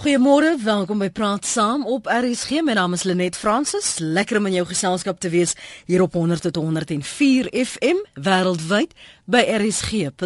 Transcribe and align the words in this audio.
Goeiemôre, 0.00 0.56
welkom 0.64 1.02
by 1.02 1.10
Praat 1.12 1.44
Saam 1.44 1.82
op 1.84 2.06
RSG. 2.08 2.62
My 2.64 2.72
naam 2.72 2.96
is 2.96 3.02
Lenet 3.04 3.36
Fransis. 3.36 3.98
Lekker 4.00 4.38
om 4.40 4.46
in 4.48 4.54
jou 4.56 4.64
geselskap 4.70 5.20
te 5.20 5.28
wees 5.28 5.52
hier 5.84 6.00
op 6.00 6.16
100.104 6.16 7.52
FM 7.52 8.00
wêreldwyd 8.16 8.96
by 9.30 9.44
rsg.co.za. 9.60 10.18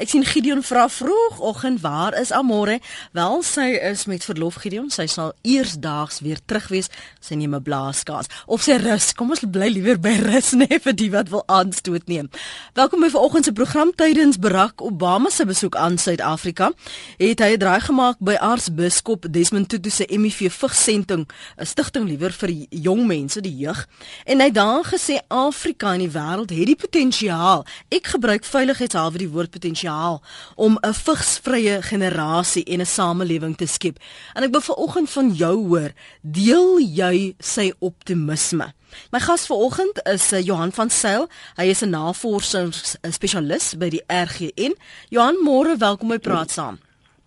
Ek 0.00 0.08
sien 0.08 0.24
Gideon 0.24 0.62
vra 0.64 0.88
vroegoggend, 0.88 1.80
waar 1.84 2.14
is 2.18 2.32
Amore? 2.32 2.78
Wel, 3.16 3.42
sy 3.44 3.74
is 3.90 4.06
met 4.10 4.24
verlof 4.24 4.54
Gideon. 4.62 4.90
Sy 4.94 5.06
sal 5.10 5.34
eersdaags 5.42 6.22
weer 6.24 6.40
terug 6.46 6.70
wees. 6.72 6.88
Sy 7.20 7.34
neem 7.36 7.54
'n 7.54 7.62
blaaskaas 7.62 8.26
of 8.46 8.62
sy 8.62 8.78
rus. 8.80 9.12
Kom 9.14 9.30
ons 9.30 9.44
bly 9.44 9.68
liewer 9.68 9.98
by 10.00 10.16
rus 10.30 10.52
net 10.62 10.82
vir 10.86 10.94
die 10.94 11.10
wat 11.10 11.28
wil 11.28 11.44
aanstoot 11.46 12.06
neem. 12.06 12.30
Welkom 12.74 13.00
by 13.00 13.10
vanoggend 13.10 13.44
se 13.44 13.52
program 13.52 13.92
tydens 13.94 14.38
Barack 14.38 14.80
Obama 14.80 15.30
se 15.30 15.44
besoek 15.44 15.76
aan 15.76 15.98
Suid-Afrika. 15.98 16.72
Het 17.18 17.38
hy 17.40 17.52
'n 17.54 17.58
gemaak 17.80 18.16
by 18.18 18.34
aartsbiskop 18.38 19.26
Desmond 19.32 19.68
Tutu 19.68 19.90
se 19.90 20.06
MEV 20.08 20.52
vigsentrum, 20.52 21.26
'n 21.56 21.66
stigting 21.66 22.08
liewer 22.08 22.32
vir 22.32 22.50
jong 22.70 23.06
mense, 23.06 23.40
die 23.40 23.56
jeug. 23.56 23.88
En 24.24 24.40
hy 24.40 24.50
daar 24.50 24.84
gesê 24.84 25.18
Afrika 25.28 25.92
en 25.92 25.98
die 25.98 26.10
wêreld 26.10 26.50
het 26.50 26.66
die 26.66 26.76
potensiaal. 26.76 27.66
Ek 27.88 28.06
gebruik 28.06 28.44
veiligheidshalwe 28.44 29.18
die 29.18 29.28
woord 29.28 29.50
potensiaal 29.50 30.22
om 30.56 30.78
'n 30.82 30.94
vigsvrye 30.94 31.82
generasie 31.82 32.64
en 32.64 32.80
'n 32.80 32.86
samelewing 32.86 33.56
te 33.56 33.66
skep. 33.66 33.98
En 34.34 34.42
ek 34.42 34.50
wil 34.50 34.60
vanoggend 34.60 35.10
van 35.10 35.34
jou 35.34 35.68
hoor, 35.68 35.92
deel 36.22 36.78
jy 36.80 37.34
sy 37.38 37.72
optimisme? 37.78 38.72
My 39.10 39.20
gas 39.20 39.46
vanoggend 39.46 40.02
is 40.02 40.32
eh, 40.32 40.44
Johan 40.44 40.72
van 40.72 40.90
Sail. 40.90 41.28
Hy 41.56 41.64
is 41.70 41.82
'n 41.82 41.90
navorsingsspesialis 41.90 43.74
by 43.78 43.88
die 43.88 44.02
RGN. 44.06 44.74
Johan, 45.08 45.36
môre, 45.44 45.76
welkom 45.76 46.08
by 46.08 46.18
Praat 46.18 46.50
Saam. 46.50 46.78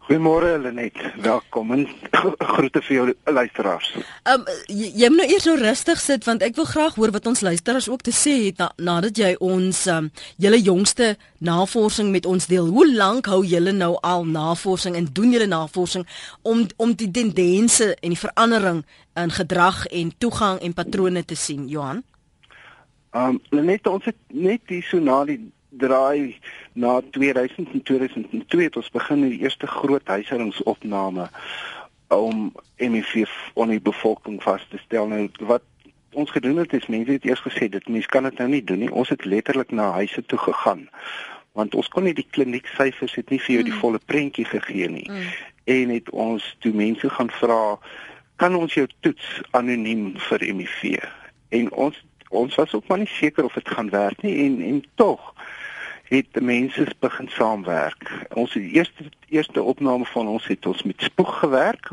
Goeiemôre 0.03 0.57
Lenet. 0.59 0.97
Welkom 1.21 1.71
en 1.71 1.87
groete 2.53 2.81
vir 2.83 2.95
jou 2.95 3.05
luisteraars. 3.23 3.93
Ehm 4.27 4.41
um, 4.41 4.49
jy, 4.67 4.89
jy 4.99 5.07
moet 5.07 5.21
nou 5.21 5.27
eers 5.31 5.45
nou 5.47 5.53
rustig 5.61 6.01
sit 6.03 6.25
want 6.27 6.43
ek 6.43 6.57
wil 6.59 6.67
graag 6.67 6.97
hoor 6.99 7.13
wat 7.15 7.29
ons 7.31 7.43
luisteraars 7.45 7.87
ook 7.87 8.03
te 8.03 8.11
sê 8.11 8.33
het 8.49 8.59
na, 8.59 8.67
nadat 8.75 9.21
jy 9.21 9.31
ons 9.39 9.85
ehm 9.87 10.09
um, 10.09 10.11
julle 10.43 10.59
jongste 10.59 11.13
navorsing 11.39 12.11
met 12.11 12.27
ons 12.27 12.49
deel. 12.51 12.67
Hoe 12.67 12.87
lank 12.91 13.31
hou 13.31 13.45
julle 13.47 13.71
nou 13.71 13.93
al 14.03 14.27
navorsing 14.27 14.99
en 14.99 15.07
doen 15.07 15.31
julle 15.37 15.47
navorsing 15.47 16.03
om 16.41 16.67
om 16.75 16.91
die 16.99 17.11
tendense 17.11 17.93
en 17.95 18.11
die 18.11 18.23
verandering 18.25 18.83
in 19.23 19.31
gedrag 19.39 19.85
en 19.87 20.11
toegang 20.17 20.59
en 20.59 20.75
patrone 20.75 21.23
te 21.23 21.39
sien, 21.39 21.69
Johan? 21.71 22.03
Ehm 23.15 23.39
um, 23.39 23.41
Lenet, 23.55 23.87
ons 23.87 24.11
het 24.11 24.19
net 24.27 24.67
hier 24.67 24.83
so 24.83 24.99
na 24.99 25.23
die 25.31 25.39
draai 25.77 26.37
na 26.73 27.01
2000 27.11 27.73
en 27.73 27.83
2002 27.83 28.63
het 28.63 28.75
ons 28.75 28.89
begin 28.93 29.27
die 29.29 29.39
eerste 29.39 29.67
groot 29.67 30.07
huishoudingsopname 30.07 31.29
om 32.07 32.51
HIV 32.75 33.29
onder 33.53 33.75
die 33.75 33.85
bevolking 33.89 34.41
vas 34.43 34.65
te 34.69 34.77
stel. 34.85 35.07
Nou 35.07 35.29
wat 35.39 35.63
ons 36.13 36.31
gedoen 36.31 36.61
het 36.61 36.73
is 36.73 36.87
mense 36.87 37.11
het 37.11 37.25
eers 37.25 37.41
gesê 37.41 37.69
dit 37.69 37.87
mense 37.89 38.09
kan 38.09 38.23
dit 38.29 38.37
nou 38.37 38.49
nie 38.49 38.63
doen 38.63 38.83
nie. 38.85 38.91
Ons 38.91 39.09
het 39.09 39.25
letterlik 39.25 39.71
na 39.71 39.91
huise 39.97 40.25
toe 40.25 40.39
gegaan 40.39 40.89
want 41.53 41.75
ons 41.77 41.87
kon 41.93 42.07
nie 42.07 42.15
die 42.17 42.25
klinieksyfers 42.33 43.13
het 43.13 43.29
nie 43.29 43.37
vir 43.41 43.55
jou 43.55 43.65
die 43.67 43.73
mm. 43.75 43.81
volle 43.83 43.99
prentjie 44.09 44.45
gegee 44.49 44.87
nie. 44.89 45.05
Mm. 45.05 45.27
En 45.69 45.91
het 45.93 46.09
ons 46.09 46.47
toe 46.65 46.73
mense 46.73 47.09
gaan 47.09 47.29
vra 47.37 47.59
kan 48.41 48.55
ons 48.57 48.73
jou 48.73 48.87
toets 49.05 49.27
anoniem 49.53 50.15
vir 50.29 50.47
HIV? 50.49 50.97
En 51.53 51.69
ons 51.85 51.99
ons 52.33 52.55
was 52.57 52.73
ook 52.73 52.87
maar 52.89 52.97
nie 52.97 53.11
seker 53.13 53.45
of 53.45 53.53
dit 53.53 53.69
gaan 53.69 53.89
werk 53.93 54.23
nie 54.25 54.33
en 54.45 54.61
en 54.65 54.79
tog 54.95 55.33
het 56.13 56.41
mense 56.41 56.85
begin 56.99 57.29
saamwerk. 57.29 58.11
Ons 58.33 58.53
die 58.53 58.71
eerste 58.71 59.09
eerste 59.33 59.61
opname 59.61 60.05
van 60.05 60.27
ons 60.27 60.47
het 60.47 60.65
ons 60.65 60.83
met 60.83 61.01
spoeg 61.01 61.39
gewerk, 61.39 61.89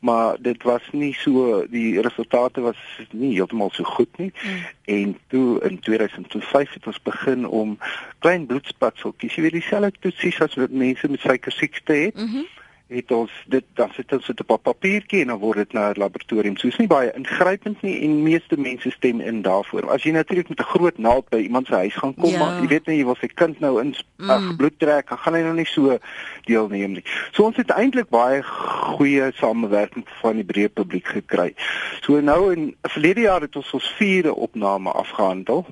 maar 0.00 0.36
dit 0.40 0.62
was 0.62 0.82
nie 0.92 1.14
so 1.16 1.64
die 1.70 2.00
resultate 2.00 2.60
was 2.60 2.80
nie 3.10 3.32
heeltemal 3.32 3.70
so 3.72 3.84
goed 3.84 4.18
nie. 4.18 4.32
Mm. 4.42 4.66
En 4.84 5.16
toe 5.32 5.60
in 5.68 5.78
2005 5.80 6.72
het 6.72 6.86
ons 6.86 7.02
begin 7.02 7.46
om 7.46 7.78
klein 8.18 8.46
bloedspatseltjies, 8.46 9.34
jy 9.38 9.46
weet 9.46 9.58
dieselfde 9.60 10.04
toetsies 10.04 10.42
as 10.44 10.58
wat 10.60 10.76
mense 10.84 11.08
met 11.08 11.24
suiker 11.24 11.52
siekte 11.52 11.92
het. 11.92 12.20
Mm 12.20 12.28
-hmm 12.28 12.62
het 12.86 13.12
ons 13.12 13.32
dit 13.48 13.64
dan 13.78 13.88
sit 13.96 14.12
ons 14.12 14.26
dit 14.26 14.40
op 14.40 14.50
'n 14.50 14.62
papiertjie 14.62 15.20
en 15.20 15.26
dan 15.26 15.38
word 15.38 15.56
dit 15.56 15.72
na 15.72 15.90
'n 15.90 15.98
laboratorium. 15.98 16.56
So 16.56 16.68
is 16.68 16.76
nie 16.76 16.86
baie 16.86 17.12
ingrypend 17.12 17.82
nie 17.82 18.00
en 18.00 18.22
meeste 18.22 18.56
mense 18.56 18.90
stem 18.90 19.20
in 19.20 19.42
daarvoor. 19.42 19.90
As 19.90 20.02
jy 20.02 20.10
natuurlik 20.10 20.48
met 20.48 20.58
'n 20.58 20.72
groot 20.74 20.98
naald 20.98 21.28
by 21.28 21.36
iemand 21.36 21.66
se 21.66 21.74
huis 21.74 21.94
gaan 21.94 22.14
kom, 22.14 22.30
ja. 22.30 22.38
maar 22.38 22.60
jy 22.60 22.68
weet 22.68 22.86
nie 22.86 22.98
jy 22.98 23.04
wil 23.04 23.16
sy 23.20 23.26
kind 23.26 23.60
nou 23.60 23.80
in 23.80 23.94
mm. 24.16 24.56
bloed 24.56 24.78
trek, 24.78 25.08
dan 25.08 25.18
gaan 25.18 25.34
hy 25.34 25.40
nou 25.40 25.54
nie 25.54 25.66
so 25.66 25.98
deelneem 26.44 26.92
nie. 26.92 27.04
So 27.32 27.42
ons 27.42 27.56
het 27.56 27.70
eintlik 27.70 28.08
baie 28.08 28.42
goeie 28.42 29.32
samewerking 29.34 30.04
van 30.20 30.36
die 30.36 30.44
breë 30.44 30.68
publiek 30.68 31.06
gekry. 31.06 31.54
So 32.00 32.20
nou 32.20 32.52
in 32.52 32.76
verlede 32.82 33.20
jaar 33.20 33.40
het 33.40 33.56
ons 33.56 33.72
ons 33.72 33.94
vierde 33.96 34.34
opname 34.34 34.90
afgehandel 34.90 35.66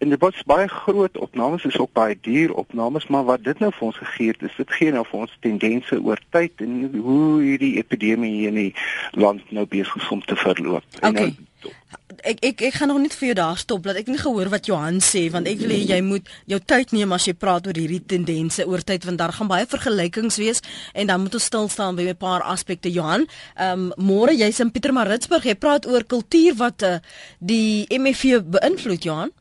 en 0.00 0.08
dit 0.08 0.20
was 0.20 0.42
baie 0.48 0.68
groot 0.68 1.18
opnames 1.18 1.64
is 1.68 1.78
ook 1.78 1.92
baie 1.92 2.16
duur 2.20 2.54
opnames 2.62 3.06
maar 3.06 3.24
wat 3.28 3.44
dit 3.44 3.58
nou 3.58 3.72
vir 3.76 3.86
ons 3.90 4.00
gegee 4.02 4.32
het 4.32 4.42
is 4.48 4.56
dit 4.56 4.72
gee 4.78 4.92
nou 4.92 5.04
vir 5.10 5.20
ons 5.26 5.36
tendense 5.44 6.00
oor 6.00 6.20
tyd 6.36 6.64
en 6.64 6.76
hoe 6.96 7.42
hierdie 7.42 7.76
epidemie 7.82 8.32
hier 8.38 8.54
in 8.54 8.60
die 8.64 8.74
land 9.12 9.52
nou 9.52 9.66
besig 9.68 10.00
is 10.00 10.08
om 10.08 10.24
te 10.24 10.36
verloop. 10.40 10.86
Okay. 11.02 11.32
Nou, 11.34 11.76
ek 12.24 12.40
ek 12.44 12.62
ek 12.68 12.76
gaan 12.76 12.90
nog 12.92 13.00
net 13.02 13.14
vir 13.16 13.30
jou 13.30 13.36
daar 13.38 13.58
stop 13.60 13.84
dat 13.84 13.98
ek 14.00 14.08
nie 14.08 14.20
gehoor 14.20 14.50
wat 14.52 14.68
Johan 14.68 15.00
sê 15.04 15.26
want 15.32 15.48
ek 15.48 15.60
wil 15.62 15.72
hê 15.74 15.80
jy 15.88 16.00
moet 16.04 16.28
jou 16.48 16.60
tyd 16.72 16.92
neem 16.96 17.12
as 17.16 17.26
jy 17.28 17.34
praat 17.36 17.68
oor 17.68 17.76
hierdie 17.76 18.00
tendense 18.12 18.64
oor 18.68 18.84
tyd 18.84 19.04
want 19.08 19.20
daar 19.20 19.34
gaan 19.36 19.50
baie 19.50 19.68
vergelykings 19.68 20.40
wees 20.40 20.64
en 20.94 21.12
dan 21.12 21.24
moet 21.24 21.36
ons 21.36 21.48
stil 21.52 21.68
staan 21.68 21.96
by 21.96 22.08
'n 22.08 22.16
paar 22.16 22.42
aspekte 22.42 22.92
Johan. 22.92 23.26
Ehm 23.56 23.92
um, 23.92 23.92
môre 23.96 24.32
jy's 24.36 24.60
in 24.60 24.72
Pietermaritzburg 24.72 25.44
jy 25.44 25.54
praat 25.54 25.86
oor 25.86 26.04
kultuur 26.04 26.56
wat 26.56 26.82
uh, 26.82 26.98
die 27.38 27.86
MEV 27.88 28.40
beïnvloed 28.44 29.04
Johan. 29.04 29.32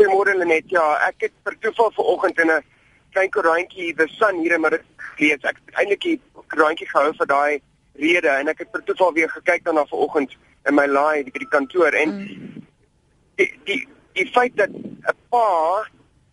Goeiemôre 0.00 0.32
Lenet. 0.32 0.70
Ja, 0.72 0.82
ek 1.04 1.26
het 1.26 1.32
per 1.44 1.58
toeval 1.60 1.90
vanoggend 1.92 2.38
in 2.40 2.50
'n 2.50 2.64
klein 3.12 3.30
koerantjie 3.30 3.94
The 3.94 4.06
Sun 4.08 4.38
hier 4.40 4.52
in 4.52 4.60
Madrid 4.60 4.84
gelees. 4.96 5.42
Ek 5.42 5.56
het 5.60 5.74
eintlik 5.76 6.00
die 6.00 6.20
koerantjie 6.48 6.88
gehou 6.88 7.12
vir 7.18 7.26
daai 7.26 7.60
rede 7.94 8.28
en 8.28 8.48
ek 8.48 8.58
het 8.58 8.70
per 8.70 8.82
toeval 8.84 9.12
weer 9.12 9.28
gekyk 9.28 9.64
daarna 9.64 9.84
vanoggend 9.84 10.36
in 10.64 10.74
my 10.74 10.86
laai 10.86 11.24
by 11.24 11.38
die 11.38 11.48
kantoor 11.48 11.92
en 11.92 12.08
mm. 12.08 12.64
die 13.36 13.52
die 13.64 13.88
die 14.12 14.26
feit 14.32 14.56
dat 14.56 14.70
'n 14.70 15.16
pa 15.28 15.84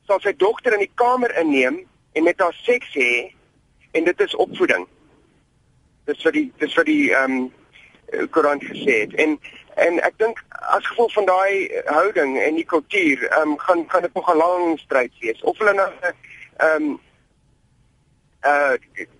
sal 0.08 0.20
sy 0.20 0.34
dogter 0.38 0.74
in 0.74 0.86
die 0.88 0.96
kamer 0.96 1.36
inneem 1.36 1.84
en 2.14 2.24
met 2.24 2.40
haar 2.40 2.56
seks 2.64 2.94
hê 2.94 3.34
en 3.92 4.04
dit 4.04 4.20
is 4.20 4.36
opvoeding. 4.36 4.88
Dis 6.06 6.22
vir 6.24 6.32
die 6.32 6.52
dis 6.58 6.74
vir 6.74 6.84
die 6.84 7.12
ehm 7.12 7.32
um, 7.32 7.52
koerant 8.32 8.64
gesê 8.64 9.02
het. 9.04 9.14
En 9.14 9.40
En 9.78 10.00
ek 10.02 10.16
dink 10.18 10.40
as 10.74 10.86
gevolg 10.90 11.12
van 11.14 11.26
daai 11.26 11.82
houding 11.86 12.38
en 12.42 12.56
die 12.58 12.66
kultuur, 12.66 13.28
ehm 13.28 13.54
um, 13.54 13.58
gaan 13.62 13.84
gaan 13.88 14.02
dit 14.02 14.14
nog 14.14 14.32
'n 14.34 14.38
lang 14.38 14.80
stryd 14.80 15.14
wees. 15.20 15.42
Of 15.42 15.58
hulle 15.58 15.74
nou 15.74 15.92
ehm 16.02 16.84
um, 16.84 17.00
uh 18.46 18.74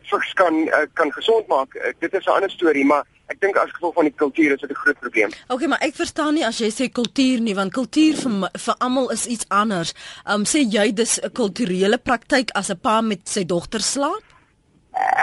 vigs 0.10 0.34
kan 0.34 0.56
uh, 0.68 0.88
kan 0.94 1.14
gesond 1.14 1.48
maak, 1.48 1.76
uh, 1.76 1.94
dit 2.00 2.14
is 2.14 2.26
'n 2.26 2.30
ander 2.30 2.50
storie, 2.50 2.86
maar 2.86 3.06
ek 3.28 3.40
dink 3.40 3.56
as 3.56 3.72
gevolg 3.72 3.94
van 3.94 4.04
die 4.04 4.14
kultuur 4.16 4.52
is 4.54 4.60
dit 4.60 4.70
'n 4.70 4.82
groot 4.82 5.00
probleem. 5.00 5.30
Okay, 5.48 5.68
maar 5.68 5.82
ek 5.82 5.96
verstaan 5.96 6.34
nie 6.34 6.46
as 6.46 6.58
jy 6.58 6.72
sê 6.72 6.90
kultuur 6.92 7.40
nie, 7.40 7.56
want 7.56 7.74
kultuur 7.74 8.16
vir 8.16 8.50
vir 8.66 8.76
almal 8.78 9.12
is 9.12 9.26
iets 9.26 9.46
anders. 9.50 9.94
Ehm 10.26 10.34
um, 10.34 10.44
sê 10.46 10.66
jy 10.66 10.94
dis 10.94 11.20
'n 11.22 11.32
kulturele 11.32 11.98
praktyk 11.98 12.50
as 12.52 12.70
'n 12.70 12.80
pa 12.82 13.02
met 13.02 13.30
sy 13.30 13.46
dogter 13.46 13.82
slaap? 13.82 14.26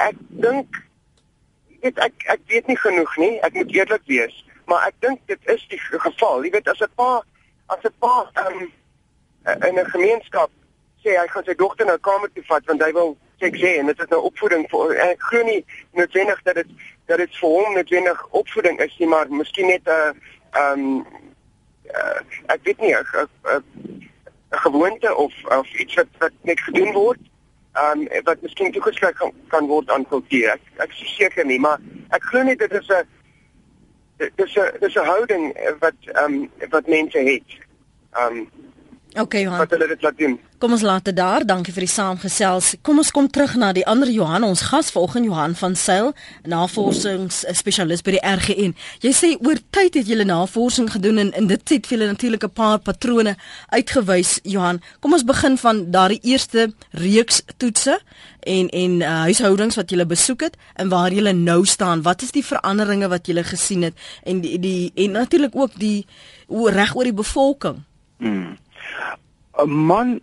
Ek 0.09 0.15
dink 0.29 0.67
ek 1.83 2.15
ek 2.27 2.41
weet 2.47 2.67
nie 2.67 2.79
genoeg 2.79 3.17
nie. 3.17 3.41
Ek 3.41 3.53
moet 3.53 3.75
eerlik 3.75 4.03
wees 4.07 4.45
maar 4.67 4.87
ek 4.87 4.95
dink 4.99 5.21
dit 5.27 5.39
is 5.55 5.67
die 5.69 5.81
geval. 5.81 6.45
Jy 6.45 6.51
weet 6.51 6.69
as 6.69 6.81
'n 6.81 6.93
pa 6.95 7.23
as 7.67 7.83
'n 7.85 7.95
pa 7.99 8.31
um, 8.47 8.73
in 9.69 9.79
'n 9.79 9.91
gemeenskap 9.91 10.51
sê 11.03 11.17
hy 11.21 11.27
gaan 11.29 11.45
sy 11.45 11.55
dogter 11.55 11.87
na 11.87 11.97
kamer 11.97 12.31
toe 12.33 12.45
vat 12.49 12.65
want 12.67 12.83
hy 12.83 12.93
wil 12.93 13.17
seks 13.39 13.61
hê 13.61 13.79
en 13.79 13.87
dit 13.87 14.01
is 14.01 14.09
nou 14.09 14.23
opvoeding 14.31 14.65
vir 14.71 14.97
ek 15.11 15.21
glo 15.31 15.43
nie 15.43 15.65
noodwendig 15.93 16.43
dat 16.43 16.55
dit 16.55 16.71
dat 17.07 17.19
dit 17.19 17.37
vir 17.41 17.49
hom 17.49 17.75
noodwendig 17.75 18.27
opvoeding 18.31 18.81
is 18.81 18.97
nie, 18.99 19.09
maar 19.09 19.29
miskien 19.29 19.67
net 19.67 19.85
'n 19.89 20.21
ehm 20.53 20.81
um, 20.81 21.07
uh, 21.95 22.21
ek 22.55 22.61
weet 22.63 22.81
nie 22.81 22.95
'n 22.95 23.05
gewoonte 24.51 25.15
of 25.15 25.33
of 25.45 25.75
iets 25.75 25.95
wat 25.95 26.07
wat 26.19 26.33
net 26.43 26.61
gedoen 26.61 26.93
word. 26.93 27.21
Ehm 27.73 28.01
um, 28.01 28.23
wat 28.25 28.41
miskien 28.41 28.73
toegeskryf 28.73 29.17
kan, 29.17 29.33
kan 29.49 29.67
word 29.67 29.91
aan 29.91 30.09
kultuur. 30.09 30.51
Ek 30.53 30.61
ek 30.77 30.93
seker 30.93 31.47
nie, 31.47 31.61
maar 31.61 31.81
ek 32.11 32.23
glo 32.23 32.43
net 32.43 32.59
dit 32.59 32.73
is 32.73 32.89
'n 32.89 33.07
dis 34.17 34.57
'n 34.57 34.71
dis 34.81 34.95
'n 34.95 35.05
houding 35.05 35.57
wat 35.79 35.99
ehm 36.13 36.35
um, 36.35 36.51
wat 36.71 36.87
mense 36.87 37.19
het. 37.19 37.49
Ehm 38.13 38.37
um, 38.37 38.49
Okay, 39.15 39.43
Johan. 39.43 39.59
Wat 39.59 39.71
hulle 39.71 39.87
dit 39.87 40.03
laat 40.03 40.19
doen. 40.19 40.41
Kom 40.65 40.73
ons 40.73 40.81
laat 40.81 41.05
dit 41.05 41.17
daar. 41.17 41.45
Dankie 41.45 41.75
vir 41.77 41.85
die 41.85 41.93
saamgesels. 41.93 42.71
Kom 42.81 42.97
ons 43.03 43.11
kom 43.13 43.27
terug 43.29 43.53
na 43.61 43.75
die 43.77 43.83
ander 43.85 44.09
Johan, 44.09 44.47
ons 44.49 44.63
gas 44.71 44.87
vanoggend 44.95 45.27
Johan 45.29 45.53
van 45.61 45.75
Sail, 45.77 46.15
navorsingsspesialis 46.49 48.01
by 48.07 48.15
die 48.15 48.23
RGN. 48.25 48.73
Jy 49.05 49.13
sê 49.13 49.31
oor 49.45 49.61
tyd 49.77 49.99
het 50.01 50.09
julle 50.09 50.25
navorsing 50.25 50.89
gedoen 50.95 51.21
en, 51.21 51.35
en 51.37 51.51
dit 51.53 51.75
het 51.75 51.91
vir 51.91 51.99
julle 51.99 52.09
natuurlik 52.15 52.49
'n 52.49 52.57
paar 52.57 52.81
patrone 52.81 53.37
uitgewys, 53.77 54.39
Johan. 54.43 54.81
Kom 55.05 55.13
ons 55.13 55.29
begin 55.29 55.61
van 55.61 55.85
daardie 55.91 56.23
eerste 56.33 56.73
reeks 56.97 57.43
toetse 57.61 58.01
en 58.41 58.73
en 58.73 59.01
uh, 59.01 59.21
huishoudings 59.29 59.77
wat 59.77 59.91
julle 59.91 60.07
besoek 60.07 60.49
het 60.49 60.57
en 60.81 60.89
waar 60.89 61.13
julle 61.13 61.33
nou 61.33 61.67
staan. 61.67 62.03
Wat 62.03 62.23
is 62.23 62.33
die 62.33 62.45
veranderinge 62.45 63.09
wat 63.09 63.27
julle 63.27 63.45
gesien 63.45 63.83
het 63.83 63.95
en 64.25 64.41
die, 64.41 64.59
die 64.59 64.93
en 64.95 65.11
natuurlik 65.11 65.53
ook 65.55 65.77
die 65.77 66.07
reg 66.49 66.97
oor 66.97 67.05
die 67.05 67.21
bevolking? 67.21 67.85
Hmm. 68.17 68.57
'n 69.63 69.71
Man 69.71 70.21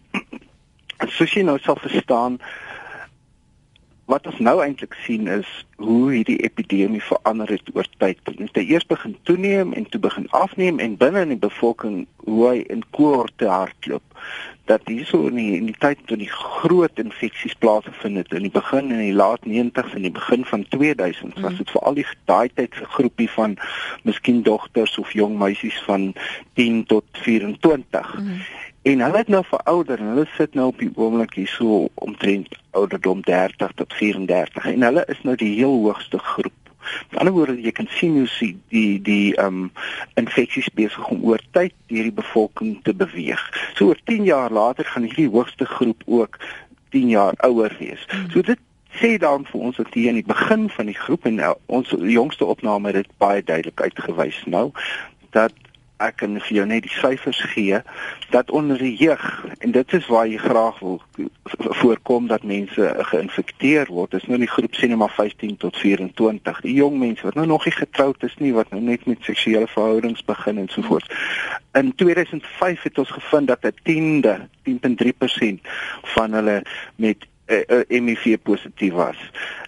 soos 1.18 1.33
jy 1.33 1.44
nou 1.44 1.57
sal 1.60 1.80
verstaan 1.81 2.39
wat 4.12 4.28
ons 4.28 4.39
nou 4.44 4.57
eintlik 4.60 4.95
sien 5.06 5.28
is 5.31 5.48
hoe 5.80 6.12
hierdie 6.12 6.42
epidemie 6.44 7.01
verander 7.01 7.50
het 7.56 7.69
oor 7.74 7.88
tyd. 7.98 8.19
Dit 8.28 8.42
het 8.44 8.57
eers 8.60 8.86
begin 8.86 9.16
toeneem 9.24 9.74
en 9.74 9.88
toe 9.89 10.01
begin 10.04 10.28
afneem 10.36 10.80
en 10.83 10.98
binne 11.00 11.24
in 11.25 11.36
die 11.36 11.44
bevolking 11.45 12.01
hoe 12.25 12.48
hy 12.50 12.57
in 12.75 12.83
kohorte 12.92 13.48
hardloop 13.48 14.04
dat 14.69 14.81
hierso 14.86 15.28
in 15.28 15.36
die, 15.39 15.56
in 15.57 15.68
die 15.72 15.78
tyd 15.80 16.00
toe 16.07 16.18
die 16.19 16.30
groot 16.31 17.00
infeksies 17.01 17.56
plaasgevind 17.63 18.22
het 18.22 18.36
in 18.38 18.45
die 18.45 18.54
begin 18.54 18.92
in 18.92 19.01
die 19.01 19.16
laat 19.16 19.48
90s 19.48 19.95
en 19.98 20.06
die 20.06 20.13
begin 20.16 20.45
van 20.48 20.66
2000 20.75 21.39
was 21.44 21.57
dit 21.60 21.74
veral 21.74 21.98
die 21.98 22.06
daai 22.30 22.51
tyd 22.60 22.78
se 22.78 22.88
groepie 22.98 23.30
van 23.36 23.57
miskien 24.07 24.44
dogters 24.48 24.98
of 25.01 25.16
jong 25.18 25.38
meisies 25.39 25.80
van 25.88 26.12
10 26.60 26.83
tot 26.94 27.24
24 27.25 28.13
mm. 28.19 28.38
En 28.81 29.04
hulle 29.06 29.18
het 29.18 29.28
nou 29.28 29.44
verouder 29.45 30.00
en 30.00 30.13
hulle 30.13 30.28
sit 30.38 30.54
nou 30.57 30.68
op 30.72 30.80
die 30.80 30.92
oomblik 30.95 31.36
hierso 31.38 31.88
omtrent 31.94 32.56
ouderdom 32.72 33.22
30 33.28 33.75
tot 33.75 33.94
34 33.94 34.66
en 34.74 34.88
hulle 34.89 35.06
is 35.07 35.22
nou 35.24 35.36
die 35.36 35.54
heel 35.60 35.78
hoogste 35.86 36.18
groep 36.18 36.57
Met 37.10 37.19
ander 37.19 37.33
woorde, 37.33 37.62
jy 37.62 37.72
kan 37.72 37.88
sien 37.94 38.16
hoe 38.18 38.28
sie 38.28 38.56
die 38.74 39.01
die 39.06 39.36
ehm 39.36 39.62
um, 39.63 39.69
infeksies 40.19 40.69
besig 40.78 41.07
om 41.13 41.24
oor 41.30 41.42
tyd 41.57 41.74
deur 41.92 42.07
die 42.10 42.18
bevolking 42.22 42.74
te 42.88 42.94
beweeg. 42.98 43.44
So 43.78 43.92
oor 43.92 44.01
10 44.10 44.25
jaar 44.30 44.51
later 44.51 44.86
gaan 44.86 45.06
hierdie 45.07 45.30
hoogste 45.30 45.66
groep 45.66 46.04
ook 46.06 46.39
10 46.95 47.10
jaar 47.13 47.38
ouer 47.48 47.75
wees. 47.80 48.06
So 48.33 48.42
dit 48.42 48.60
sê 49.00 49.16
dan 49.22 49.45
vir 49.48 49.68
ons 49.69 49.78
dat 49.80 49.94
hier 49.94 50.12
in 50.12 50.19
die 50.19 50.28
begin 50.28 50.69
van 50.69 50.89
die 50.92 50.98
groep 50.98 51.25
en 51.30 51.38
nou, 51.39 51.54
ons 51.72 51.94
jongste 51.98 52.45
opname 52.45 52.92
het 52.92 53.04
dit 53.04 53.18
baie 53.24 53.44
duidelik 53.44 53.81
uitgewys 53.81 54.42
nou 54.45 54.72
dat 55.31 55.54
ek 56.07 56.18
kan 56.21 56.39
vir 56.39 56.57
jou 56.57 56.65
net 56.65 56.83
die 56.83 56.94
syfers 56.94 57.39
gee 57.53 57.81
dat 58.30 58.51
onder 58.51 58.77
die 58.77 58.95
jeug 58.95 59.45
en 59.59 59.71
dit 59.71 59.94
is 59.94 60.07
waar 60.07 60.27
jy 60.27 60.38
graag 60.38 60.80
wil 60.80 61.01
voorkom 61.81 62.27
dat 62.27 62.44
mense 62.44 62.94
geïnfekteer 63.12 63.89
word 63.89 64.13
is 64.13 64.25
nou 64.27 64.39
in 64.39 64.45
die 64.45 64.53
groep 64.53 64.75
sien 64.75 64.98
maar 64.98 65.13
15 65.15 65.57
tot 65.57 65.77
24 65.77 66.62
die 66.65 66.75
jong 66.80 66.98
mense 67.00 67.25
wat 67.27 67.36
nou 67.39 67.48
nog 67.48 67.65
nie 67.65 67.75
getroud 67.75 68.24
is 68.24 68.36
nie 68.39 68.53
wat 68.53 68.69
nou 68.71 68.81
net 68.81 69.06
met 69.06 69.24
seksuele 69.27 69.68
verhoudings 69.68 70.24
begin 70.25 70.57
en 70.57 70.69
so 70.69 70.81
voort. 70.81 71.07
In 71.77 71.95
2005 71.95 72.81
het 72.83 72.97
ons 72.97 73.12
gevind 73.12 73.47
dat 73.47 73.63
'n 73.63 73.75
tiende 73.83 74.47
10.3% 74.63 75.68
van 76.15 76.33
hulle 76.33 76.63
met 76.95 77.18
uh, 77.47 77.57
eh, 77.57 77.63
uh, 77.68 77.83
eh, 77.88 78.06
HIV 78.06 78.38
positief 78.44 78.94
was. 78.94 79.18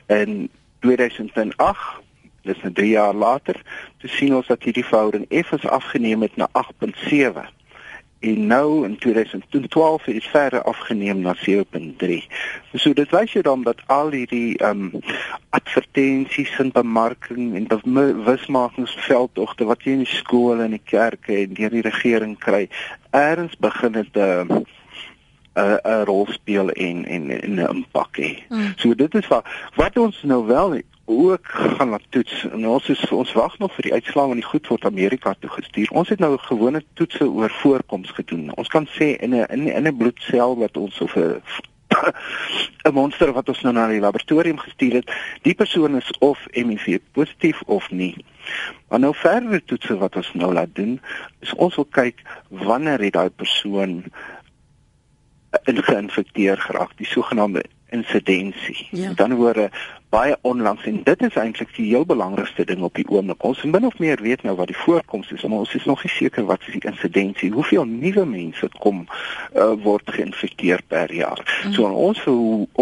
In 0.07 0.49
2008 0.79 2.02
dis 2.43 2.61
nou 2.61 2.73
3 2.73 2.89
jaar 2.89 3.13
later, 3.13 3.61
te 3.97 4.07
sien 4.07 4.35
ons 4.35 4.47
dat 4.47 4.63
hierdie 4.63 4.85
verhouding 4.85 5.25
effens 5.29 5.67
afgeneem 5.67 6.21
het 6.21 6.35
na 6.35 6.49
8.7 6.53 7.47
en 8.23 8.47
nou 8.47 8.85
in 8.85 8.97
2012 8.97 10.05
het 10.05 10.13
dit 10.13 10.23
verder 10.23 10.61
afgeneem 10.61 11.19
na 11.19 11.35
7.3. 11.35 12.23
So 12.73 12.93
dit 12.93 13.09
wys 13.09 13.31
jou 13.31 13.43
dan 13.43 13.63
dat 13.63 13.81
al 13.85 14.11
hierdie 14.15 14.57
ehm 14.57 14.85
um, 14.93 15.01
advertensies 15.49 16.55
en 16.57 16.71
bemarking 16.71 17.55
en 17.55 17.67
bewusmakingsveldtogte 17.83 19.65
wat 19.65 19.83
jy 19.83 19.97
in 19.97 20.05
die 20.05 20.15
skole 20.15 20.63
en 20.63 20.77
die 20.77 20.81
kerke 20.85 21.35
en 21.43 21.53
deur 21.59 21.75
die 21.75 21.83
regering 21.85 22.37
kry, 22.39 22.69
eers 23.11 23.57
begin 23.59 23.91
dit 23.99 24.15
'n 24.15 24.19
uh, 24.19 24.61
'n 25.53 25.79
'n 25.83 26.05
rol 26.05 26.27
speel 26.31 26.69
en 26.69 27.05
en 27.05 27.27
'n 27.27 27.59
impak 27.59 28.17
hê. 28.17 28.31
Mm. 28.49 28.73
So 28.75 28.95
dit 28.95 29.15
is 29.15 29.27
wat 29.27 29.45
wat 29.75 29.97
ons 29.97 30.23
nou 30.23 30.45
wel 30.45 30.79
ook 31.05 31.47
gaan 31.47 31.89
laat 31.89 32.05
toets. 32.09 32.45
En 32.51 32.67
ons 32.67 32.89
is 32.89 33.09
ons 33.09 33.33
wag 33.33 33.57
nog 33.57 33.73
vir 33.75 33.89
die 33.89 33.93
uitslae 33.93 34.27
van 34.27 34.39
die 34.39 34.47
goed 34.47 34.67
word 34.67 34.85
Amerika 34.85 35.35
toe 35.39 35.49
gestuur. 35.49 35.91
Ons 35.91 36.09
het 36.09 36.19
nou 36.19 36.37
gewone 36.37 36.83
toetse 36.93 37.27
oor 37.29 37.51
voorkoms 37.61 38.11
gedoen. 38.11 38.51
Ons 38.55 38.67
kan 38.67 38.87
sê 38.87 39.15
in 39.19 39.35
'n 39.35 39.67
in 39.67 39.87
'n 39.87 39.97
bloedsel 39.97 40.57
wat 40.57 40.77
ons 40.77 41.01
of 41.01 41.15
'n 41.15 41.41
'n 42.87 42.93
monster 42.93 43.31
wat 43.33 43.49
ons 43.49 43.61
nou 43.61 43.73
na 43.73 43.87
die 43.87 43.99
laboratorium 43.99 44.57
gestuur 44.57 44.93
het, 44.93 45.11
die 45.41 45.53
persoon 45.53 45.95
is 45.95 46.11
of 46.19 46.39
HIV 46.51 46.99
positief 47.11 47.61
of 47.61 47.91
nie. 47.91 48.25
Maar 48.87 48.99
nou 48.99 49.13
verdere 49.15 49.63
toetse 49.65 49.97
wat 49.97 50.15
ons 50.15 50.33
nou 50.33 50.53
laat 50.53 50.75
doen, 50.75 51.01
is 51.39 51.53
ons 51.53 51.75
wil 51.75 51.85
kyk 51.85 52.21
wanneer 52.49 52.99
het 52.99 53.13
daai 53.13 53.29
persoon 53.29 54.03
geïnfekteer 55.63 56.57
geraak, 56.57 56.97
die 56.97 57.07
sogenaamde 57.07 57.63
insidensie. 57.93 58.87
Ja. 58.91 59.11
Dan 59.15 59.35
word 59.35 59.69
baie 60.13 60.35
onlangs 60.45 60.85
en 60.85 60.99
dit 61.03 61.21
is 61.25 61.35
eintlik 61.41 61.71
die 61.73 61.87
heel 61.89 62.05
belangrikste 62.05 62.65
ding 62.69 62.81
op 62.85 62.93
die 62.97 63.05
oomblik. 63.09 63.43
Ons 63.43 63.63
min 63.65 63.85
of 63.85 63.97
meer 64.01 64.21
weet 64.21 64.43
nou 64.45 64.53
wat 64.59 64.69
die 64.69 64.77
voorkoms 64.77 65.31
is, 65.33 65.41
maar 65.41 65.63
ons 65.65 65.73
is 65.73 65.85
nog 65.89 66.03
nie 66.05 66.11
seker 66.13 66.45
wat 66.45 66.61
is 66.67 66.75
die 66.77 66.83
insidensie. 66.89 67.49
Hoeveel 67.53 67.87
nuwe 67.89 68.25
mense 68.29 68.69
kom 68.83 68.99
uh, 69.07 69.71
word 69.85 70.11
geïnfekteer 70.13 70.83
per 70.87 71.13
jaar. 71.13 71.41
Mm. 71.65 71.73
So 71.73 71.89
ons 71.89 72.21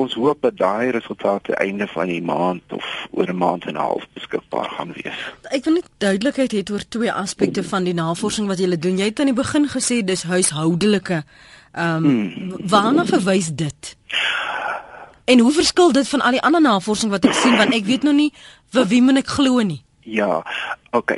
ons 0.04 0.18
hoop 0.20 0.44
dat 0.48 0.58
daai 0.60 0.92
resultate 0.98 1.56
einde 1.64 1.88
van 1.94 2.12
die 2.12 2.24
maand 2.24 2.76
of 2.76 2.90
oor 3.12 3.32
'n 3.32 3.38
maand 3.38 3.66
en 3.66 3.80
'n 3.80 3.86
half 3.86 4.08
beskikbaar 4.14 4.70
gaan 4.76 4.92
wees. 5.00 5.20
Ek 5.56 5.64
wil 5.64 5.80
net 5.80 5.90
duidelikheid 5.98 6.52
hê 6.52 6.64
oor 6.72 6.84
twee 6.88 7.12
aspekte 7.12 7.64
van 7.64 7.84
die 7.84 7.96
navorsing 7.96 8.48
wat 8.48 8.60
julle 8.60 8.78
doen. 8.78 8.98
Jy 8.98 9.08
het 9.12 9.20
aan 9.20 9.32
die 9.32 9.42
begin 9.44 9.68
gesê 9.68 10.04
dis 10.04 10.24
huishoudelike 10.24 11.24
Ehm 11.72 12.06
um, 12.06 12.32
hmm. 12.34 12.68
waarna 12.68 13.06
verwys 13.06 13.54
dit? 13.56 13.98
En 15.26 15.40
hoe 15.40 15.52
verskil 15.52 15.92
dit 15.92 16.08
van 16.10 16.22
al 16.22 16.32
die 16.32 16.42
ander 16.42 16.62
navorsing 16.62 17.12
wat 17.12 17.26
ek 17.26 17.34
sien 17.38 17.58
want 17.58 17.74
ek 17.74 17.86
weet 17.86 18.04
nog 18.04 18.18
nie 18.18 18.32
vir 18.74 18.88
wie 18.88 19.02
moet 19.02 19.22
ek 19.22 19.34
glo 19.38 19.62
nie. 19.62 19.82
Ja. 20.02 20.42
OK. 20.92 21.14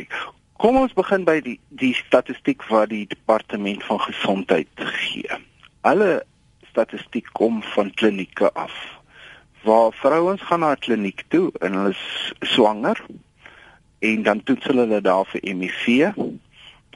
Kom 0.61 0.77
ons 0.79 0.94
begin 0.94 1.25
by 1.27 1.39
die 1.44 1.57
die 1.69 1.94
statistiek 1.97 2.63
wat 2.69 2.91
die 2.91 3.05
departement 3.07 3.83
van 3.83 4.00
gesondheid 4.00 4.69
gee. 4.75 5.39
Alle 5.81 6.23
statistiek 6.69 7.27
kom 7.33 7.61
van 7.73 7.91
klinieke 7.94 8.51
af. 8.53 8.73
Waar 9.63 9.94
vrouens 9.95 10.41
gaan 10.41 10.59
na 10.59 10.73
'n 10.75 10.83
kliniek 10.85 11.23
toe 11.27 11.51
en 11.59 11.73
hulle 11.73 11.89
is 11.95 12.33
swanger 12.53 13.00
en 14.00 14.23
dan 14.23 14.44
toets 14.44 14.65
hulle 14.65 15.01
daar 15.01 15.25
vir 15.25 15.41
HIV 15.44 16.11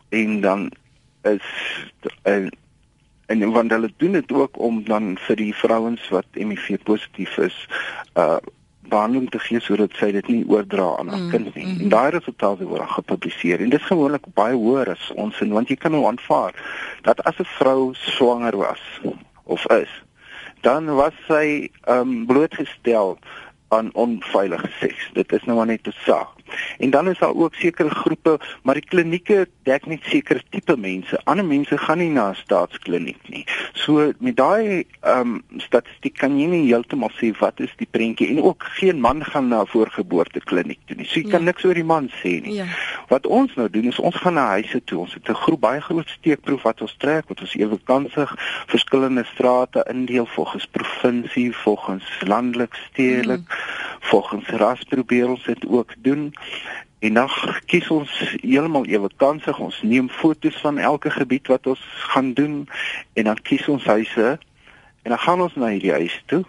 en 0.09 0.41
dan 0.41 0.71
is 1.23 1.47
en 2.23 2.51
en 3.27 3.51
want 3.51 3.71
hulle 3.71 3.91
doen 3.97 4.11
dit 4.11 4.31
ook 4.31 4.59
om 4.59 4.83
dan 4.83 5.17
vir 5.27 5.35
die 5.35 5.53
vrouens 5.55 6.09
wat 6.09 6.25
HIV 6.33 6.77
positief 6.83 7.37
is 7.37 7.57
uh 8.15 8.37
behandeling 8.87 9.27
te 9.29 9.39
gee 9.43 9.59
sodat 9.59 9.91
sy 9.99 10.13
dit 10.15 10.27
nie 10.31 10.43
oordra 10.47 10.85
aan 10.95 11.09
haar 11.11 11.19
mm, 11.19 11.31
kind 11.33 11.55
nie. 11.55 11.65
Mm. 11.65 11.79
En 11.83 11.89
daai 11.91 12.09
resultate 12.15 12.63
word 12.69 12.87
gepubliseer 12.93 13.59
en 13.59 13.73
dit 13.73 13.81
is 13.81 13.89
gewoonlik 13.89 14.29
baie 14.37 14.55
hoër 14.55 14.93
as 14.93 15.09
ons 15.19 15.41
en 15.43 15.51
want 15.57 15.67
jy 15.67 15.75
kan 15.75 15.91
nou 15.91 16.05
aanvaar 16.07 16.55
dat 17.03 17.19
as 17.27 17.35
'n 17.43 17.49
vrou 17.57 17.91
swanger 18.15 18.55
was 18.57 18.83
of 19.43 19.65
is, 19.75 19.91
dan 20.61 20.87
was 20.95 21.15
sy 21.27 21.67
um 21.87 22.25
blootgestel 22.31 23.17
aan 23.75 23.91
onveilige 23.93 24.71
seks. 24.79 25.09
Dit 25.13 25.31
is 25.31 25.43
nou 25.43 25.57
maar 25.57 25.67
net 25.67 25.87
'n 25.87 25.95
saak. 26.07 26.36
En 26.77 26.89
dan 26.89 27.09
is 27.09 27.19
daar 27.19 27.35
ook 27.35 27.55
sekere 27.55 27.89
groepe, 27.89 28.39
maar 28.63 28.73
die 28.73 28.85
klinieke 28.85 29.47
dek 29.63 29.85
net 29.85 30.03
sekere 30.03 30.41
tipe 30.49 30.77
mense. 30.77 31.19
Ander 31.23 31.45
mense 31.45 31.77
gaan 31.77 31.97
nie 31.97 32.09
na 32.09 32.29
'n 32.29 32.35
staatskliniek 32.35 33.29
nie. 33.29 33.45
So 33.73 34.11
met 34.19 34.37
daai 34.37 34.85
ehm 35.01 35.19
um, 35.19 35.43
statistiek 35.57 36.17
kan 36.17 36.39
jy 36.39 36.47
nie 36.47 36.65
heeltemal 36.67 37.11
sê 37.19 37.31
wat 37.39 37.59
is 37.59 37.73
die 37.77 37.87
prentjie 37.91 38.27
en 38.29 38.41
ook 38.43 38.63
geen 38.79 38.99
man 38.99 39.23
gaan 39.23 39.47
na 39.47 39.65
voorgeboorte 39.65 40.39
kliniek 40.39 40.79
toe 40.85 40.97
nie. 40.97 41.05
So 41.05 41.19
jy 41.19 41.29
kan 41.29 41.39
ja. 41.39 41.45
niks 41.45 41.65
oor 41.65 41.73
die 41.73 41.83
man 41.83 42.09
sê 42.23 42.41
nie. 42.41 42.53
Ja. 42.53 42.65
Wat 43.07 43.27
ons 43.27 43.55
nou 43.55 43.69
doen 43.69 43.87
is 43.87 43.99
ons 43.99 44.15
gaan 44.15 44.33
na 44.33 44.47
huise 44.47 44.81
toe. 44.83 44.99
Ons 44.99 45.13
het 45.13 45.29
'n 45.29 45.33
groep 45.33 45.61
baie 45.61 45.81
groot 45.81 46.09
steekproef 46.09 46.61
wat 46.61 46.81
ons 46.81 46.95
trek 46.97 47.27
wat 47.27 47.41
ons 47.41 47.55
ewe 47.55 47.79
kansig 47.83 48.35
verskillende 48.67 49.25
strate 49.33 49.85
indeel 49.89 50.25
volgens 50.25 50.65
provinsie, 50.65 51.55
volgens 51.55 52.05
landelik, 52.19 52.73
stedelik, 52.89 53.39
mm. 53.39 53.55
volgens 53.99 54.47
ras 54.47 54.83
probeer 54.83 55.29
ons 55.29 55.43
dit 55.43 55.67
ook 55.67 55.93
doen. 55.97 56.33
En 56.99 57.13
dan 57.13 57.29
kies 57.65 57.87
ons 57.93 58.11
heeltemal 58.41 58.85
ewe 58.85 59.09
kansig. 59.15 59.59
Ons 59.59 59.81
neem 59.81 60.09
foto's 60.09 60.57
van 60.65 60.77
elke 60.77 61.09
gebied 61.13 61.47
wat 61.47 61.67
ons 61.67 61.83
gaan 62.13 62.33
doen 62.33 62.67
en 63.13 63.23
dan 63.23 63.41
kies 63.41 63.67
ons 63.67 63.85
huise 63.85 64.37
En 65.07 65.13
dan 65.13 65.21
gaan 65.21 65.41
ons 65.41 65.55
na 65.55 65.67
hierdie 65.67 65.91
huis 65.91 66.23
toe 66.25 66.43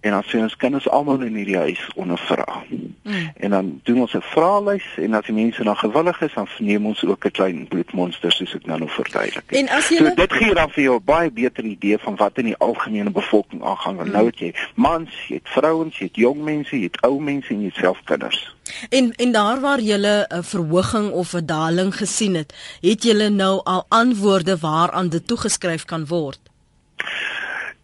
en 0.00 0.10
dan 0.10 0.24
sê 0.26 0.40
ons 0.42 0.56
kinders 0.56 0.88
almal 0.90 1.20
in 1.22 1.34
hierdie 1.38 1.56
huis 1.56 1.82
ondervra. 1.94 2.62
Mm. 3.02 3.30
En 3.36 3.50
dan 3.50 3.68
doen 3.86 4.00
ons 4.00 4.14
'n 4.14 4.20
vraelys 4.20 4.86
en 4.96 5.14
as 5.14 5.26
die 5.26 5.34
mense 5.34 5.62
dan 5.62 5.76
gewillig 5.76 6.20
is, 6.20 6.34
dan 6.34 6.48
neem 6.58 6.86
ons 6.86 7.04
ook 7.04 7.24
'n 7.24 7.30
klein 7.30 7.68
bloedmonster 7.68 8.32
soos 8.32 8.54
ek 8.54 8.66
nou 8.66 8.78
nog 8.78 8.92
verduidelik. 8.92 9.52
En 9.52 9.68
as 9.68 9.88
jy 9.88 9.96
so, 9.96 10.14
dit 10.14 10.32
gee 10.32 10.54
dan 10.54 10.70
vir 10.70 10.82
jou 10.82 10.96
'n 10.96 11.04
baie 11.04 11.30
beter 11.30 11.64
idee 11.64 11.98
van 11.98 12.16
wat 12.16 12.38
in 12.38 12.44
die 12.44 12.56
algemene 12.56 13.10
bevolking 13.10 13.62
aangaan. 13.64 13.94
Mm. 13.94 14.10
Nou 14.10 14.26
het 14.26 14.38
jy 14.38 14.54
mans, 14.74 15.10
jy 15.28 15.34
het 15.34 15.48
vrouens, 15.48 15.98
jy 15.98 16.06
het 16.06 16.16
jong 16.16 16.42
mense, 16.42 16.76
jy 16.76 16.82
het 16.82 17.00
ou 17.00 17.20
mense 17.20 17.54
en 17.54 17.60
jy 17.60 17.66
het 17.66 17.76
self 17.76 18.00
kinders. 18.04 18.54
En 18.88 19.12
en 19.16 19.32
daar 19.32 19.60
waar 19.60 19.80
jy 19.80 19.96
'n 19.96 20.42
verhoging 20.42 21.10
of 21.10 21.34
'n 21.34 21.46
daling 21.46 21.96
gesien 21.96 22.34
het, 22.34 22.54
het 22.80 23.02
jy 23.02 23.28
nou 23.28 23.60
al 23.64 23.84
antwoorde 23.88 24.58
waaraan 24.58 25.08
dit 25.08 25.26
toegeskryf 25.26 25.84
kan 25.84 26.06
word? 26.06 26.49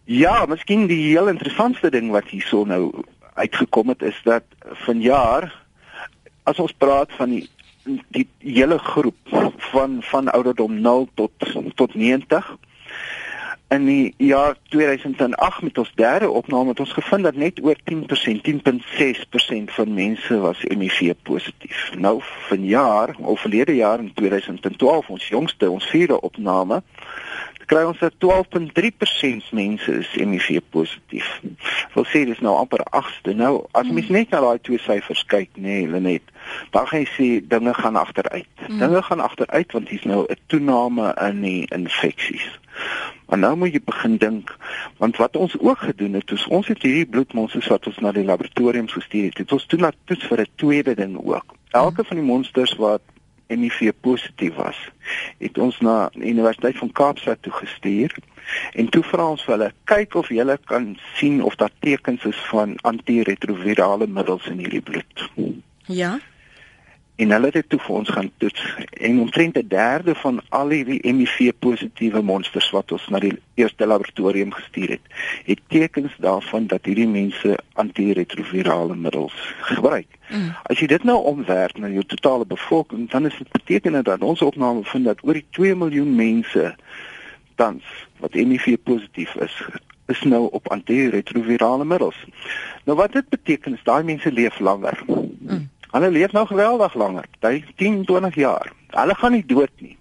Ja, 0.07 0.45
miskien 0.47 0.85
die 0.87 1.01
heel 1.09 1.27
interessantste 1.27 1.89
ding 1.91 2.13
wat 2.15 2.29
hierso 2.31 2.61
nou 2.63 3.03
uitgekom 3.35 3.89
het 3.91 4.05
is 4.07 4.15
dat 4.23 4.45
vanjaar 4.87 5.49
as 6.47 6.61
ons 6.63 6.71
praat 6.71 7.11
van 7.19 7.33
die 7.35 7.49
die 8.15 8.27
hele 8.39 8.77
groep 8.77 9.35
van 9.71 9.97
van 10.03 10.31
ouderdom 10.31 10.79
0 10.79 11.09
tot 11.19 11.31
tot 11.75 11.95
90 11.95 12.47
in 13.75 13.85
die 13.85 14.13
jaar 14.17 14.55
2008 14.69 15.61
met 15.61 15.77
ons 15.77 15.91
derde 15.95 16.29
opname 16.29 16.69
het 16.69 16.79
ons 16.79 16.95
gevind 16.95 17.23
dat 17.23 17.35
net 17.35 17.59
oor 17.63 17.75
10% 17.91 18.47
10.6% 18.47 19.75
van 19.75 19.93
mense 19.93 20.39
was 20.39 20.63
HIV 20.63 21.13
positief. 21.23 21.91
Nou 21.97 22.19
vanjaar 22.47 23.15
of 23.19 23.41
verlede 23.41 23.75
jaar 23.75 23.99
in 23.99 24.13
2012 24.13 25.09
ons 25.09 25.27
jongste 25.27 25.69
ons 25.69 25.89
vierde 25.89 26.21
opname 26.21 26.83
kry 27.67 27.83
ons 27.83 27.99
dat 27.99 28.15
12.3% 28.23 29.49
mense 29.51 29.91
is 29.91 30.11
HIV 30.15 30.61
positief. 30.71 31.27
Wil 31.93 32.05
sê 32.07 32.23
dis 32.27 32.39
nou 32.43 32.55
amper 32.55 32.83
8ste. 32.95 33.35
Nou 33.35 33.65
as 33.77 33.89
mens 33.91 34.11
net 34.13 34.31
na 34.31 34.39
daai 34.43 34.61
twee 34.63 34.79
syfers 34.79 35.25
kyk, 35.27 35.51
nê, 35.55 35.81
nee, 35.81 35.89
Lenet, 35.91 36.31
dan 36.75 36.87
gaan 36.87 37.03
jy 37.03 37.09
sien 37.15 37.49
dinge 37.51 37.73
gaan 37.75 37.99
agteruit. 37.99 38.47
Mm. 38.67 38.79
Dinge 38.79 39.01
gaan 39.09 39.23
agteruit 39.25 39.75
want 39.75 39.91
hier's 39.91 40.07
nou 40.07 40.23
'n 40.23 40.39
toename 40.47 41.11
in 41.27 41.41
die 41.41 41.65
infeksies. 41.75 42.47
Maar 43.27 43.37
nou 43.37 43.55
moet 43.55 43.73
jy 43.73 43.81
begin 43.83 44.17
dink 44.17 44.55
want 44.97 45.17
wat 45.17 45.35
ons 45.35 45.59
ook 45.59 45.79
gedoen 45.79 46.13
het, 46.13 46.31
is 46.31 46.47
ons 46.47 46.67
het 46.67 46.81
hierdie 46.81 47.05
bloedmonsters 47.05 47.67
wat 47.67 47.87
ons 47.87 47.99
na 47.99 48.11
die 48.11 48.23
laboratoriums 48.23 48.93
gestuur 48.93 49.25
het. 49.25 49.35
Dit 49.35 49.51
was 49.51 49.65
toe 49.65 49.79
na 49.79 49.91
toets 50.05 50.25
vir 50.25 50.41
'n 50.41 50.51
tweede 50.55 50.95
ding 50.95 51.17
ook. 51.17 51.55
Elke 51.71 52.03
van 52.03 52.17
die 52.17 52.25
monsters 52.25 52.75
wat 52.75 53.01
HIV 53.47 53.91
positief 54.01 54.55
was, 54.55 54.77
het 55.39 55.57
ons 55.57 55.79
na 55.79 56.09
die 56.13 56.31
Universiteit 56.31 56.77
van 56.77 56.91
Kaapstad 56.91 57.41
toe 57.41 57.53
gestuur 57.53 58.15
en 58.73 58.89
toe 58.89 59.03
vra 59.03 59.27
ons 59.33 59.43
vir 59.43 59.55
hulle 59.57 59.71
kyk 59.91 60.15
of 60.15 60.31
hulle 60.31 60.57
kan 60.71 60.93
sien 61.19 61.43
of 61.43 61.55
daar 61.59 61.73
tekens 61.79 62.25
is 62.25 62.39
van 62.51 62.75
antiretrovirale 62.87 64.07
middels 64.07 64.47
in 64.47 64.63
hierdie 64.63 64.83
bloed. 64.83 65.29
Ja 65.87 66.17
en 67.17 67.31
hulle 67.31 67.49
het 67.49 67.53
dit 67.53 67.69
toe 67.69 67.79
vir 67.81 67.95
ons 67.95 68.09
gaan 68.13 68.29
toets 68.37 68.63
en 69.09 69.19
omtrent 69.19 69.57
'n 69.57 69.67
derde 69.67 70.15
van 70.15 70.41
al 70.49 70.69
hierdie 70.69 70.99
HIV 71.01 71.51
positiewe 71.59 72.21
monsters 72.21 72.69
wat 72.69 72.91
ons 72.91 73.07
na 73.07 73.19
die 73.19 73.33
eerste 73.53 73.85
laboratorium 73.85 74.51
gestuur 74.53 74.89
het, 74.89 75.05
het 75.45 75.59
tekens 75.67 76.13
daarvan 76.17 76.67
dat 76.67 76.85
hierdie 76.85 77.07
mense 77.07 77.57
antiretrovirale 77.73 78.95
middels 78.95 79.33
gebruik. 79.61 80.07
Mm. 80.29 80.53
As 80.63 80.79
jy 80.79 80.87
dit 80.87 81.03
nou 81.03 81.17
omwerk 81.23 81.77
na 81.77 81.87
jou 81.87 82.03
totale 82.03 82.45
bevolking, 82.45 83.09
dan 83.09 83.25
is 83.25 83.37
dit 83.37 83.51
beteken 83.51 84.03
dat 84.03 84.21
ons 84.21 84.41
opname 84.41 84.83
vind 84.83 85.05
dat 85.05 85.23
oor 85.23 85.33
die 85.33 85.47
2 85.49 85.75
miljoen 85.75 86.15
mense 86.15 86.75
tans 87.55 87.83
wat 88.17 88.33
HIV 88.33 88.77
positief 88.83 89.35
is, 89.35 89.63
is 90.07 90.21
nou 90.21 90.47
op 90.51 90.67
antiretrovirale 90.67 91.85
middels. 91.85 92.25
Nou 92.83 92.97
wat 92.97 93.11
dit 93.11 93.29
beteken 93.29 93.73
is 93.73 93.83
daai 93.83 94.03
mense 94.03 94.31
leef 94.31 94.59
langer. 94.59 95.03
Hulle 95.91 96.11
leef 96.11 96.31
nou 96.31 96.45
geweldig 96.47 96.93
langer, 96.93 97.25
10, 97.39 98.05
20 98.05 98.35
jaar. 98.35 98.71
Hulle 98.87 99.15
gaan 99.15 99.31
nie 99.31 99.45
dood 99.45 99.71
nie. 99.75 99.97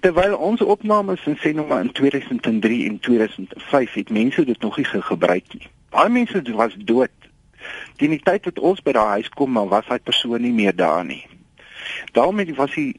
Terwyl 0.00 0.36
ons 0.36 0.60
opnames 0.60 1.26
in 1.26 1.36
sê 1.40 1.54
nou 1.54 1.66
maar 1.66 1.80
in 1.80 1.92
2003 1.92 2.86
en 2.88 2.98
2005 2.98 3.92
het 3.92 4.10
mense 4.10 4.44
dit 4.44 4.60
nog 4.60 4.76
nie 4.76 4.86
gebruik 4.86 5.44
nie. 5.52 5.68
Baie 5.90 6.08
mense 6.08 6.42
was 6.52 6.74
dood. 6.78 7.10
Teen 7.96 8.10
die 8.10 8.22
tyd 8.22 8.44
wat 8.44 8.58
ons 8.58 8.82
by 8.82 8.92
daai 8.92 9.10
huis 9.18 9.28
kom, 9.28 9.54
maar 9.54 9.70
was 9.70 9.86
daai 9.88 10.02
persoon 10.02 10.42
nie 10.42 10.52
meer 10.52 10.76
daar 10.76 11.04
nie. 11.04 11.22
Daarom 12.12 12.38
het 12.38 12.54
was 12.56 12.74
hy 12.74 12.92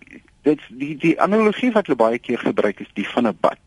dit 0.45 0.61
die 0.69 0.95
die 1.01 1.13
analogie 1.21 1.71
wat 1.75 1.87
hulle 1.89 1.99
baie 1.99 2.19
keer 2.19 2.41
gebruik 2.41 2.79
is 2.79 2.91
die 2.93 3.07
van 3.09 3.27
'n 3.27 3.37
bad. 3.41 3.61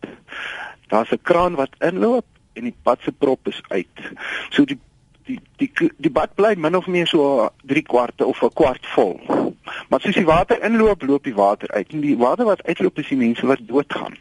Daar's 0.88 1.12
'n 1.12 1.22
kraan 1.22 1.54
wat 1.54 1.76
inloop 1.78 2.26
en 2.52 2.62
die 2.62 2.76
bad 2.82 2.98
se 3.02 3.12
prop 3.12 3.48
is 3.48 3.62
uit. 3.68 3.98
So 4.50 4.64
die 4.64 4.78
die 5.28 5.38
die 5.60 5.90
die 5.96 6.12
bad 6.12 6.34
bly 6.38 6.54
min 6.56 6.76
of 6.76 6.86
meer 6.86 7.06
so 7.06 7.50
3 7.72 7.82
kwarte 7.82 8.26
of 8.26 8.42
'n 8.42 8.54
kwart 8.54 8.86
vol. 8.94 9.20
Maar 9.88 10.00
soos 10.00 10.14
die 10.14 10.24
water 10.24 10.62
inloop, 10.62 11.02
loop 11.02 11.24
die 11.24 11.34
water 11.34 11.70
uit. 11.70 11.92
En 11.92 12.00
die 12.00 12.16
water 12.16 12.44
wat 12.44 12.64
uitloop 12.64 12.98
is 12.98 13.08
die 13.08 13.18
mense 13.20 13.46
wat 13.46 13.60
doodgaan. 13.60 14.16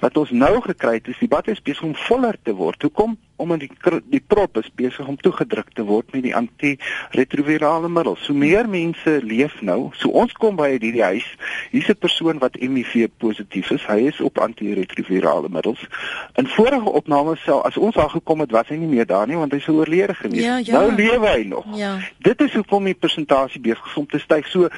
Wat 0.00 0.16
ons 0.16 0.30
nou 0.30 0.60
gekry 0.60 0.94
het 0.98 1.08
is 1.08 1.18
die 1.18 1.28
bad 1.28 1.48
is 1.48 1.62
besig 1.62 1.82
om 1.82 1.94
voller 1.94 2.36
te 2.42 2.54
word. 2.54 2.82
Hoekom? 2.82 3.18
Omdat 3.38 3.60
die 3.60 3.70
die 4.10 4.22
prop 4.26 4.56
is 4.58 4.68
besig 4.74 5.06
om 5.06 5.16
toegedruk 5.16 5.70
te 5.74 5.84
word 5.86 6.10
met 6.12 6.24
die 6.26 6.34
antiretrovirale 6.34 7.88
middels. 7.88 8.24
So 8.26 8.34
meer 8.34 8.68
mense 8.68 9.18
leef 9.22 9.60
nou. 9.62 9.90
So 9.98 10.10
ons 10.10 10.34
kom 10.34 10.58
by 10.58 10.72
hierdie 10.74 11.02
huis. 11.02 11.26
Hier's 11.70 11.88
'n 11.88 11.98
persoon 11.98 12.38
wat 12.42 12.58
HIV 12.58 13.08
positief 13.18 13.70
is. 13.70 13.86
Hy 13.86 14.08
is 14.10 14.20
op 14.20 14.38
antiretrovirale 14.38 15.48
middels. 15.48 15.86
In 16.34 16.46
vorige 16.46 16.90
opnames 16.90 17.42
sou 17.42 17.62
as 17.62 17.76
ons 17.76 17.94
daar 17.94 18.10
gekom 18.10 18.40
het, 18.40 18.50
was 18.50 18.68
hy 18.68 18.76
nie 18.76 18.90
meer 18.90 19.06
daar 19.06 19.26
nie 19.26 19.36
want 19.36 19.52
hy 19.52 19.58
sou 19.58 19.76
oorlede 19.76 20.14
gewees. 20.14 20.42
Ja, 20.42 20.58
ja. 20.58 20.72
Nou 20.72 20.94
lewe 20.94 21.26
hy 21.28 21.42
nog. 21.46 21.64
Ja. 21.76 21.98
Dit 22.18 22.40
is 22.40 22.54
hoekom 22.54 22.84
die 22.84 22.94
persentasie 22.94 23.60
besig 23.60 23.96
om 23.96 24.06
te 24.06 24.18
styg. 24.18 24.46
So 24.46 24.68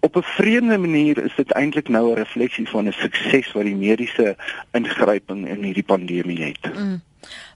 op 0.00 0.16
'n 0.16 0.22
vreemde 0.22 0.78
manier 0.78 1.24
is 1.24 1.34
dit 1.36 1.52
eintlik 1.52 1.88
nou 1.88 2.10
'n 2.10 2.14
refleksie 2.14 2.68
van 2.68 2.86
'n 2.86 2.92
sukses 2.92 3.52
wat 3.52 3.64
die 3.64 3.76
mediese 3.76 4.36
ingryping 4.72 5.48
in 5.48 5.62
hierdie 5.62 5.86
pandemie 5.86 6.42
het. 6.42 6.74
Mm 6.74 7.06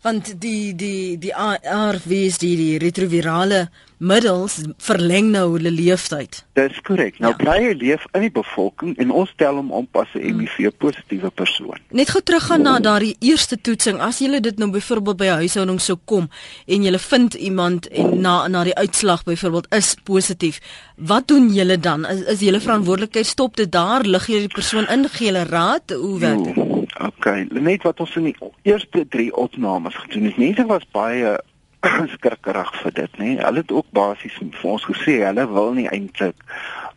want 0.02 0.34
die 0.42 0.74
die 0.74 1.16
die 1.18 1.34
ARVs 1.34 2.38
die 2.42 2.56
die 2.56 2.76
retrovirale 2.82 3.68
middels 4.02 4.58
verleng 4.82 5.30
nou 5.30 5.44
hulle 5.54 5.70
leeftyd. 5.70 6.40
Dis 6.58 6.80
korrek. 6.86 7.18
Nou 7.22 7.30
ja. 7.32 7.38
bly 7.38 7.56
hy 7.62 7.74
leef 7.78 8.04
in 8.16 8.26
die 8.26 8.32
bevolking 8.34 8.96
en 9.02 9.12
ons 9.22 9.30
tel 9.40 9.60
hom 9.60 9.70
om 9.70 9.86
as 10.00 10.10
'n 10.18 10.40
HIV 10.40 10.72
positiewe 10.82 11.30
persoon. 11.30 11.78
Net 11.90 12.10
gou 12.10 12.22
teruggaan 12.22 12.62
na 12.62 12.78
daardie 12.80 13.16
eerste 13.20 13.60
toetsing. 13.60 14.00
As 14.00 14.18
jy 14.18 14.40
dit 14.40 14.58
nou 14.58 14.70
byvoorbeeld 14.70 15.16
by 15.16 15.26
'n 15.26 15.40
huishouding 15.42 15.80
sou 15.80 15.98
kom 16.04 16.28
en 16.66 16.82
jy 16.82 16.98
vind 16.98 17.34
iemand 17.34 17.88
en 17.88 18.20
na 18.20 18.48
na 18.48 18.64
die 18.64 18.74
uitslag 18.74 19.24
byvoorbeeld 19.24 19.66
is 19.70 19.96
positief, 20.04 20.60
wat 20.96 21.28
doen 21.28 21.48
julle 21.52 21.78
dan? 21.78 22.06
Is, 22.06 22.20
is 22.20 22.40
julle 22.40 22.60
verantwoordelikheid 22.60 23.26
stop 23.26 23.56
dit 23.56 23.72
daar? 23.72 24.02
Lig 24.02 24.26
jy 24.26 24.38
die 24.38 24.54
persoon 24.54 24.88
in 24.88 25.08
gee 25.08 25.26
hulle 25.26 25.44
raad? 25.44 25.90
Hoe 25.90 26.18
werk 26.18 26.44
dit? 26.44 26.56
Okay, 27.02 27.46
net 27.50 27.82
wat 27.82 28.00
ons 28.00 28.16
in 28.16 28.24
die 28.24 28.36
eerste 28.62 29.06
3 29.08 29.34
opnames 29.34 29.94
gedoen 29.94 30.24
het. 30.24 30.36
Mense 30.36 30.66
was 30.66 30.86
baie 30.90 31.38
skrikkerig 32.14 32.70
vir 32.82 32.94
dit, 33.00 33.18
nê. 33.18 33.34
Hulle 33.40 33.62
het 33.64 33.72
ook 33.72 33.90
basies 33.94 34.38
vir 34.38 34.70
ons 34.70 34.86
gesê 34.86 35.18
hulle 35.26 35.46
wil 35.50 35.74
nie 35.78 35.88
eintlik 35.90 36.38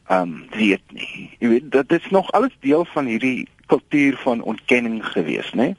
ehm 0.06 0.22
um, 0.22 0.34
weet 0.54 0.84
nie. 0.94 1.30
Jy 1.42 1.50
weet 1.50 1.72
dit 1.74 1.94
is 1.98 2.10
nog 2.14 2.32
alles 2.38 2.54
deel 2.62 2.86
van 2.94 3.08
hierdie 3.10 3.48
kultuur 3.66 4.18
van 4.22 4.44
ontkenning 4.46 5.00
gewees, 5.06 5.50
nê. 5.58 5.72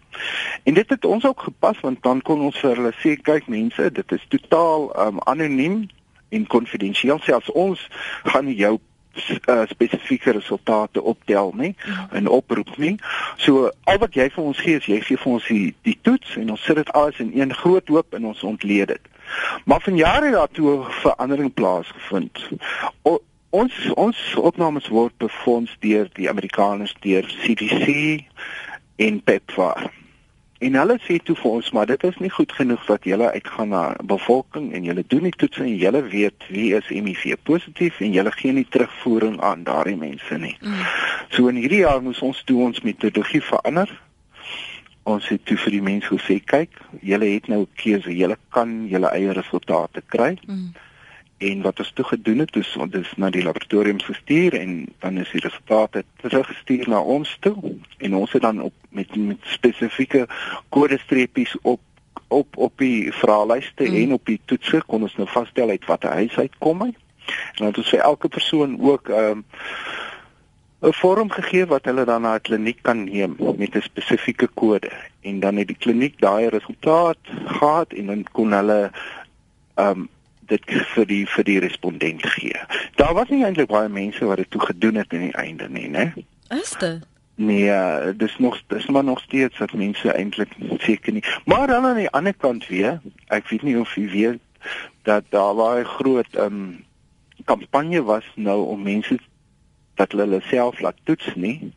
En 0.66 0.74
dit 0.74 0.88
het 0.90 1.04
ons 1.04 1.24
ook 1.24 1.46
gepas 1.46 1.78
want 1.80 2.02
dan 2.02 2.22
kon 2.26 2.42
ons 2.48 2.58
vir 2.58 2.74
hulle 2.74 2.94
sê 3.02 3.14
kyk 3.22 3.46
mense, 3.46 3.90
dit 4.00 4.16
is 4.18 4.26
totaal 4.34 4.90
ehm 4.90 5.20
um, 5.20 5.22
anoniem 5.30 5.84
en 6.28 6.46
konfidensieel. 6.46 7.22
Selfs 7.22 7.52
ons 7.54 7.88
gaan 8.24 8.50
jou 8.50 8.78
uh, 9.46 9.62
spesifieke 9.70 10.32
resultate 10.36 11.02
optel 11.02 11.52
nie 11.56 11.74
en 12.10 12.28
oproep 12.28 12.76
nie. 12.76 12.96
So 13.36 13.70
al 13.84 14.00
wat 14.02 14.14
jy 14.14 14.28
vir 14.34 14.44
ons 14.44 14.60
gee 14.62 14.80
is 14.80 14.88
jy 14.90 15.00
gee 15.04 15.20
vir 15.20 15.32
ons 15.32 15.46
die, 15.50 15.74
die 15.88 15.98
toets 16.02 16.36
en 16.40 16.50
ons 16.54 16.64
sit 16.64 16.80
dit 16.80 16.92
alles 16.92 17.20
in 17.22 17.32
een 17.34 17.54
groot 17.54 17.88
hoop 17.88 18.14
en 18.14 18.26
ons 18.32 18.42
ontleed 18.42 18.88
dit. 18.94 19.12
Maar 19.64 19.80
van 19.80 19.96
jare 19.96 20.30
daartoe 20.30 20.84
verandering 21.02 21.54
plaasgevind. 21.54 22.48
O, 23.02 23.18
ons 23.50 23.74
ons 23.94 24.22
opnames 24.36 24.88
word 24.92 25.14
befonds 25.22 25.76
deur 25.80 26.10
die 26.18 26.30
Amerikaners 26.30 26.94
deur 27.00 27.26
CDC 27.42 28.24
en 28.96 29.22
PEPFAR. 29.22 29.90
En 30.58 30.76
hulle 30.80 30.96
sê 31.04 31.18
toe 31.20 31.36
vir 31.36 31.50
ons 31.58 31.70
maar 31.76 31.88
dit 31.90 32.04
is 32.08 32.16
nie 32.24 32.30
goed 32.32 32.52
genoeg 32.52 32.84
dat 32.88 33.04
julle 33.04 33.28
uitgaan 33.32 33.68
na 33.74 33.82
bevolking 34.12 34.70
en 34.72 34.86
julle 34.88 35.04
doen 35.06 35.26
nie 35.28 35.34
toets 35.36 35.60
en 35.60 35.74
julle 35.76 36.00
weet 36.14 36.46
wie 36.48 36.70
is 36.78 36.88
HIV 36.88 37.36
positief 37.42 38.00
en 38.00 38.14
julle 38.16 38.32
gee 38.32 38.54
nie 38.56 38.66
terugvoering 38.70 39.36
aan 39.44 39.66
daardie 39.68 39.98
mense 40.00 40.38
nie. 40.40 40.56
Mm. 40.60 40.86
So 41.28 41.52
in 41.52 41.60
hierdie 41.60 41.82
jaar 41.84 42.00
moes 42.02 42.22
ons 42.24 42.40
toe 42.48 42.62
ons 42.64 42.80
metodologie 42.80 43.42
verander. 43.44 43.92
Ons 45.06 45.28
het 45.28 45.44
toe 45.46 45.58
vir 45.60 45.76
die 45.76 45.84
mense 45.84 46.08
gesê 46.10 46.40
kyk, 46.40 46.80
julle 47.04 47.28
het 47.34 47.48
nou 47.52 47.60
'n 47.60 47.76
keuse, 47.76 48.16
julle 48.16 48.38
kan 48.50 48.88
julle 48.88 49.12
eie 49.12 49.32
resultate 49.32 50.02
kry. 50.08 50.38
Mm. 50.46 50.72
En 51.38 51.62
wat 51.62 51.78
ons 51.78 51.92
toe 51.92 52.04
gedoen 52.04 52.38
het, 52.38 52.56
is 52.56 52.76
ons 52.76 52.94
is 52.96 53.12
na 53.16 53.28
die 53.30 53.42
laboratorium 53.44 54.00
gestuur 54.00 54.54
en 54.56 54.86
dan 54.98 55.18
is 55.20 55.30
die 55.30 55.40
resultate 55.44 56.04
teruggestuur 56.22 56.88
na 56.88 57.00
ons 57.00 57.36
toe 57.40 57.56
en 57.98 58.14
ons 58.16 58.32
het 58.32 58.42
dan 58.42 58.62
op 58.62 58.72
met 58.88 59.16
met 59.16 59.50
spesifieke 59.56 60.26
kodestreepies 60.68 61.56
op 61.62 61.80
op 62.28 62.56
op 62.56 62.78
die 62.78 63.12
vraelyste 63.12 63.84
mm. 63.84 63.94
en 63.94 64.12
op 64.12 64.24
die 64.26 64.40
toetse 64.44 64.80
kon 64.86 65.02
ons 65.02 65.16
nou 65.16 65.28
vasstel 65.28 65.68
uit 65.68 65.84
watter 65.84 66.10
huis 66.10 66.38
uitkom 66.38 66.82
hy. 66.82 66.94
En 67.26 67.60
dan 67.60 67.66
het 67.66 67.78
ons 67.84 67.92
vir 67.92 68.00
elke 68.00 68.28
persoon 68.28 68.80
ook 68.80 69.08
'n 69.08 69.12
um, 69.12 69.44
'n 70.80 70.92
vorm 70.92 71.30
gegee 71.30 71.66
wat 71.66 71.84
hulle 71.84 72.04
dan 72.04 72.22
na 72.22 72.34
'n 72.34 72.40
kliniek 72.40 72.82
kan 72.82 73.04
neem 73.04 73.36
met 73.56 73.76
'n 73.76 73.80
spesifieke 73.80 74.48
kode 74.54 74.92
en 75.20 75.40
dan 75.40 75.56
het 75.56 75.66
die 75.66 75.82
kliniek 75.84 76.20
daai 76.20 76.48
resultaat 76.48 77.18
gehad 77.46 77.92
en 77.92 78.06
dan 78.06 78.24
kon 78.32 78.52
hulle 78.52 78.90
ehm 79.74 80.00
um, 80.00 80.08
dit 80.46 80.70
vir 80.94 81.06
die 81.06 81.24
vir 81.26 81.44
die 81.44 81.58
respondent 81.64 82.24
gee. 82.36 82.56
Daar 83.00 83.14
was 83.14 83.28
nie 83.32 83.44
eintlik 83.44 83.68
baie 83.72 83.88
mense 83.88 84.24
wat 84.24 84.42
dit 84.42 84.50
toe 84.50 84.60
gedoen 84.60 85.00
het 85.02 85.12
aan 85.12 85.28
die 85.28 85.36
einde 85.36 85.68
nie, 85.68 85.88
né? 85.90 86.12
Is 86.54 86.74
dit? 86.80 87.04
Nee, 87.36 87.70
dis 88.16 88.38
nog 88.38 88.56
dis 88.72 88.86
maar 88.86 89.04
nog 89.04 89.20
steeds 89.20 89.58
dat 89.58 89.72
mense 89.72 90.12
eintlik 90.12 90.52
seker 90.78 91.12
nie. 91.12 91.24
Maar 91.44 91.66
dan 91.66 91.84
aan 91.84 92.00
die 92.00 92.10
ander 92.10 92.34
kant 92.34 92.66
weer, 92.66 93.00
ek 93.28 93.48
weet 93.48 93.62
nie 93.62 93.76
of 93.80 93.94
jy 93.94 94.08
weet 94.08 94.40
dat 95.04 95.24
daar 95.30 95.54
baie 95.54 95.84
groot 95.84 96.34
ehm 96.34 96.60
um, 96.60 96.84
kampanje 97.44 98.02
was 98.02 98.24
nou 98.34 98.64
om 98.66 98.82
mense 98.82 99.18
dat 99.94 100.12
hulle 100.12 100.40
self 100.48 100.80
laat 100.80 100.96
toets 101.04 101.34
nie 101.34 101.72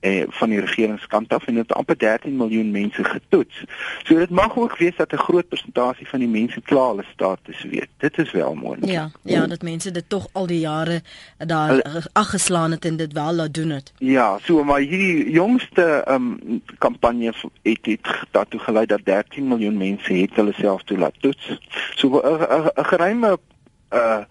eh 0.00 0.24
van 0.28 0.50
die 0.50 0.60
regeringskant 0.60 1.32
af 1.32 1.46
en 1.46 1.54
dit 1.54 1.72
amper 1.72 1.98
13 1.98 2.36
miljoen 2.36 2.70
mense 2.70 3.04
getoets. 3.04 3.64
So 4.02 4.18
dit 4.18 4.30
mag 4.30 4.56
ook 4.58 4.76
wees 4.76 4.96
dat 4.96 5.12
'n 5.12 5.16
groot 5.16 5.48
persentasie 5.48 6.08
van 6.08 6.18
die 6.18 6.28
mense 6.28 6.60
klaar 6.60 6.88
hulle 6.88 7.04
status 7.12 7.62
weet. 7.62 7.88
Dit 7.98 8.18
is 8.18 8.32
wel 8.32 8.54
moontlik. 8.54 8.90
Ja, 8.90 9.10
ja, 9.22 9.46
dat 9.46 9.62
mense 9.62 9.90
dit 9.90 10.08
tog 10.08 10.28
al 10.32 10.46
die 10.46 10.60
jare 10.60 11.02
daar 11.38 12.02
aggeslaan 12.12 12.70
het 12.70 12.84
en 12.84 12.96
dit 12.96 13.12
wel 13.12 13.32
laat 13.32 13.54
doen 13.54 13.70
het. 13.70 13.92
Ja, 13.98 14.38
so 14.42 14.64
maar 14.64 14.80
hierdie 14.80 15.30
jongste 15.30 15.82
ehm 15.82 16.14
um, 16.14 16.62
kampanje 16.78 17.32
het 17.62 17.78
dit 17.82 18.08
daartoe 18.30 18.60
gelei 18.60 18.86
dat 18.86 19.04
13 19.04 19.48
miljoen 19.48 19.76
mense 19.76 20.12
het 20.12 20.34
hulle 20.34 20.52
self 20.52 20.82
toe 20.82 20.98
laat 20.98 21.14
toets. 21.20 21.58
So 21.94 22.20
'n 22.20 22.84
geruime 22.84 23.38
uh 23.92 24.24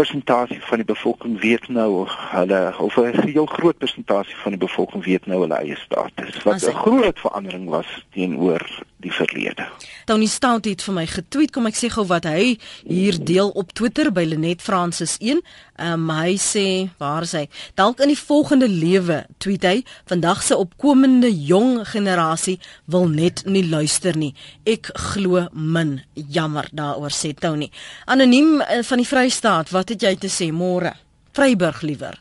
persentasie 0.00 0.60
van 0.64 0.80
die 0.80 0.86
bevolking 0.86 1.40
weet 1.40 1.68
nou 1.68 2.06
hulle 2.08 2.60
of 2.78 2.96
'n 2.96 3.28
heel 3.28 3.46
groot 3.46 3.78
persentasie 3.78 4.36
van 4.36 4.56
die 4.56 4.60
bevolking 4.66 5.04
weet 5.04 5.26
nou 5.26 5.40
hulle 5.40 5.58
eie 5.60 5.76
status. 5.76 6.42
Wat 6.42 6.68
'n 6.68 6.82
groot 6.84 7.18
verandering 7.20 7.68
was 7.68 7.88
teenoor 8.12 8.62
die 9.00 9.12
verlede. 9.12 9.66
Tony 10.06 10.26
Stout 10.30 10.66
het 10.68 10.82
vir 10.84 10.96
my 10.96 11.04
getweet 11.08 11.52
kom 11.54 11.68
ek 11.70 11.78
sê 11.78 11.90
gou 11.92 12.04
wat 12.10 12.26
hy 12.28 12.56
hier 12.84 13.16
deel 13.16 13.52
op 13.58 13.72
Twitter 13.76 14.10
by 14.14 14.24
Lenet 14.28 14.62
Francis 14.64 15.16
1. 15.20 15.40
Ehm 15.80 16.04
um, 16.04 16.12
hy 16.14 16.36
sê 16.40 16.64
waar 17.00 17.24
is 17.26 17.34
hy? 17.36 17.46
Dalk 17.78 18.02
in 18.04 18.12
die 18.12 18.18
volgende 18.18 18.68
lewe 18.68 19.22
tweet 19.40 19.64
hy 19.64 19.76
vandag 20.10 20.42
se 20.44 20.58
opkomende 20.58 21.30
jong 21.32 21.86
generasie 21.88 22.58
wil 22.90 23.08
net 23.08 23.44
nie 23.46 23.64
luister 23.68 24.16
nie. 24.16 24.34
Ek 24.68 24.92
glo 25.12 25.46
min. 25.52 26.00
Jammer 26.14 26.68
daaroor 26.72 27.14
sê 27.14 27.32
Tony. 27.34 27.70
Anoniem 28.06 28.60
eh, 28.60 28.82
van 28.86 29.00
die 29.00 29.08
Vrystaat, 29.08 29.72
wat 29.72 29.94
het 29.94 30.02
jy 30.04 30.16
te 30.20 30.28
sê 30.32 30.50
môre? 30.52 30.92
Vryburg 31.36 31.84
liewer. 31.86 32.18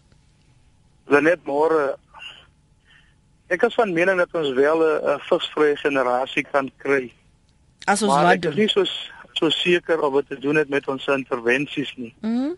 Lenet 1.10 1.42
môre 1.48 1.98
Ek 3.50 3.64
is 3.66 3.74
van 3.74 3.94
mening 3.94 4.18
dat 4.18 4.34
ons 4.38 4.52
wel 4.54 4.80
'n 4.84 5.20
vigsvrye 5.20 5.76
generasie 5.76 6.46
kan 6.52 6.72
kry. 6.78 7.12
As 7.86 8.02
ons 8.02 8.14
wat 8.14 8.22
doen. 8.22 8.32
Ek 8.32 8.46
is 8.46 8.56
nie 8.56 8.70
so 8.70 8.86
so 9.34 9.50
seker 9.50 10.02
of 10.02 10.14
wat 10.14 10.28
te 10.28 10.40
doen 10.40 10.56
het 10.56 10.70
met 10.70 10.88
ons 10.88 11.08
intervensies 11.08 11.94
nie. 11.96 12.14
Mhm. 12.22 12.32
Mm 12.32 12.58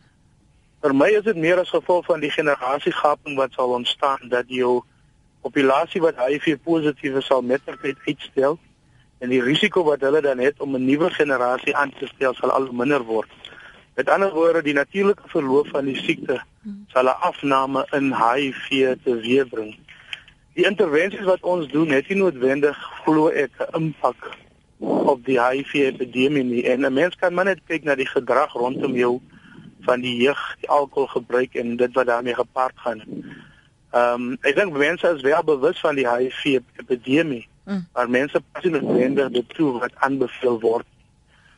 Vir 0.81 0.95
my 0.98 1.12
is 1.13 1.24
dit 1.27 1.38
meer 1.38 1.60
as 1.62 1.69
gevolg 1.69 2.07
van 2.10 2.24
die 2.24 2.31
generasiegaping 2.33 3.36
wat 3.38 3.53
sal 3.53 3.75
ontstaan 3.75 4.31
dat 4.33 4.48
jou 4.50 4.79
populasie 5.45 6.01
wat 6.01 6.17
HIV 6.17 6.55
positief 6.65 7.19
is 7.19 7.27
sal 7.29 7.43
met 7.45 7.62
tyd 7.65 7.98
uitstel 8.07 8.57
en 9.21 9.29
die 9.29 9.41
risiko 9.45 9.83
wat 9.86 10.01
hulle 10.01 10.24
dan 10.25 10.41
het 10.41 10.57
om 10.60 10.74
'n 10.75 10.86
nuwe 10.86 11.12
generasie 11.13 11.75
aan 11.75 11.93
te 12.00 12.10
stel 12.15 12.33
sal 12.33 12.50
al 12.50 12.71
minder 12.71 13.03
word. 13.03 13.29
Met 13.95 14.10
ander 14.10 14.33
woorde, 14.33 14.63
die 14.63 14.74
natuurlike 14.74 15.24
verloop 15.27 15.67
van 15.67 15.86
die 15.86 16.01
siekte 16.01 16.41
mhm. 16.62 16.75
sal 16.88 17.05
'n 17.05 17.21
afname 17.29 17.86
in 17.91 18.13
HIV 18.13 18.95
teweegbring. 19.03 19.77
Die 20.53 20.65
intervensies 20.67 21.27
wat 21.27 21.43
ons 21.48 21.70
doen 21.72 21.93
het 21.96 22.10
nie 22.12 22.17
noodwendig 22.20 22.77
glo 23.03 23.29
ek 23.29 23.51
'n 23.60 23.75
impak 23.79 24.31
op 24.81 25.25
die 25.25 25.39
HIV 25.39 25.74
epidemie 25.74 26.43
nie. 26.43 26.63
En 26.67 26.86
'n 26.86 26.93
mens 26.93 27.15
kan 27.15 27.34
maar 27.34 27.46
net 27.46 27.62
kyk 27.67 27.84
na 27.84 27.96
die 27.96 28.08
gedrag 28.08 28.53
rondom 28.53 28.96
jou 28.96 29.22
van 29.81 30.01
die 30.01 30.15
jeug, 30.17 30.55
die 30.60 30.70
alkoholgebruik 30.70 31.53
en 31.53 31.75
dit 31.75 31.93
wat 31.93 32.05
daarmee 32.05 32.36
gepaard 32.36 32.75
gaan. 32.75 33.01
Ehm 33.91 34.22
um, 34.22 34.38
ek 34.41 34.55
dink 34.55 34.77
mense 34.77 35.08
is 35.15 35.22
wel 35.22 35.43
bewus 35.43 35.79
van 35.79 35.96
die 35.96 36.08
HIV 36.08 36.62
epidemie, 36.75 37.48
mm. 37.65 37.88
maar 37.93 38.10
mense 38.10 38.41
pas 38.51 38.63
nie 38.63 38.72
noodwendig 38.72 39.29
dit 39.29 39.50
toe 39.50 39.79
wat 39.79 39.96
aanbeveel 39.96 40.60
word. 40.60 40.88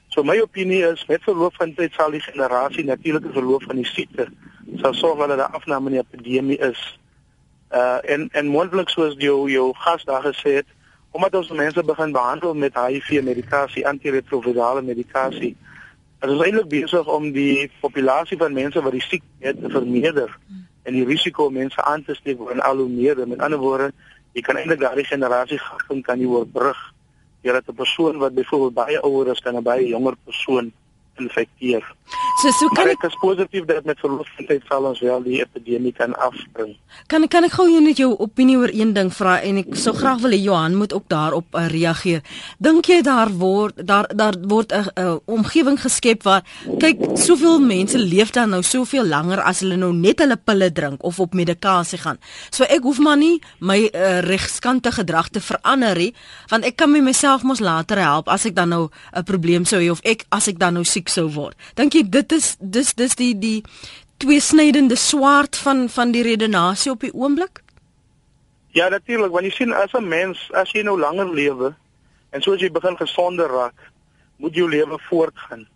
So 0.08 0.24
my 0.24 0.40
opinie 0.40 0.84
is 0.86 1.06
met 1.06 1.24
verloop 1.24 1.56
van 1.56 1.74
tyd 1.74 1.94
sal 1.94 2.12
die 2.12 2.22
generasie 2.22 2.84
natuurlike 2.84 3.32
verloop 3.34 3.64
van 3.64 3.76
die 3.76 3.86
siekte 3.86 4.28
sal 4.82 4.94
sorg 4.94 5.28
dat 5.28 5.38
daar 5.38 5.56
afname 5.58 5.90
in 5.90 5.96
die 5.98 6.04
epidemie 6.04 6.58
is 6.58 7.00
uh 7.74 8.00
en 8.14 8.30
en 8.32 8.48
moontlik 8.48 8.90
soos 8.90 9.16
jou 9.18 9.50
jou 9.50 9.74
gas 9.86 10.04
daar 10.04 10.24
gesê 10.24 10.56
het 10.62 10.70
omdat 11.12 11.36
ons 11.36 11.52
mense 11.52 11.84
begin 11.84 12.12
behandel 12.12 12.54
met 12.54 12.78
HIV 12.78 13.22
medikasie 13.24 13.88
antiretrovirale 13.88 14.82
medikasie 14.82 15.56
is 16.22 16.30
ons 16.30 16.44
eintlik 16.46 16.70
besig 16.72 17.08
om 17.08 17.32
die 17.36 17.72
populasie 17.82 18.38
van 18.38 18.54
mense 18.54 18.82
wat 18.82 18.96
die 18.96 19.04
siekte 19.04 19.48
het 19.48 19.60
te 19.62 19.70
vermeerder 19.70 20.38
en 20.84 20.94
die 20.94 21.06
risiko 21.06 21.50
mense 21.50 21.84
aan 21.84 22.04
te 22.04 22.16
steek 22.16 22.38
word 22.38 22.60
al 22.62 22.78
hoe 22.78 22.90
meer. 22.90 23.20
Met 23.28 23.40
ander 23.40 23.60
woorde 23.60 23.92
jy 24.34 24.42
kan 24.42 24.58
eintlik 24.58 24.80
daardie 24.82 25.06
generasie 25.06 25.60
gaan 25.62 26.02
kan 26.02 26.22
jy 26.22 26.30
oorbrug 26.30 26.80
jy 27.44 27.54
het 27.54 27.68
'n 27.70 27.76
persoon 27.76 28.18
wat 28.18 28.34
byvoorbeeld 28.34 28.74
baie 28.74 29.02
ouer 29.04 29.28
is 29.32 29.40
kan 29.40 29.56
'n 29.58 29.64
baie 29.64 29.88
jonger 29.88 30.16
persoon 30.26 30.72
infekteer. 31.22 31.84
So 32.42 32.52
so 32.52 32.68
kan 32.76 32.90
ek 32.92 33.06
is 33.08 33.16
positief 33.22 33.66
dat 33.70 33.86
met 33.88 34.00
verloop 34.02 34.28
van 34.36 34.48
tyd 34.50 34.66
sal 34.68 34.86
ons 34.90 35.00
wel 35.04 35.22
die 35.24 35.40
epidemie 35.42 35.94
kan 35.96 36.14
afbring. 36.20 36.74
Kan 37.08 37.28
kan 37.32 37.46
ek 37.48 37.56
gou 37.56 37.68
net 37.82 38.02
jou 38.02 38.10
opinie 38.26 38.58
oor 38.60 38.74
een 38.74 38.94
ding 38.94 39.12
vra 39.14 39.38
en 39.46 39.62
ek 39.62 39.78
sou 39.80 39.94
graag 39.96 40.20
wil 40.26 40.36
hê 40.36 40.42
Johan 40.44 40.76
moet 40.78 40.94
ook 40.94 41.08
daarop 41.14 41.56
uh, 41.56 41.68
reageer. 41.72 42.24
Dink 42.60 42.90
jy 42.92 43.00
daar 43.06 43.32
word 43.40 43.80
daar 43.88 44.10
daar 44.12 44.36
word 44.42 44.74
'n 44.74 44.92
uh, 45.00 45.16
omgewing 45.26 45.80
geskep 45.80 46.24
waar 46.24 46.44
kyk 46.80 47.18
soveel 47.18 47.60
mense 47.60 47.98
leef 47.98 48.32
dan 48.32 48.50
nou 48.50 48.62
soveel 48.62 49.06
langer 49.06 49.40
as 49.42 49.62
hulle 49.62 49.78
nou 49.78 49.94
net 49.94 50.20
hulle 50.20 50.38
pille 50.38 50.72
drink 50.72 51.04
of 51.04 51.20
op 51.20 51.34
medikasie 51.34 52.00
gaan. 52.00 52.20
So 52.52 52.64
ek 52.64 52.84
hoef 52.84 53.00
maar 53.00 53.18
nie 53.18 53.40
my 53.60 53.80
uh, 53.94 54.20
regskante 54.20 54.92
gedrag 54.92 55.30
te 55.30 55.40
verander 55.40 55.98
nie 55.98 56.14
want 56.50 56.66
ek 56.66 56.76
kan 56.76 56.92
my 56.92 57.00
myself 57.00 57.44
mos 57.44 57.60
later 57.60 57.98
help 57.98 58.28
as 58.28 58.46
ek 58.46 58.56
dan 58.56 58.70
nou 58.70 58.90
'n 59.16 59.24
probleem 59.24 59.66
sou 59.66 59.80
hê 59.80 59.90
of 59.92 60.02
ek 60.04 60.26
as 60.30 60.48
ek 60.48 60.60
dan 60.60 60.74
nou 60.74 60.84
siek 60.84 61.03
sou 61.10 61.28
word. 61.30 61.58
Dink 61.76 61.94
jy 61.94 62.04
dit 62.10 62.32
is 62.32 62.56
dis 62.60 62.94
dis 62.94 63.16
die 63.16 63.34
die 63.40 63.64
tweesnydende 64.18 64.96
swaard 64.96 65.56
van 65.56 65.90
van 65.90 66.12
die 66.12 66.24
redenasie 66.24 66.92
op 66.92 67.02
die 67.02 67.14
oomblik? 67.14 67.64
Ja, 68.74 68.90
natuurlik, 68.90 69.32
want 69.32 69.46
jy 69.46 69.52
sien 69.52 69.74
as 69.74 69.94
'n 69.94 70.08
mens, 70.08 70.50
as 70.52 70.72
jy 70.72 70.82
nou 70.82 71.00
langer 71.00 71.30
lewe 71.30 71.76
en 72.32 72.42
soos 72.42 72.62
jy 72.62 72.72
begin 72.72 72.98
gesonder 72.98 73.48
raak, 73.48 73.78
moet 74.38 74.56
jou 74.56 74.70
lewe 74.70 74.98
voortgaan. 75.10 75.68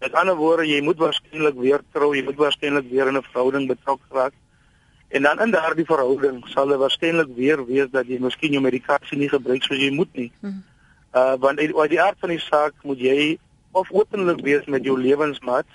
Met 0.00 0.14
ander 0.14 0.36
woorde, 0.36 0.66
jy 0.66 0.80
moet 0.80 0.98
waarskynlik 0.98 1.56
weer 1.58 1.80
trou, 1.92 2.14
jy 2.16 2.22
moet 2.24 2.36
waarskynlik 2.36 2.90
weer 2.90 3.08
in 3.08 3.16
'n 3.16 3.22
verhouding 3.22 3.66
betrokke 3.68 4.06
raak. 4.10 4.32
En 5.08 5.22
dan 5.22 5.40
in 5.40 5.50
daardie 5.50 5.84
verhouding 5.84 6.46
sal 6.48 6.66
dit 6.66 6.78
waarskynlik 6.78 7.28
weer 7.36 7.66
wees 7.66 7.90
dat 7.90 8.06
jy 8.06 8.18
miskien 8.18 8.52
jou 8.52 8.62
medikasie 8.62 9.18
nie 9.18 9.28
gebruik 9.28 9.62
soos 9.62 9.78
jy 9.78 9.90
moet 9.90 10.12
nie. 10.14 10.32
Hmm. 10.40 10.62
Uh 11.14 11.34
want 11.38 11.58
uit 11.58 11.90
die 11.90 12.00
aard 12.02 12.18
van 12.18 12.28
die 12.28 12.42
saak 12.42 12.74
moet 12.82 12.98
jy 12.98 13.38
of 13.74 13.90
openlik 13.90 14.40
wees 14.46 14.64
met 14.70 14.84
jou 14.84 14.94
lewensmaat 15.00 15.66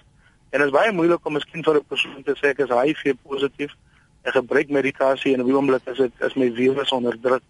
en 0.49 0.59
dit 0.59 0.67
is 0.67 0.73
baie 0.73 0.91
moeilik 0.95 1.25
om 1.25 1.33
miskien 1.37 1.63
vir 1.63 1.75
'n 1.77 1.85
persoon 1.87 2.23
te 2.23 2.35
sê 2.39 2.51
ek 2.53 2.59
is 2.65 2.73
HIV 2.73 3.15
positief 3.27 3.75
en 4.23 4.31
gebruik 4.31 4.69
medikasie 4.69 5.33
en 5.33 5.41
op 5.41 5.47
die 5.47 5.55
oomblik 5.55 5.87
is 5.91 5.97
dit 5.97 6.13
is 6.27 6.35
my 6.35 6.51
virus 6.51 6.91
onder 6.91 7.17
druk. 7.21 7.43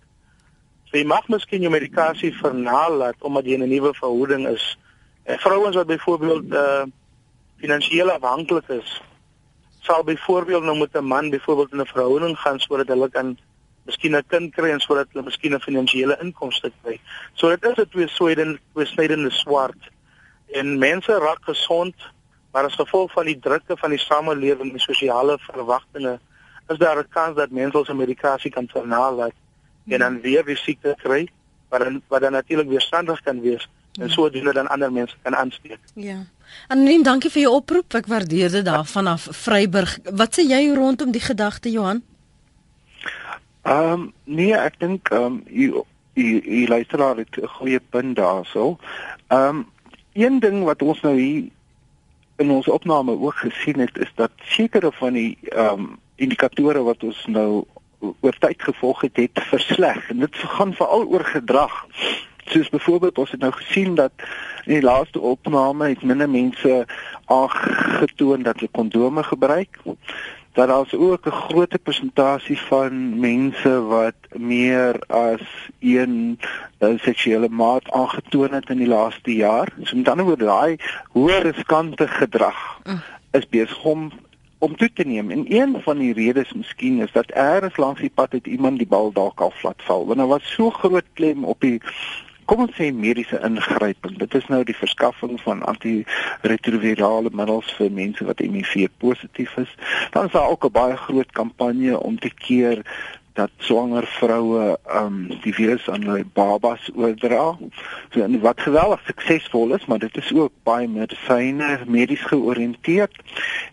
So 0.90 0.98
jy 0.98 1.06
mag 1.06 1.28
miskien 1.28 1.62
jou 1.62 1.72
medikasie 1.72 2.32
vernalat 2.34 3.16
omdat 3.22 3.46
jy 3.46 3.58
'n 3.58 3.70
nuwe 3.70 3.94
verhouding 3.94 4.48
is. 4.48 4.78
En 5.24 5.40
vrouens 5.40 5.76
wat 5.76 5.88
byvoorbeeld 5.88 6.54
uh 6.54 6.86
finansiëel 7.60 8.10
afhanklik 8.12 8.70
is, 8.70 9.02
sal 9.82 10.04
byvoorbeeld 10.04 10.64
nou 10.64 10.78
met 10.78 10.96
'n 10.96 11.06
man 11.06 11.30
byvoorbeeld 11.30 11.72
in 11.72 11.82
'n 11.82 11.86
verhouding 11.86 12.38
gaan 12.38 12.60
sodat 12.60 12.88
hulle 12.88 13.10
kan 13.10 13.38
miskien 13.86 14.16
'n 14.16 14.24
kind 14.28 14.54
kry 14.54 14.70
en 14.70 14.80
sodat 14.80 15.08
hulle 15.12 15.26
miskien 15.26 15.54
'n 15.54 15.60
finansiële 15.60 16.18
inkomste 16.22 16.72
kry. 16.82 17.00
So 17.34 17.50
dit 17.50 17.64
is 17.64 17.78
'n 17.78 17.90
twee 17.90 18.08
swydende 18.08 18.60
twee 18.74 18.86
snydende 18.86 19.30
swaard 19.30 19.92
en 20.52 20.78
mense 20.78 21.20
raak 21.20 21.44
gesond 21.44 21.96
maar 22.52 22.66
as 22.66 22.76
gevolg 22.76 23.12
van 23.12 23.26
die 23.26 23.40
drukte 23.40 23.78
van 23.78 23.90
die 23.90 24.02
samelewing 24.02 24.72
en 24.74 24.80
sosiale 24.80 25.38
verwagtinge 25.40 26.20
is 26.70 26.78
daar 26.78 27.00
'n 27.00 27.10
kans 27.10 27.36
dat 27.36 27.52
mense 27.52 27.84
se 27.86 27.94
medikasie 27.94 28.52
kan 28.52 28.68
vernalat 28.68 29.34
en 29.88 30.00
dan 30.00 30.22
weer 30.22 30.46
die 30.46 30.58
siekte 30.58 30.96
kry 30.98 31.28
wat 31.70 31.80
dan 31.80 32.02
wat 32.08 32.22
dan 32.22 32.32
natuurlik 32.32 32.68
weerstandig 32.68 33.22
kan 33.22 33.42
wees 33.42 33.70
en 34.00 34.08
ja. 34.08 34.14
sodoende 34.14 34.54
dan 34.54 34.68
ander 34.68 34.92
mense 34.92 35.16
kan 35.22 35.36
aansteek. 35.36 35.80
Ja. 35.94 36.26
Anoniem, 36.68 37.04
dankie 37.04 37.30
vir 37.30 37.42
jou 37.42 37.54
oproep. 37.54 37.94
Ek 37.94 38.08
waardeer 38.08 38.52
dit 38.52 38.66
daar 38.66 38.86
vanaf 38.86 39.28
Vryburg. 39.32 39.98
Wat 40.04 40.38
sê 40.38 40.46
jy 40.48 40.74
rondom 40.76 41.12
die 41.12 41.22
gedagte 41.22 41.72
Johan? 41.72 42.04
Ehm 43.62 43.92
um, 43.92 44.14
nee, 44.24 44.54
ek 44.56 44.80
dink 44.80 45.10
ehm 45.10 45.24
um, 45.24 45.44
die 45.46 45.72
die 46.42 46.68
luisteraar 46.68 47.18
het 47.18 47.38
'n 47.38 47.48
goeie 47.48 47.80
punt 47.80 48.16
daarso. 48.16 48.78
Ehm 49.28 49.56
um, 49.56 49.68
een 50.20 50.40
ding 50.40 50.64
wat 50.64 50.82
ons 50.82 51.02
nou 51.02 51.16
hier 51.16 51.48
in 52.40 52.52
ons 52.52 52.68
opname 52.68 53.12
ook 53.20 53.36
gesien 53.36 53.80
het 53.80 53.98
is 53.98 54.12
dat 54.16 54.32
sekere 54.44 54.92
van 54.92 55.14
die 55.14 55.38
ehm 55.42 55.80
um, 55.80 55.98
indikatore 56.20 56.82
wat 56.84 57.04
ons 57.04 57.20
nou 57.32 57.64
oor 58.00 58.36
tyd 58.40 58.64
gevolg 58.64 59.02
het, 59.02 59.16
het 59.16 59.40
versleg 59.52 60.10
en 60.10 60.20
dit 60.20 60.36
gaan 60.36 60.74
veral 60.74 61.06
oor 61.08 61.24
gedrag. 61.24 61.86
Soos 62.50 62.70
byvoorbeeld 62.70 63.18
ons 63.18 63.32
het 63.32 63.40
nou 63.40 63.52
gesien 63.52 63.96
dat 63.96 64.12
in 64.66 64.74
die 64.74 64.84
laaste 64.84 65.20
opname 65.20 65.88
het 65.94 66.04
minder 66.04 66.30
mense 66.30 66.86
aangetoon 67.26 68.44
dat 68.44 68.60
hulle 68.60 68.72
kondome 68.72 69.24
gebruik 69.24 69.80
dat 70.54 70.68
daar's 70.68 70.94
ook 70.94 71.26
'n 71.26 71.30
groot 71.32 71.84
persentasie 71.84 72.60
van 72.60 73.20
mense 73.20 73.82
wat 73.82 74.20
meer 74.38 75.02
as 75.08 75.70
een 75.80 76.40
uh, 76.80 77.00
seksuele 77.00 77.50
maat 77.50 77.92
aangetoon 77.92 78.54
het 78.54 78.70
in 78.70 78.78
die 78.78 78.88
laaste 78.88 79.36
jaar. 79.36 79.68
So 79.84 79.96
met 79.96 80.10
ander 80.10 80.26
woorde, 80.26 80.46
daai 80.46 80.78
hoë 81.14 81.42
riskante 81.42 82.08
gedrag 82.08 82.80
mm. 82.84 83.02
is 83.32 83.50
besig 83.50 83.84
om 83.84 84.12
om 84.60 84.76
toe 84.76 84.94
te 84.94 85.04
neem. 85.04 85.32
En 85.32 85.46
een 85.48 85.82
van 85.82 85.98
die 85.98 86.14
redes 86.14 86.54
miskien 86.54 87.02
is 87.02 87.12
dat 87.12 87.32
eers 87.32 87.78
langs 87.78 88.00
die 88.00 88.12
pad 88.14 88.32
het 88.32 88.48
iemand 88.48 88.78
die 88.78 88.88
bal 88.88 89.12
dalk 89.12 89.40
al 89.42 89.52
flat 89.56 89.82
val. 89.88 90.06
Want 90.06 90.18
daar 90.18 90.28
was 90.28 90.54
so 90.54 90.70
groot 90.70 91.06
klem 91.14 91.44
op 91.44 91.60
die 91.60 91.82
kom 92.50 92.64
ons 92.66 92.74
sê 92.74 92.90
mediese 92.96 93.38
ingryping. 93.46 94.18
Dit 94.18 94.34
is 94.40 94.48
nou 94.50 94.64
die 94.66 94.78
verskaffing 94.78 95.38
van 95.44 95.62
antiretrovirale 95.70 97.30
middels 97.30 97.70
vir 97.78 97.92
mense 97.94 98.26
wat 98.26 98.42
HIV 98.42 98.90
positief 98.98 99.54
is. 99.62 99.76
Dan 100.16 100.26
is 100.26 100.34
daar 100.34 100.50
ook 100.50 100.66
'n 100.66 100.74
baie 100.74 100.98
groot 100.98 101.32
kampanje 101.32 102.00
om 102.00 102.18
te 102.20 102.32
keer 102.34 102.82
dat 103.34 103.52
swanger 103.58 104.08
vroue 104.08 104.78
um, 104.94 105.28
die 105.44 105.54
virus 105.54 105.90
aan 105.90 106.04
hulle 106.04 106.26
babas 106.34 106.90
oordra. 106.96 107.58
So 108.10 108.28
wat 108.42 108.62
geweldig 108.62 109.06
suksesvol 109.06 109.76
is, 109.78 109.86
maar 109.86 110.00
dit 110.00 110.18
is 110.18 110.34
ook 110.34 110.52
baie 110.64 110.88
medisyne 110.88 111.80
medies 111.86 112.26
georiënteerd. 112.32 113.16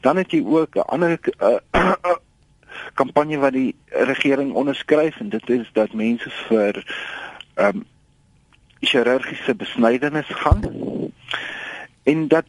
Dan 0.01 0.17
het 0.17 0.31
jy 0.31 0.45
ook 0.45 0.77
'n 0.77 0.87
ander 0.87 1.19
uh, 1.41 1.59
kampanje 3.01 3.39
wat 3.39 3.53
die 3.53 3.75
regering 3.89 4.53
onderskryf 4.53 5.21
en 5.21 5.29
dit 5.29 5.51
is 5.51 5.71
dat 5.73 5.93
mense 5.93 6.31
vir 6.31 6.85
um, 7.57 7.85
chirurgiese 8.81 9.55
besnydenis 9.55 10.29
gaan 10.29 10.63
en 12.03 12.29
dat 12.29 12.45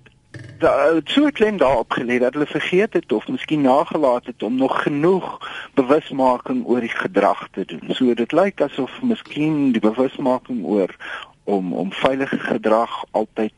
daar 0.57 1.01
so 1.03 1.29
klein 1.29 1.57
daarop 1.57 1.91
gelê 1.91 2.19
dat 2.19 2.33
hulle 2.33 2.45
vergeet 2.45 2.93
het 2.93 3.11
of 3.11 3.27
miskien 3.27 3.61
nagelaat 3.61 4.25
het 4.25 4.43
om 4.43 4.55
nog 4.55 4.81
genoeg 4.81 5.49
bewusmaking 5.73 6.65
oor 6.65 6.79
die 6.79 6.89
gedrag 6.89 7.47
te 7.51 7.65
doen. 7.65 7.81
So 7.87 8.13
dit 8.13 8.31
lyk 8.31 8.61
asof 8.61 9.01
miskien 9.01 9.71
die 9.71 9.81
bewusmaking 9.81 10.65
oor 10.65 10.95
om 11.43 11.73
om 11.73 11.93
veilige 11.93 12.39
gedrag 12.39 13.03
altyd 13.11 13.53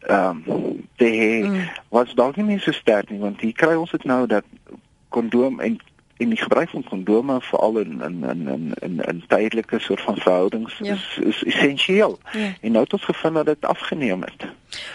ehm 0.00 0.42
um, 0.46 0.86
te 0.96 1.04
hê 1.04 1.42
mm. 1.44 1.68
was 1.88 2.14
dalk 2.14 2.36
nie 2.36 2.58
so 2.58 2.72
sterk 2.72 3.10
nie 3.10 3.18
want 3.20 3.40
hier 3.40 3.52
kry 3.52 3.74
ons 3.74 3.90
dit 3.90 4.04
nou 4.04 4.26
dat 4.26 4.44
kondoom 5.08 5.60
en 5.60 5.78
en 6.18 6.28
die 6.28 6.38
gebruik 6.38 6.70
van 6.70 6.84
kondome 6.84 7.40
veral 7.40 7.78
in 7.78 8.02
in 8.02 8.24
in 8.24 8.48
in 8.48 8.72
in, 8.80 9.00
in 9.00 9.24
tydelike 9.26 9.78
soort 9.78 10.00
van 10.00 10.16
verhoudings 10.16 10.78
ja. 10.82 10.94
is 10.94 11.18
is 11.22 11.44
essensieel. 11.44 12.18
Ja. 12.32 12.52
En 12.60 12.72
nou 12.72 12.84
het 12.84 12.92
ons 12.92 13.04
gevind 13.04 13.34
dat 13.34 13.46
dit 13.46 13.64
afgeneem 13.64 14.22
het. 14.22 14.46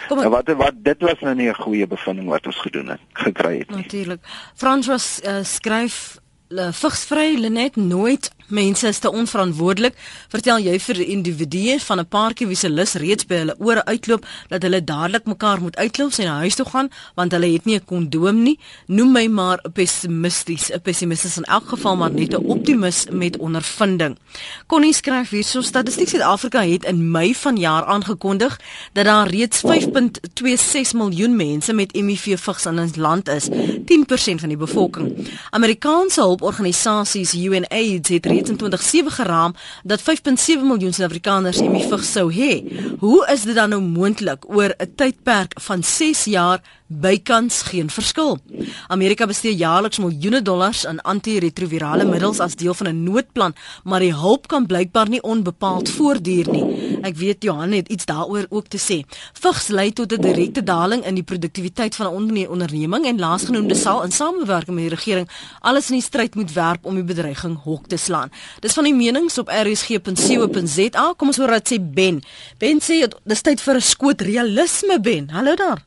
Kom 0.08 0.18
nou, 0.18 0.28
wat 0.30 0.52
wat 0.56 0.74
dit 0.76 1.00
was 1.00 1.20
nou 1.20 1.34
nie 1.34 1.48
'n 1.48 1.54
goeie 1.54 1.86
bevinding 1.86 2.28
wat 2.28 2.46
ons 2.46 2.60
gedoen 2.60 2.88
het 2.88 3.00
gekry 3.12 3.58
het 3.58 3.70
nie. 3.70 3.76
Natuurlik. 3.76 4.20
Frans 4.54 4.86
was 4.86 5.20
uh, 5.24 5.42
skryf 5.42 6.22
vigsvry 6.54 7.38
Lenet 7.38 7.76
nooit 7.76 8.30
Mense 8.48 8.88
is 8.88 8.98
te 8.98 9.12
onverantwoordelik. 9.12 9.94
Vertel 10.28 10.60
jy 10.66 10.74
vir 10.78 10.98
individue 11.00 11.78
van 11.80 12.00
'n 12.00 12.06
paartjie 12.06 12.46
wie 12.46 12.56
se 12.56 12.68
lus 12.68 12.92
reeds 12.94 13.26
by 13.26 13.34
hulle 13.34 13.54
ore 13.58 13.84
uitloop 13.84 14.26
dat 14.48 14.62
hulle 14.62 14.84
dadelik 14.84 15.24
mekaar 15.24 15.60
moet 15.60 15.76
uitloop 15.76 16.12
en 16.18 16.24
na 16.24 16.36
huis 16.36 16.54
toe 16.54 16.66
gaan 16.66 16.90
want 17.14 17.32
hulle 17.32 17.52
het 17.52 17.64
nie 17.64 17.76
'n 17.76 17.84
kondoom 17.84 18.42
nie. 18.42 18.58
Noem 18.86 19.12
my 19.12 19.26
maar 19.26 19.64
pessimisties. 19.72 20.70
'n 20.70 20.80
Pessimistis 20.80 21.36
in 21.36 21.44
elk 21.44 21.68
geval 21.68 21.96
maar 21.96 22.12
net 22.12 22.34
'n 22.34 22.44
optimis 22.44 23.06
met 23.10 23.36
ondervinding. 23.36 24.18
Connie 24.66 24.92
skryf 24.92 25.30
hierso 25.30 25.60
Statistiek 25.60 26.08
Suid-Afrika 26.08 26.60
het 26.60 26.84
in 26.84 27.10
Mei 27.10 27.34
vanjaar 27.34 27.84
aangekondig 27.84 28.60
dat 28.92 29.04
daar 29.04 29.28
reeds 29.28 29.62
5.26 29.62 30.92
miljoen 30.94 31.36
mense 31.36 31.72
met 31.72 31.92
HIV 31.92 32.38
vigs 32.40 32.66
in 32.66 32.78
ons 32.78 32.96
land 32.96 33.28
is, 33.28 33.48
10% 33.84 34.40
van 34.40 34.48
die 34.48 34.56
bevolking. 34.56 35.28
Amerikaanse 35.50 36.20
hulporganisasies 36.44 37.32
UNAIDS 37.34 38.08
het 38.08 38.26
reeds 38.26 38.50
in 38.50 38.56
2007 38.56 39.10
geraam 39.12 39.54
dat 39.82 40.00
5.7 40.00 40.60
miljoen 40.62 40.92
Suid-Afrikaners 40.92 41.60
HIV 41.60 42.02
sou 42.04 42.32
hê. 42.32 42.62
Hoe 42.98 43.26
is 43.32 43.42
dit 43.42 43.54
dan 43.54 43.72
nou 43.72 43.80
moontlik 43.82 44.44
oor 44.48 44.74
'n 44.76 44.92
tydperk 44.96 45.52
van 45.60 45.82
6 45.82 46.24
jaar 46.24 46.60
bykans 46.86 47.62
geen 47.62 47.90
verskil. 47.90 48.38
Amerika 48.86 49.26
bestee 49.26 49.56
jaarliks 49.56 49.98
miljoene 49.98 50.42
dollars 50.42 50.86
aan 50.86 51.00
antiretrovirale 51.00 52.04
middels 52.04 52.40
as 52.40 52.56
deel 52.56 52.74
van 52.74 52.88
'n 52.88 53.02
noodplan, 53.02 53.54
maar 53.84 54.00
die 54.00 54.14
hulp 54.14 54.46
kan 54.46 54.66
blykbaar 54.66 55.08
nie 55.08 55.22
onbepaald 55.22 55.90
voortduur 55.90 56.50
nie. 56.50 56.83
Ek 57.04 57.18
weet 57.20 57.42
Johan 57.44 57.74
het 57.76 57.88
iets 57.92 58.06
daaroor 58.08 58.46
ook 58.48 58.70
te 58.72 58.78
sê. 58.80 59.02
Vigs 59.36 59.66
lei 59.68 59.90
tot 59.92 60.12
'n 60.12 60.20
direkte 60.20 60.62
daling 60.62 61.04
in 61.04 61.14
die 61.14 61.22
produktiwiteit 61.22 61.94
van 61.94 62.06
'n 62.06 62.48
onderneming 62.48 63.04
en 63.06 63.18
laasgenoemde 63.18 63.74
sal 63.74 64.02
in 64.02 64.10
samewerking 64.10 64.74
met 64.76 64.88
die 64.88 64.96
regering 64.96 65.28
alles 65.60 65.90
in 65.90 65.96
die 65.96 66.02
stryd 66.02 66.34
moet 66.34 66.52
werp 66.52 66.84
om 66.84 66.94
die 66.94 67.04
bedreiging 67.04 67.62
hok 67.62 67.86
te 67.86 67.96
slaan. 67.96 68.32
Dis 68.60 68.72
van 68.72 68.84
die 68.84 68.94
menings 68.94 69.38
op 69.38 69.48
rsg.co.za. 69.48 71.14
Kom 71.16 71.28
ons 71.28 71.36
hoor 71.36 71.50
wat 71.50 71.72
sê 71.72 71.76
Ben. 71.80 72.22
Ben 72.58 72.80
sê 72.80 73.12
dis 73.24 73.42
tyd 73.42 73.60
vir 73.60 73.74
'n 73.74 73.80
skoot 73.80 74.20
realisme 74.20 75.00
Ben. 75.00 75.30
Hallo 75.30 75.54
daar. 75.54 75.84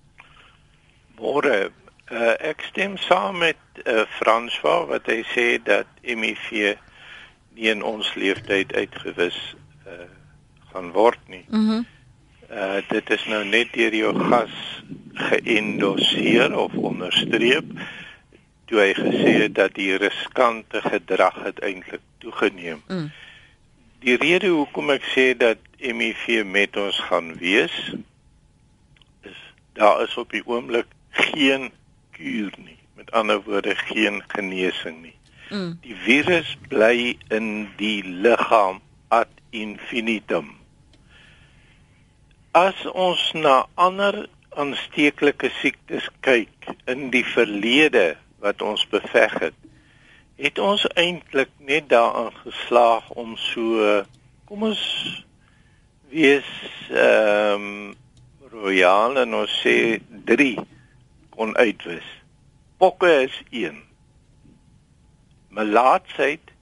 Môre, 1.20 1.72
uh, 2.12 2.34
ek 2.40 2.62
stem 2.62 2.98
saam 2.98 3.38
met 3.38 3.58
uh, 3.86 4.06
François 4.20 4.88
wat 4.88 5.06
hy 5.06 5.24
sê 5.36 5.64
dat 5.64 5.88
HIV 6.02 6.78
nie 7.56 7.70
in 7.70 7.84
ons 7.84 8.14
leeftyd 8.14 8.74
uitgewis 8.74 9.56
gaan 10.78 10.92
word 10.96 11.20
nie. 11.28 11.46
Mhm. 11.50 11.62
Mm 11.62 11.86
uh 12.48 12.80
dit 12.88 13.10
is 13.12 13.26
nou 13.28 13.42
net 13.46 13.74
deur 13.76 13.96
jou 13.96 14.14
gas 14.30 14.54
geëndoseer 15.14 16.54
of 16.56 16.76
onderstreep 16.80 17.74
toe 18.72 18.80
hy 18.80 18.94
gesê 18.96 19.34
het 19.42 19.56
dat 19.58 19.74
die 19.76 19.98
riskante 20.00 20.80
gedrag 20.82 21.36
het 21.44 21.60
eintlik 21.60 22.04
toegeneem. 22.24 22.80
Mm. 22.88 23.10
Die 24.00 24.16
rede 24.16 24.54
hoekom 24.54 24.94
ek 24.96 25.04
sê 25.12 25.26
dat 25.36 25.60
HIV 25.80 26.44
met 26.48 26.80
ons 26.80 27.00
gaan 27.10 27.34
wees 27.40 27.76
is 29.28 29.40
daar 29.76 30.04
is 30.08 30.16
op 30.18 30.32
die 30.32 30.44
oomblik 30.46 30.88
geen 31.12 31.72
kuur 32.16 32.52
nie. 32.64 32.80
Met 32.96 33.12
ander 33.12 33.42
woorde 33.44 33.76
geen 33.76 34.24
genesing 34.28 35.02
nie. 35.02 35.16
Mm. 35.50 35.78
Die 35.84 35.96
virus 36.08 36.56
bly 36.68 37.18
in 37.28 37.68
die 37.76 38.04
liggaam 38.04 38.80
ad 39.08 39.32
infinitum. 39.50 40.57
As 42.58 42.78
ons 42.90 43.22
na 43.38 43.56
ander 43.76 44.16
aansteeklike 44.58 45.50
siektes 45.60 46.06
kyk 46.26 46.70
in 46.90 47.12
die 47.14 47.26
verlede 47.36 48.16
wat 48.42 48.64
ons 48.66 48.86
beveg 48.90 49.36
het, 49.44 49.58
het 50.42 50.62
ons 50.62 50.86
eintlik 50.98 51.52
net 51.70 51.90
daarin 51.92 52.32
geslaag 52.40 53.12
om 53.14 53.36
so 53.42 53.92
kom 54.50 54.66
ons 54.72 54.82
wees 56.10 56.50
ehm 56.90 57.68
um, 57.68 57.96
royale 58.58 59.28
en 59.28 59.36
ons 59.44 59.54
sê 59.62 60.00
3 60.32 60.56
kon 61.36 61.54
uitwis. 61.62 62.08
Pokke 62.82 63.12
is 63.28 63.36
1. 63.52 63.84
Melaatsheid 65.54 66.54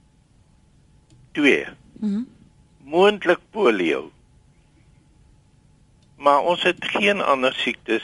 2. 1.40 1.60
Mhm. 2.00 2.16
Mm 2.16 2.32
Moontlik 2.86 3.40
polio. 3.52 4.12
Maar 6.18 6.42
ons 6.42 6.64
het 6.64 6.86
geen 6.96 7.22
ander 7.22 7.54
siektes 7.54 8.04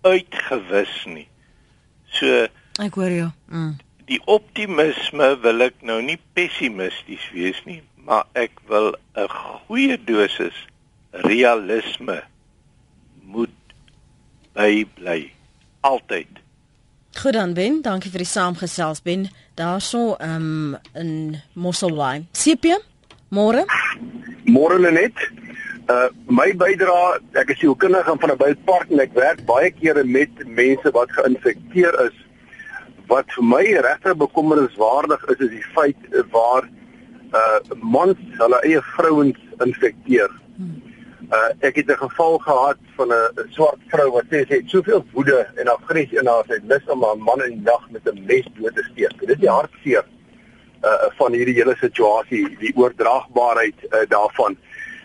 uitgewis 0.00 1.04
nie. 1.06 1.28
So 2.12 2.46
ek 2.78 2.94
hoor 2.94 3.12
jou. 3.12 3.28
Mm. 3.50 3.76
Die 4.08 4.20
optimisme 4.24 5.34
wil 5.42 5.66
ek 5.66 5.82
nou 5.84 5.98
nie 6.02 6.18
pessimisties 6.36 7.24
wees 7.34 7.58
nie, 7.68 7.82
maar 8.06 8.24
ek 8.32 8.60
wil 8.68 8.94
'n 9.16 9.28
goeie 9.28 9.98
dosis 10.04 10.56
realisme 11.10 12.22
moet 13.22 13.74
by 14.54 14.86
bly 14.94 15.32
altyd. 15.80 16.28
Goed 17.18 17.32
dan 17.32 17.54
Ben, 17.54 17.82
dankie 17.82 18.10
vir 18.10 18.22
die 18.22 18.30
saamgesels 18.30 19.02
Ben. 19.02 19.28
Daarso 19.54 20.16
um 20.20 20.76
in 20.94 21.40
Mosselbaai. 21.52 22.26
CP, 22.32 22.78
môre? 23.28 23.64
Môre 24.44 24.92
net. 24.92 25.16
Uh 25.88 26.08
my 26.28 26.50
bydrae, 26.52 27.16
ek 27.40 27.54
is 27.54 27.62
sielkundige 27.62 28.12
van 28.20 28.30
'n 28.30 28.36
buitepark 28.36 28.90
en 28.92 29.00
ek 29.00 29.14
werk 29.16 29.38
baie 29.48 29.70
kere 29.72 30.02
met 30.04 30.30
mense 30.44 30.90
wat 30.92 31.12
geïnfekteer 31.16 31.94
is. 32.04 32.16
Wat 33.08 33.24
vir 33.32 33.44
my 33.44 33.62
regtig 33.86 34.16
bekommerniswaardig 34.20 35.22
is 35.32 35.38
is 35.46 35.50
die 35.50 35.68
feit 35.72 36.02
waar 36.30 36.68
uh 37.32 37.60
mans 37.80 38.20
hulle 38.36 38.58
eie 38.68 38.82
vrouens 38.82 39.38
infekteer. 39.64 40.28
Uh 41.32 41.48
ek 41.64 41.80
het 41.80 41.88
'n 41.88 42.02
geval 42.04 42.36
gehad 42.38 42.80
van 42.96 43.08
'n 43.08 43.48
swart 43.56 43.80
vrou 43.88 44.10
wat 44.10 44.28
sê 44.28 44.44
sy 44.44 44.60
het 44.60 44.68
soveel 44.68 45.04
woede 45.12 45.46
en 45.56 45.72
aggressie 45.72 46.18
in 46.20 46.26
haar 46.26 46.44
sy 46.48 46.60
lus 46.68 46.84
om 46.86 47.02
haar 47.02 47.16
man 47.16 47.42
in 47.44 47.56
die 47.56 47.64
nag 47.64 47.88
met 47.90 48.04
'n 48.04 48.26
mes 48.26 48.44
dood 48.60 48.74
te 48.74 48.84
steek. 48.92 49.18
Dit 49.20 49.30
is 49.30 49.40
die 49.40 49.54
hartseer 49.56 50.04
uh 50.84 51.08
van 51.16 51.32
hierdie 51.32 51.56
hele 51.56 51.76
situasie, 51.80 52.56
die 52.60 52.76
oordraagbaarheid 52.76 53.78
uh, 53.84 54.04
daarvan. 54.08 54.56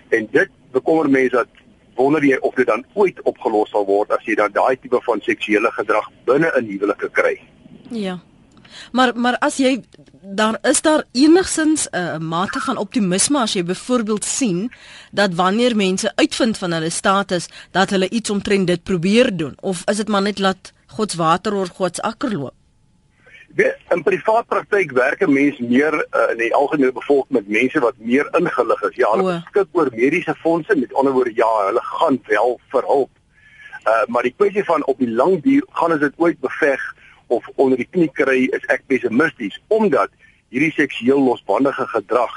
En 0.10 0.28
dit 0.32 0.50
bekommer 0.74 1.10
mense 1.10 1.36
dat 1.36 1.64
wonder 1.96 2.26
jy 2.26 2.38
of 2.42 2.54
dit 2.58 2.68
dan 2.68 2.86
ooit 2.94 3.22
opgelos 3.30 3.70
sal 3.74 3.86
word 3.86 4.12
as 4.12 4.26
jy 4.26 4.36
dan 4.36 4.54
daai 4.54 4.76
tipe 4.82 5.00
van 5.06 5.22
seksuele 5.22 5.72
gedrag 5.78 6.10
binne 6.28 6.52
in 6.60 6.70
huwelike 6.72 7.10
kry. 7.14 7.36
Ja. 7.94 8.20
Maar 8.92 9.14
maar 9.16 9.38
as 9.46 9.60
jy 9.62 9.84
daar 10.22 10.58
is 10.62 10.82
daar 10.82 11.04
enigsins 11.12 11.88
'n 11.92 11.98
uh, 11.98 12.18
mate 12.18 12.60
van 12.60 12.78
optimisme 12.78 13.40
as 13.40 13.54
jy 13.54 13.64
byvoorbeeld 13.64 14.26
sien 14.26 14.72
dat 15.12 15.34
wanneer 15.34 15.76
mense 15.76 16.12
uitvind 16.16 16.58
van 16.58 16.72
hulle 16.72 16.90
status 16.90 17.48
dat 17.72 17.90
hulle 17.90 18.10
iets 18.10 18.30
omtrent 18.30 18.68
dit 18.68 18.84
probeer 18.84 19.38
doen 19.38 19.56
of 19.62 19.82
is 19.86 19.98
dit 19.98 20.08
maar 20.08 20.22
net 20.22 20.40
laat 20.40 20.74
God 20.88 21.12
se 21.12 21.18
water 21.18 21.54
oor 21.54 21.68
God 21.68 21.96
se 21.96 22.02
akker 22.02 22.38
loop? 22.38 22.62
Weet, 23.54 23.78
in 23.94 24.02
privaat 24.02 24.48
praktyk 24.50 24.92
werk 24.98 25.22
'n 25.22 25.34
mens 25.34 25.58
meer 25.60 25.94
uh, 25.94 26.32
in 26.32 26.38
die 26.38 26.54
algemene 26.56 26.92
bevolking 26.92 27.38
met 27.38 27.48
mense 27.48 27.80
wat 27.80 27.94
meer 27.98 28.28
ingelig 28.38 28.82
is. 28.82 28.96
Ja, 28.96 29.12
hulle 29.12 29.42
beskik 29.44 29.68
oor 29.78 29.92
mediese 29.94 30.34
fondse, 30.36 30.76
met 30.76 30.94
ander 30.94 31.13
woorde 31.13 31.36
ja, 31.36 31.50
hulle 31.68 31.82
gaan 31.82 32.18
wel 32.26 32.60
vir 32.72 32.82
hulp. 32.82 33.12
Uh 33.86 34.06
maar 34.08 34.24
die 34.24 34.34
kwessie 34.38 34.63
van 34.63 34.86
op 34.86 34.98
die 34.98 35.10
lang 35.10 35.44
duur 35.44 35.66
gaan 35.70 36.00
dit 36.00 36.13
ooit 36.18 36.39
beveg 36.39 36.96
of 37.28 37.50
onder 37.56 37.78
die 37.78 37.88
knie 37.92 38.10
kry 38.10 38.39
is 38.58 38.66
ek 38.74 38.88
pessimisties 38.88 39.62
omdat 39.68 40.10
hierdie 40.50 40.74
seksueel 40.74 41.22
losbandige 41.22 41.88
gedrag 41.94 42.34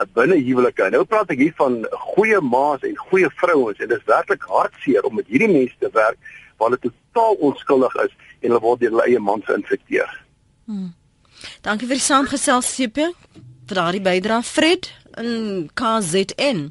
uh, 0.00 0.06
binne 0.18 0.34
huwelike. 0.34 0.90
Nou 0.90 1.04
praat 1.04 1.30
ek 1.30 1.46
hier 1.46 1.54
van 1.62 1.86
goeie 2.10 2.42
ma's 2.42 2.82
en 2.82 2.98
goeie 3.06 3.30
vrouens 3.38 3.78
en 3.78 3.88
dit 3.88 3.98
is 3.98 4.10
werklik 4.10 4.42
hartseer 4.50 5.06
om 5.06 5.14
met 5.14 5.30
hierdie 5.30 5.52
mense 5.52 5.78
te 5.78 5.94
werk 5.94 6.18
waar 6.58 6.72
hulle 6.72 6.90
totaal 6.90 7.34
onskuldig 7.38 7.94
is 8.02 8.14
en 8.40 8.50
hulle 8.50 8.64
word 8.66 8.80
deur 8.80 8.96
hulle 8.96 9.06
eie 9.06 9.22
mans 9.22 9.46
geïnfekteer. 9.46 10.25
Hmm. 10.66 10.94
Dankie 11.62 11.86
vir 11.88 12.00
die 12.00 12.06
saamgesels 12.06 12.72
CP. 12.74 13.10
Vir 13.66 13.78
daardie 13.78 14.02
bydrae 14.02 14.42
Fred 14.46 14.90
in 15.18 15.68
KZN. 15.78 16.66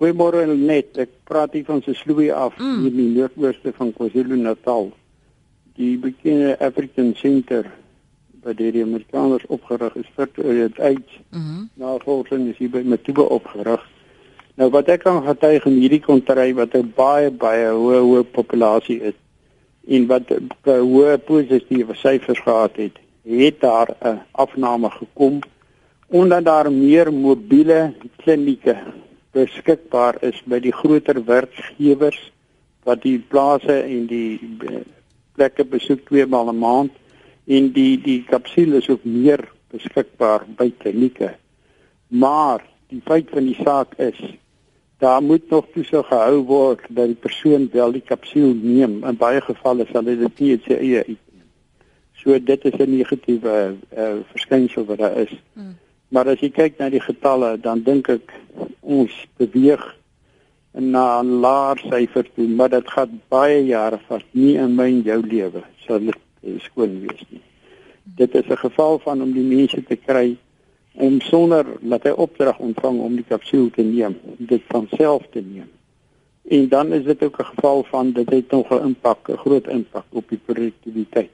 Goeiemôre 0.00 0.46
net. 0.48 0.96
Ek 0.96 1.12
praat 1.28 1.52
hier 1.56 1.66
van 1.68 1.82
Sesloe 1.84 2.30
af 2.32 2.56
mm. 2.58 2.86
in 2.88 2.96
die 2.96 3.10
noordooste 3.18 3.72
van 3.76 3.92
KwaZulu-Natal. 3.96 4.90
Die 5.76 5.94
bekende 6.00 6.56
African 6.60 7.14
Center 7.20 7.68
wat 8.40 8.56
deur 8.56 8.72
die 8.72 8.84
Amerikaners 8.84 9.44
opgerig 9.52 9.96
is 10.00 10.08
vir 10.16 10.28
dit 10.34 10.78
uit. 10.80 11.16
Mhm. 11.30 11.40
Mm 11.40 11.68
Navorsing 11.80 12.48
is 12.48 12.56
hier 12.56 12.70
by 12.72 12.80
Matuba 12.84 13.28
opgerig. 13.28 13.84
Nou 14.56 14.70
wat 14.72 14.88
ek 14.92 15.04
kan 15.04 15.22
getuig 15.24 15.66
in 15.68 15.76
hierdie 15.80 16.02
kontry 16.04 16.52
wat 16.56 16.74
'n 16.76 16.92
baie 16.96 17.30
baie 17.30 17.68
hoë 17.68 18.00
hoë 18.04 18.24
populasie 18.32 19.00
is 19.00 19.16
en 19.90 20.06
wat 20.06 20.30
hoë 20.64 21.16
positiewe 21.26 21.94
syfers 21.98 22.42
gehad 22.46 22.76
het, 22.78 22.98
het 23.26 23.60
daar 23.60 23.88
'n 24.00 24.20
afname 24.32 24.90
gekom 24.90 25.40
omdat 26.10 26.44
daar 26.44 26.72
meer 26.72 27.12
mobiele 27.12 27.94
klinieke 28.16 28.76
beskikbaar 29.30 30.16
is 30.20 30.42
by 30.44 30.58
die 30.58 30.72
groter 30.72 31.24
werkgewers 31.24 32.18
wat 32.82 33.02
die 33.02 33.18
plase 33.18 33.76
en 33.82 34.06
die 34.06 34.40
plekke 35.38 35.64
besoek 35.64 36.06
twee 36.08 36.26
maal 36.26 36.50
'n 36.50 36.58
maand 36.58 36.92
en 37.46 37.72
die 37.72 38.00
die 38.02 38.24
kapsule 38.24 38.76
is 38.76 38.88
ook 38.88 39.04
meer 39.04 39.48
beskikbaar 39.70 40.44
by 40.56 40.72
klinieke. 40.78 41.34
Maar 42.08 42.64
die 42.88 43.02
feit 43.04 43.30
van 43.30 43.44
die 43.44 43.58
saak 43.62 43.94
is 43.98 44.18
daar 45.00 45.22
moet 45.22 45.50
nog 45.50 45.66
toesig 45.72 46.06
gehou 46.06 46.40
word 46.44 46.80
dat 46.88 47.06
die 47.06 47.16
persoon 47.16 47.68
wel 47.72 47.92
die 47.92 48.04
kapsule 48.04 48.54
neem. 48.54 48.98
In 49.04 49.16
baie 49.16 49.40
gevalle 49.40 49.86
sal 49.88 50.04
dit 50.04 50.20
dit 50.20 50.40
nie 50.44 50.56
sy 50.66 50.76
eie 50.76 51.04
uitneem. 51.04 51.46
So 52.20 52.36
dit 52.38 52.64
is 52.68 52.76
'n 52.78 52.96
negatiewe 52.96 53.54
uh, 53.96 54.16
verskynsel 54.32 54.84
wat 54.84 54.98
daar 54.98 55.16
is. 55.16 55.32
Hmm. 55.54 55.78
Maar 56.08 56.28
as 56.28 56.40
jy 56.44 56.50
kyk 56.50 56.78
na 56.78 56.90
die 56.90 57.00
getalle, 57.00 57.56
dan 57.56 57.82
dink 57.82 58.08
ek 58.08 58.34
ons 58.80 59.14
beweeg 59.38 59.84
na 60.72 61.22
'n 61.22 61.40
laer 61.40 61.78
syfer 61.78 62.26
toe, 62.34 62.48
maar 62.48 62.68
dit 62.68 62.90
gaan 62.90 63.20
baie 63.28 63.64
jare 63.66 63.98
vas 64.08 64.22
nie 64.30 64.56
in 64.56 64.74
my 64.74 64.88
en 64.88 65.02
jou 65.02 65.20
lewe 65.26 65.62
sal 65.86 65.98
dit 65.98 66.18
skoon 66.60 67.00
wees 67.00 67.24
nie. 67.30 67.40
Dit 68.04 68.34
is 68.34 68.46
'n 68.46 68.56
geval 68.56 68.98
van 68.98 69.22
om 69.22 69.32
die 69.32 69.48
mense 69.56 69.82
te 69.84 69.96
kry 69.96 70.36
om 70.92 71.20
sonder 71.20 71.66
dat 71.80 72.02
hy 72.02 72.10
opdrag 72.10 72.58
ontvang 72.58 73.00
om 73.00 73.14
die 73.14 73.26
kapsule 73.28 73.70
te 73.70 73.82
neem, 73.82 74.16
dit 74.38 74.62
van 74.68 74.88
self 74.96 75.26
te 75.32 75.40
neem. 75.40 75.68
En 76.50 76.68
dan 76.68 76.92
is 76.92 77.04
dit 77.04 77.22
ook 77.22 77.38
'n 77.38 77.44
geval 77.44 77.84
van 77.90 78.12
dit 78.12 78.30
het 78.30 78.50
nog 78.50 78.70
'n 78.70 78.84
impak, 78.86 79.28
'n 79.28 79.36
groot 79.36 79.66
impak 79.66 80.04
op 80.08 80.28
die 80.28 80.40
produktiwiteit 80.44 81.30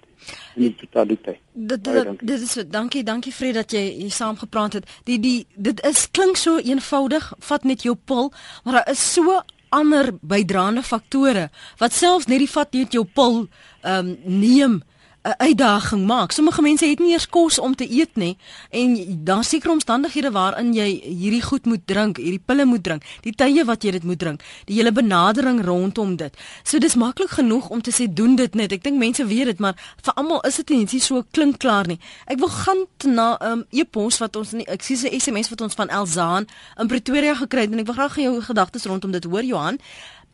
en 0.54 0.62
die 0.62 0.74
totaliteit. 0.74 1.38
Dit 1.52 1.84
dit, 1.84 2.06
dit 2.20 2.40
is 2.40 2.64
dankie, 2.68 3.02
dankie 3.02 3.32
Fred 3.32 3.54
dat 3.54 3.70
jy 3.70 3.84
hier 4.00 4.10
saam 4.10 4.36
gepraat 4.36 4.72
het. 4.72 4.86
Die 5.04 5.18
die 5.20 5.46
dit 5.54 5.86
is 5.86 6.10
klink 6.10 6.36
so 6.36 6.56
eenvoudig, 6.56 7.32
vat 7.38 7.64
net 7.64 7.82
jou 7.82 7.96
pil, 8.04 8.32
maar 8.64 8.72
daar 8.72 8.90
is 8.90 9.12
so 9.12 9.42
ander 9.68 10.12
bydraende 10.20 10.82
faktore 10.82 11.48
wat 11.80 11.92
selfs 11.92 12.26
net 12.26 12.38
die 12.38 12.50
vat 12.50 12.72
net 12.72 12.92
jou 12.92 13.04
pil 13.04 13.46
ehm 13.82 14.06
um, 14.06 14.16
neem 14.24 14.82
'n 15.26 15.34
uitdaging 15.36 16.06
maak. 16.06 16.32
Sommige 16.32 16.62
mense 16.62 16.86
het 16.86 16.98
nie 16.98 17.12
eers 17.12 17.28
kos 17.28 17.58
om 17.58 17.74
te 17.74 17.86
eet 17.90 18.16
nie 18.16 18.36
en 18.70 18.96
daar 19.24 19.44
seker 19.44 19.70
omstandighede 19.70 20.30
waarin 20.30 20.72
jy 20.74 21.00
hierdie 21.02 21.42
goed 21.42 21.64
moet 21.64 21.86
drink, 21.86 22.16
hierdie 22.16 22.42
pille 22.44 22.64
moet 22.64 22.82
drink, 22.82 23.02
die 23.22 23.34
tye 23.34 23.64
wat 23.64 23.82
jy 23.82 23.90
dit 23.90 24.04
moet 24.04 24.18
drink, 24.18 24.42
die 24.64 24.76
hele 24.76 24.92
benadering 24.92 25.64
rondom 25.64 26.16
dit. 26.16 26.36
So 26.62 26.78
dis 26.78 26.94
maklik 26.94 27.30
genoeg 27.30 27.68
om 27.68 27.82
te 27.82 27.90
sê 27.90 28.06
doen 28.12 28.36
dit 28.36 28.54
net. 28.54 28.72
Ek 28.72 28.82
dink 28.82 28.98
mense 28.98 29.26
weet 29.26 29.44
dit, 29.44 29.58
maar 29.58 29.74
vir 30.02 30.14
almal 30.14 30.40
is 30.46 30.56
dit 30.62 30.68
nie 30.68 31.00
so 31.00 31.24
klink 31.30 31.58
klaar 31.58 31.86
nie. 31.86 31.98
Ek 32.26 32.38
wil 32.38 32.48
gaan 32.48 32.86
na 33.04 33.36
'n 33.40 33.50
um, 33.50 33.64
e-pos 33.70 34.18
wat 34.18 34.36
ons 34.36 34.54
ek 34.54 34.82
sien 34.82 34.96
'n 34.96 35.20
SMS 35.20 35.48
wat 35.48 35.60
ons 35.60 35.74
van 35.74 35.88
Elzaan 35.88 36.46
in 36.78 36.86
Pretoria 36.86 37.34
gekry 37.34 37.60
het 37.60 37.72
en 37.72 37.78
ek 37.78 37.86
wil 37.86 37.94
graag 37.94 38.16
jou 38.16 38.42
gedagtes 38.42 38.84
rondom 38.84 39.10
dit 39.10 39.24
hoor 39.24 39.42
Johan. 39.42 39.78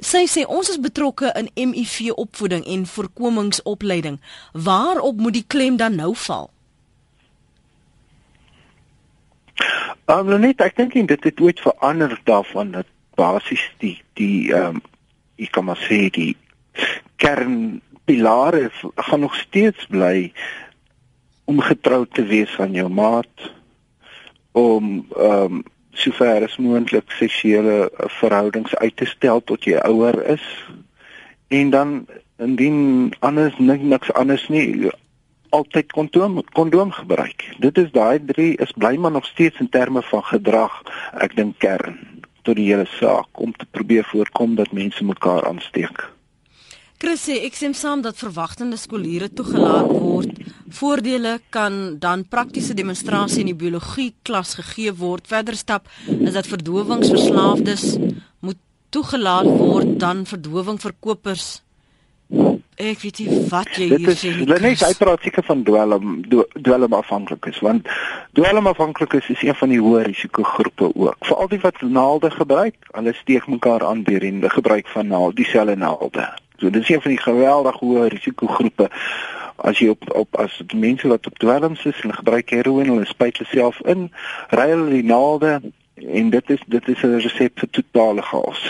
Sy 0.00 0.24
sê 0.26 0.46
ons 0.46 0.68
is 0.68 0.80
betrokke 0.80 1.32
in 1.38 1.50
MIV 1.68 2.10
opvoeding 2.14 2.64
en 2.66 2.86
voorkomingsopleiding. 2.86 4.20
Waarop 4.52 5.16
moet 5.16 5.32
die 5.32 5.46
klem 5.46 5.76
dan 5.76 5.94
nou 5.94 6.14
val? 6.14 6.50
Um, 10.10 10.26
nou 10.26 10.38
net, 10.38 10.60
ek 10.60 10.76
dink 10.76 10.96
dit 10.96 11.24
het 11.24 11.40
ooit 11.40 11.60
verander 11.62 12.16
daarvan 12.24 12.72
dat 12.74 12.88
basies 13.14 13.62
die 13.78 14.00
die 14.18 14.52
ehm 14.52 14.80
um, 14.80 14.82
ek 15.42 15.50
kan 15.56 15.64
maar 15.66 15.80
sê 15.80 16.06
die 16.12 16.36
kernpilare 17.22 18.68
gaan 19.08 19.22
nog 19.24 19.34
steeds 19.34 19.86
bly 19.90 20.32
om 21.50 21.60
getrou 21.60 22.04
te 22.06 22.22
wees 22.28 22.52
aan 22.62 22.76
jou 22.76 22.88
maat 22.88 23.50
om 24.52 25.06
ehm 25.16 25.60
um, 25.60 25.62
sover 25.92 26.44
as 26.44 26.56
moontlik 26.56 27.10
seksuele 27.18 27.90
verhoudings 28.20 28.74
uit 28.76 28.96
te 28.96 29.06
stel 29.06 29.42
tot 29.44 29.64
jy 29.64 29.78
ouer 29.84 30.18
is 30.36 30.44
en 31.48 31.70
dan 31.70 32.06
indien 32.42 33.12
anders 33.20 33.58
niks 33.58 34.12
anders 34.12 34.48
nie 34.48 34.90
altyd 35.52 35.92
kondoom 35.92 36.40
kondoom 36.56 36.90
gebruik. 36.90 37.44
Dit 37.60 37.78
is 37.78 37.90
daai 37.92 38.24
drie 38.24 38.56
is 38.56 38.72
bly 38.72 38.96
maar 38.96 39.12
nog 39.12 39.26
steeds 39.26 39.60
in 39.60 39.68
terme 39.68 40.02
van 40.02 40.24
gedrag 40.24 40.80
ek 41.20 41.36
dink 41.36 41.58
kern 41.58 41.98
tot 42.42 42.56
die 42.56 42.70
hele 42.72 42.88
saak 42.96 43.28
om 43.44 43.52
te 43.52 43.68
probeer 43.70 44.04
voorkom 44.08 44.56
dat 44.58 44.72
mense 44.72 45.04
mekaar 45.04 45.44
aansteek. 45.46 46.08
Chris 47.02 47.24
sê 47.26 47.40
ek 47.42 47.56
stem 47.58 47.72
saam 47.74 48.02
dat 48.04 48.14
verwagtende 48.14 48.76
skooliere 48.78 49.26
toegelaat 49.34 49.88
word. 49.90 50.36
Voordele 50.78 51.32
kan 51.50 51.96
dan 51.98 52.20
praktiese 52.30 52.76
demonstrasie 52.78 53.40
in 53.42 53.48
die 53.50 53.58
biologie 53.58 54.12
klas 54.22 54.52
gegee 54.54 54.92
word. 55.00 55.26
Verder 55.26 55.58
stap 55.58 55.90
is 56.06 56.36
dat 56.36 56.46
verdowingsverslaafdes 56.46 57.96
moet 58.46 58.60
toegelaat 58.94 59.50
word 59.50 59.96
dan 60.04 60.22
verdowingverkopers. 60.30 61.48
Ek 62.78 63.02
weet 63.02 63.18
nie 63.24 63.40
wat 63.50 63.72
jy 63.74 63.88
hier 63.96 64.14
sê 64.14 64.30
nie. 64.36 64.46
Dit 64.52 64.68
is 64.70 64.86
uiteraard 64.86 65.26
seker 65.26 65.46
van 65.48 65.66
dwelm 65.66 66.14
dwelm 66.54 66.94
afhanklik 67.00 67.50
is 67.50 67.58
want 67.66 67.90
dwelm 68.38 68.70
afhanklik 68.70 69.18
is, 69.18 69.32
een 69.42 69.58
van 69.58 69.74
die 69.74 69.82
hoë 69.82 70.06
risiko 70.06 70.46
groepe 70.54 70.92
ook. 70.94 71.18
Veral 71.26 71.50
die 71.50 71.60
wat 71.66 71.82
naalde 71.82 72.30
gebruik, 72.30 72.78
hulle 72.94 73.18
steek 73.24 73.50
mekaar 73.50 73.82
aan 73.90 74.06
deur 74.06 74.22
die 74.22 74.54
gebruik 74.54 74.86
van 74.94 75.10
naald, 75.10 75.34
dieselfde 75.42 75.74
naalde. 75.82 76.30
So 76.62 76.70
dis 76.70 76.88
een 76.88 77.02
van 77.02 77.10
die 77.10 77.20
geweldig 77.20 77.78
hoë 77.82 78.06
risikogroepe 78.12 78.86
as 79.66 79.80
jy 79.82 79.88
op 79.90 80.04
op 80.14 80.36
as 80.38 80.60
mense 80.70 81.08
wat 81.10 81.26
op 81.26 81.38
dwelms 81.42 81.82
is 81.90 82.00
en 82.06 82.14
gebruik 82.14 82.50
heroïne, 82.54 82.94
hulle 82.94 83.06
spuit 83.10 83.40
hulle 83.40 83.50
self 83.50 83.80
in, 83.90 84.04
ry 84.54 84.68
hulle 84.70 84.92
die 84.92 85.02
naalde 85.06 85.56
en 86.20 86.30
dit 86.30 86.54
is 86.54 86.62
dit 86.70 86.88
is 86.94 87.02
'n 87.02 87.18
resep 87.18 87.58
vir 87.58 87.70
totale 87.70 88.22
chaos. 88.22 88.62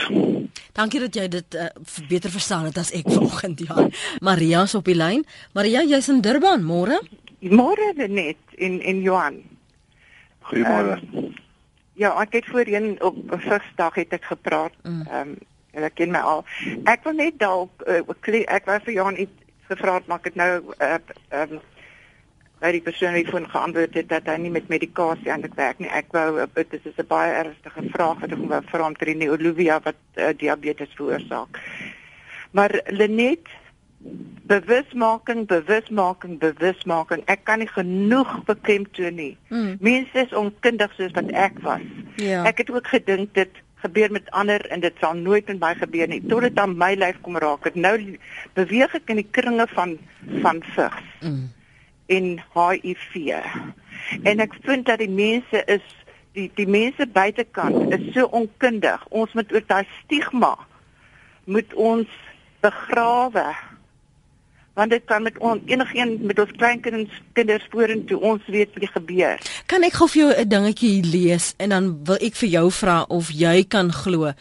Dankie 0.72 1.00
dat 1.05 1.14
jy 1.14 1.28
dit 1.28 1.55
uh, 1.55 1.68
beter 2.09 2.31
verstaan 2.31 2.64
het 2.64 2.78
as 2.78 2.92
ek 2.96 3.12
vanoggend 3.16 3.61
ja. 3.68 3.88
Maria 4.20 4.62
is 4.62 4.74
op 4.74 4.85
die 4.85 4.96
lyn. 4.96 5.24
Maria, 5.52 5.85
jy's 5.85 6.09
in 6.09 6.20
Durban, 6.20 6.64
môre? 6.64 7.00
Môre 7.40 7.92
net 8.09 8.37
in 8.57 8.81
in 8.81 9.02
Johan. 9.02 9.42
Goeiemôre. 10.48 11.00
Uh, 11.12 11.31
Ja, 11.92 12.14
ek 12.22 12.33
het 12.33 12.46
voorheen 12.48 12.96
op 13.05 13.16
Vrydag 13.28 13.94
het 13.94 14.14
ek 14.16 14.24
gepraat. 14.24 14.72
Mm. 14.83 15.02
Ehm 15.07 15.28
mm. 15.28 15.33
um, 15.33 15.50
hulle 15.72 15.90
ken 15.90 16.12
my 16.14 16.22
al. 16.35 16.44
Ek 16.85 17.04
wil 17.04 17.18
net 17.18 17.38
dalk 17.40 17.85
uh, 17.87 18.00
ek 18.46 18.66
wou 18.68 18.78
vir 18.87 18.94
Jan 18.94 19.20
iets 19.20 19.38
gevra 19.70 19.94
het, 19.94 20.06
maar 20.06 20.20
ek 20.22 20.32
het 20.32 20.40
nou 20.40 20.50
ehm 20.78 21.12
uh, 21.32 21.42
um, 21.42 21.61
by 22.62 22.70
die 22.76 22.82
persoon 22.85 23.16
wie 23.16 23.26
van 23.26 23.48
geantwoord 23.50 23.96
het 23.98 24.08
dat 24.12 24.28
hy 24.30 24.37
nie 24.38 24.52
met 24.54 24.68
medikasie 24.70 25.30
eintlik 25.35 25.56
werk 25.58 25.80
nie. 25.82 25.88
Ek 25.90 26.12
wou 26.14 26.38
eh, 26.38 26.46
dit 26.54 26.87
is 26.87 26.98
'n 26.98 27.08
baie 27.11 27.32
ernstige 27.35 27.82
vraag 27.90 28.20
wat 28.20 28.30
ek 28.37 28.38
wou 28.38 28.61
vra 28.70 28.87
om 28.87 28.94
ter 28.94 29.11
die 29.11 29.30
Olivia 29.30 29.80
wat 29.82 29.98
uh, 30.14 30.30
diabetes 30.37 30.94
veroorsaak. 30.94 31.58
Maar 32.52 32.80
Lenet 32.87 33.50
bewusmaking, 34.46 35.46
bewusmaking, 35.46 36.38
bewusmaking. 36.38 37.22
Ek 37.26 37.44
kan 37.44 37.58
nie 37.62 37.70
genoeg 37.70 38.44
beklemtoon 38.44 39.14
nie. 39.14 39.37
Mm. 39.48 39.76
Mense 39.80 40.24
is 40.26 40.32
onkundig 40.32 40.92
soos 40.98 41.14
wat 41.16 41.30
ek 41.30 41.58
was. 41.62 41.87
Ja. 42.16 42.44
Ek 42.44 42.58
het 42.58 42.70
ook 42.70 42.87
gedink 42.87 43.35
dit 43.35 43.62
gebeur 43.82 44.12
met 44.12 44.30
ander 44.30 44.64
en 44.70 44.80
dit 44.80 44.94
sal 45.00 45.14
nooit 45.18 45.46
met 45.50 45.60
my 45.60 45.72
gebeur 45.80 46.08
nie 46.08 46.22
tot 46.28 46.46
dit 46.46 46.58
aan 46.58 46.76
my 46.78 46.92
lyf 46.94 47.18
kom 47.22 47.36
raak. 47.36 47.66
Ek 47.66 47.74
nou 47.74 47.96
beweeg 48.58 48.94
ek 48.94 49.10
in 49.14 49.22
die 49.22 49.30
kringe 49.30 49.66
van 49.74 49.98
van 50.44 50.62
vigs. 50.74 51.10
Mm 51.20 51.50
en 52.06 52.42
HIV. 52.52 53.14
En 54.22 54.40
ek 54.40 54.54
vind 54.62 54.86
dat 54.86 54.98
die 54.98 55.10
mense 55.10 55.64
is 55.70 55.84
die 56.36 56.48
die 56.56 56.68
mense 56.68 57.06
buitekant 57.06 57.92
is 57.94 58.04
so 58.14 58.28
onkundig. 58.36 59.04
Ons 59.08 59.32
moet 59.36 59.52
oor 59.52 59.64
daai 59.66 59.86
stigma 60.02 60.56
moet 61.44 61.74
ons 61.74 62.08
begrawe. 62.62 63.46
Want 64.74 64.90
dit 64.90 65.04
kan 65.04 65.22
met 65.22 65.38
ons 65.38 65.61
enigiemand 65.66 66.22
met 66.22 66.38
ons 66.38 66.50
kleinkinders 66.56 67.22
kinders 67.32 67.66
vorentoe 67.70 68.20
ons 68.20 68.42
weet 68.46 68.68
wat 68.74 68.88
gebeur. 68.96 69.38
Kan 69.66 69.82
ek 69.82 69.92
gou 70.00 70.08
vir 70.08 70.22
jou 70.22 70.32
'n 70.32 70.48
dingetjie 70.48 71.04
lees 71.04 71.54
en 71.56 71.68
dan 71.68 72.04
wil 72.04 72.16
ek 72.20 72.35
vir 72.35 72.48
jou 72.48 72.70
vra 72.70 73.02
of 73.08 73.30
jy 73.30 73.64
kan 73.68 73.92
glo 73.92 74.32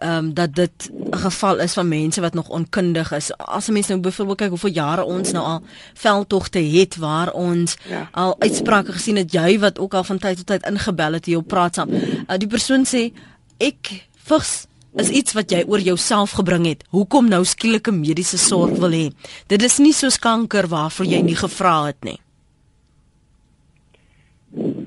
ehm 0.00 0.16
um, 0.16 0.34
dat 0.34 0.54
dit 0.54 0.90
'n 1.10 1.16
geval 1.16 1.58
is 1.58 1.72
van 1.72 1.88
mense 1.88 2.20
wat 2.20 2.34
nog 2.34 2.48
onkundig 2.48 3.12
is. 3.12 3.36
As 3.36 3.68
'n 3.68 3.72
mens 3.72 3.86
nou 3.86 4.00
byvoorbeeld 4.00 4.36
kyk 4.36 4.48
hoeveel 4.48 4.70
jare 4.70 5.04
ons 5.04 5.32
nou 5.32 5.44
al 5.44 5.62
veldtogte 5.94 6.58
het 6.58 6.96
waar 6.96 7.32
ons 7.32 7.76
ja. 7.88 8.08
al 8.12 8.36
uitsprake 8.38 8.92
gesien 8.92 9.16
het 9.16 9.32
jy 9.32 9.58
wat 9.58 9.78
ook 9.78 9.94
al 9.94 10.04
van 10.04 10.18
tyd 10.18 10.36
tot 10.36 10.46
tyd 10.46 10.66
ingebel 10.66 11.12
het 11.12 11.24
hier 11.24 11.36
op 11.36 11.46
praat 11.46 11.74
saam. 11.74 11.90
Uh, 11.90 12.36
die 12.38 12.48
persoon 12.48 12.84
sê 12.86 13.12
ek 13.58 14.08
vigs 14.24 14.66
is 14.98 15.10
iets 15.10 15.34
wat 15.36 15.52
jy 15.52 15.62
oor 15.68 15.82
jouself 15.82 16.34
gebring 16.38 16.66
het. 16.66 16.82
Hoekom 16.90 17.28
nou 17.30 17.44
skielike 17.46 17.92
mediese 17.94 18.38
sorg 18.38 18.78
wil 18.82 18.94
hê? 18.94 19.06
Dit 19.46 19.62
is 19.62 19.78
nie 19.78 19.94
soos 19.94 20.18
kanker 20.18 20.66
waarvoor 20.70 21.06
jy 21.06 21.22
nie 21.22 21.38
gevra 21.38 21.76
het 21.90 22.02
nie. 22.06 22.18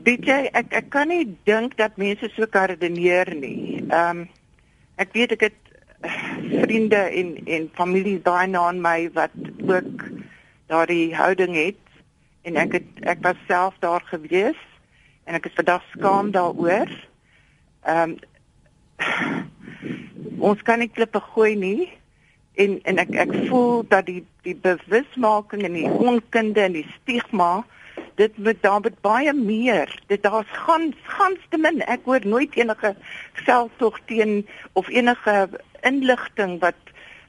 DJ 0.03 0.49
ek 0.51 0.73
ek 0.75 0.89
kan 0.91 1.07
nie 1.07 1.23
dink 1.47 1.77
dat 1.79 1.95
mense 1.97 2.27
so 2.35 2.47
kan 2.51 2.67
redeneer 2.73 3.31
nie. 3.35 3.83
Ehm 3.87 4.25
um, 4.25 4.25
ek 4.99 5.15
weet 5.15 5.31
ek 5.33 5.47
het 5.47 5.61
eh, 6.03 6.17
vriende 6.59 6.99
en 6.99 7.29
en 7.47 7.69
familie 7.73 8.19
daai 8.21 8.47
na 8.47 8.67
aan 8.67 8.81
my 8.83 9.09
wat 9.15 9.33
ook 9.63 10.03
daardie 10.67 11.15
houding 11.15 11.55
het 11.55 11.79
en 12.43 12.59
ek 12.59 12.75
het 12.77 13.07
ek 13.15 13.23
was 13.23 13.39
self 13.47 13.79
daar 13.79 14.03
gewees 14.11 14.59
en 15.23 15.39
ek 15.39 15.47
is 15.47 15.55
vandag 15.55 15.87
skaam 15.95 16.31
daaroor. 16.35 16.91
Ehm 17.87 18.11
um, 18.11 19.51
ons 20.39 20.61
kan 20.61 20.79
nie 20.79 20.91
klippe 20.91 21.19
gooi 21.33 21.55
nie 21.55 21.91
en 22.55 22.79
en 22.83 22.97
ek 22.97 23.13
ek 23.25 23.33
voel 23.49 23.83
dat 23.89 24.05
die 24.05 24.23
die 24.43 24.55
bewusmaking 24.55 25.63
en 25.63 25.73
die 25.73 25.89
onkunde 25.89 26.61
en 26.61 26.77
die 26.79 26.87
stigma 27.01 27.63
dit 28.15 28.37
moet 28.37 28.61
daar 28.61 28.81
met 28.81 29.01
baie 29.01 29.33
meer. 29.33 29.89
Dit 30.07 30.23
daar's 30.23 30.49
gans 30.65 30.95
gans 31.03 31.39
te 31.49 31.57
min. 31.57 31.81
Ek 31.89 32.05
hoor 32.05 32.25
nooit 32.25 32.55
enige 32.55 32.95
veldtog 33.45 33.99
teen 34.05 34.43
of 34.73 34.89
enige 34.89 35.49
inligting 35.81 36.59
wat 36.59 36.77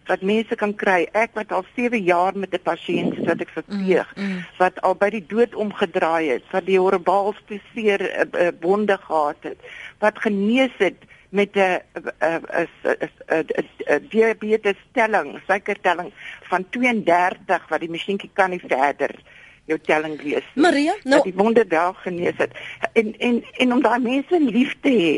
wat 0.05 0.21
mense 0.21 0.57
kan 0.61 0.75
kry. 0.77 1.07
Ek 1.17 1.33
wat 1.33 1.53
al 1.53 1.65
7 1.77 2.03
jaar 2.05 2.37
met 2.37 2.53
'n 2.53 2.61
pasiënt 2.63 3.25
wat 3.25 3.41
ek 3.41 3.49
verpleeg, 3.49 4.13
mm, 4.17 4.23
mm. 4.23 4.45
wat 4.59 4.81
al 4.83 4.95
by 4.95 5.09
die 5.11 5.25
dood 5.27 5.55
omgedraai 5.55 6.29
het, 6.29 6.45
wat 6.53 6.67
die 6.67 6.79
horribaalste 6.79 7.61
seer 7.73 8.01
uh, 8.01 8.27
uh, 8.41 8.53
bonde 8.61 8.99
gehad 9.01 9.41
het, 9.41 9.57
wat 9.99 10.19
genees 10.21 10.77
het 10.77 11.01
met 11.35 11.57
'n 11.57 11.81
'n 12.21 13.47
'n 13.91 14.07
diabetes 14.09 14.79
stelling, 14.91 15.41
suikertelling 15.47 16.13
van 16.43 16.69
32 16.71 17.69
wat 17.69 17.81
die 17.81 17.91
masjienkie 17.91 18.31
kan 18.33 18.51
nie 18.51 18.63
verder 18.67 19.15
jou 19.65 19.79
telling 19.81 20.23
lees. 20.23 20.45
Maria, 20.55 20.95
nou 21.03 21.23
die 21.23 21.35
wonde 21.35 21.67
daar 21.67 21.95
genees 21.95 22.37
het. 22.37 22.53
En 22.93 23.19
en 23.19 23.45
en 23.57 23.73
om 23.73 23.83
daai 23.83 23.99
mense 23.99 24.41
lief 24.41 24.77
te 24.81 24.91
hê. 24.91 25.17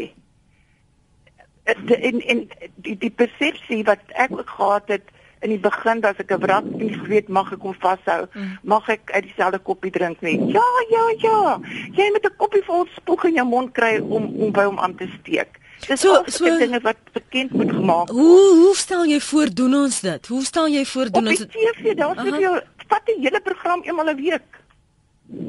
En 1.65 2.21
en 2.21 2.49
die 2.75 2.97
die 2.97 3.11
persepsie 3.11 3.85
wat 3.85 4.01
ek 4.09 4.31
ook 4.31 4.51
gehad 4.51 4.89
het 4.89 5.03
in 5.41 5.51
die 5.51 5.61
begin 5.61 6.05
as 6.05 6.17
ek 6.17 6.31
'n 6.33 6.41
wrak 6.41 6.65
nie 6.65 6.95
geweet 6.95 7.29
mag 7.29 7.53
ek 7.53 7.61
hom 7.61 7.75
vashou, 7.75 8.27
mm. 8.33 8.59
mag 8.63 8.89
ek 8.89 9.11
uit 9.11 9.23
dieselfde 9.23 9.59
koppie 9.59 9.91
drink 9.91 10.21
nie. 10.21 10.41
Ja, 10.53 10.71
ja, 10.89 11.05
ja. 11.19 11.61
Jy 11.93 12.11
moet 12.13 12.25
'n 12.25 12.37
koppie 12.37 12.65
vol 12.65 12.87
spoeg 12.95 13.25
in 13.25 13.35
jou 13.35 13.47
mond 13.47 13.73
kry 13.73 13.99
om 13.99 14.25
om 14.37 14.53
by 14.53 14.65
hom 14.65 14.79
aan 14.79 14.95
te 14.95 15.09
steek. 15.21 15.61
Dis 15.85 16.01
so 16.01 16.23
so 16.27 16.59
dinge 16.59 16.81
wat 16.81 16.97
bekend 17.13 17.53
moet 17.53 17.71
gemaak 17.71 18.09
word. 18.09 18.19
Hoe 18.19 18.47
hoe 18.61 18.77
stel 18.77 19.05
jy 19.05 19.21
voor 19.21 19.53
doen 19.55 19.75
ons 19.75 20.01
dit? 20.01 20.27
Hoe 20.27 20.45
stel 20.45 20.69
jy 20.73 20.85
voor 20.85 21.11
doen 21.11 21.29
ons 21.33 21.39
dit? 21.39 21.47
Op 21.47 21.61
TV, 21.61 21.95
daar's 22.01 22.23
vir 22.23 22.41
jou 22.41 22.55
vat 22.87 23.11
die 23.11 23.19
hele 23.21 23.41
program 23.41 23.83
eenmal 23.83 24.11
'n 24.11 24.17
week. 24.17 24.63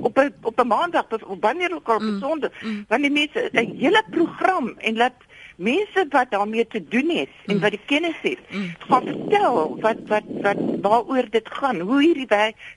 Op 0.01 0.17
'n 0.17 0.33
op 0.41 0.59
'n 0.59 0.67
maandag 0.67 1.05
of 1.11 1.39
wanneer 1.39 1.73
ook 1.75 1.87
al 1.87 1.95
op 1.95 2.01
mm, 2.01 2.19
Sondag, 2.19 2.51
mm. 2.61 2.85
want 2.87 3.01
die 3.01 3.11
mense 3.11 3.49
'n 3.53 3.75
hele 3.77 4.03
program 4.09 4.75
en 4.77 4.97
laat 4.97 5.26
mense 5.57 6.05
wat 6.09 6.31
daarmee 6.31 6.67
te 6.67 6.81
doen 6.89 7.09
het 7.09 7.29
en 7.45 7.55
mm. 7.55 7.61
wat 7.61 7.73
die 7.73 7.81
kennis 7.85 8.17
het, 8.21 8.39
mm. 8.49 8.73
gaan 8.89 9.07
vertel 9.09 9.77
wat 9.81 10.01
wat 10.07 10.27
wat 10.41 10.59
waaroor 10.81 11.29
dit 11.29 11.49
gaan, 11.49 11.79
hoe 11.79 12.01
hierdie 12.01 12.27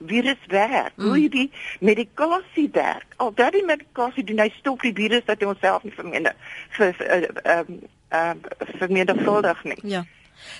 virus 0.07 0.41
werk, 0.49 0.93
mm. 0.97 1.05
hoe 1.05 1.17
hierdie 1.17 1.51
medikasie 1.81 2.69
werk. 2.73 3.07
Al 3.17 3.35
daardie 3.35 3.65
medikasie 3.65 4.25
doen 4.25 4.41
hy 4.41 4.49
stop 4.59 4.81
die 4.81 4.95
virus 4.97 5.27
dat 5.29 5.41
hy 5.41 5.51
onsself 5.53 5.85
nie 5.85 5.97
verminder 5.97 6.57
vir 6.79 6.97
ehm 6.99 7.29
uh, 7.45 7.45
ehm 7.53 7.77
uh, 8.13 8.33
uh, 8.41 8.73
vermindervuldig 8.81 9.65
nie. 9.65 9.79
Ja. 9.83 10.07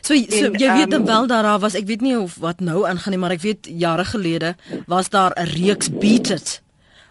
So, 0.01 0.15
so 0.15 0.51
en, 0.51 0.59
jy 0.61 0.73
weet 0.77 0.93
um, 0.93 1.07
wel 1.09 1.27
daar 1.27 1.59
was 1.59 1.75
ek 1.75 1.87
weet 1.89 2.05
nie 2.05 2.19
of 2.19 2.37
wat 2.41 2.61
nou 2.61 2.85
aangaan 2.89 3.17
nie 3.17 3.21
maar 3.21 3.33
ek 3.33 3.41
weet 3.45 3.69
jare 3.69 4.05
gelede 4.05 4.55
was 4.87 5.09
daar 5.09 5.33
'n 5.37 5.49
reeks 5.57 5.89
beat 5.89 6.29
it 6.31 6.63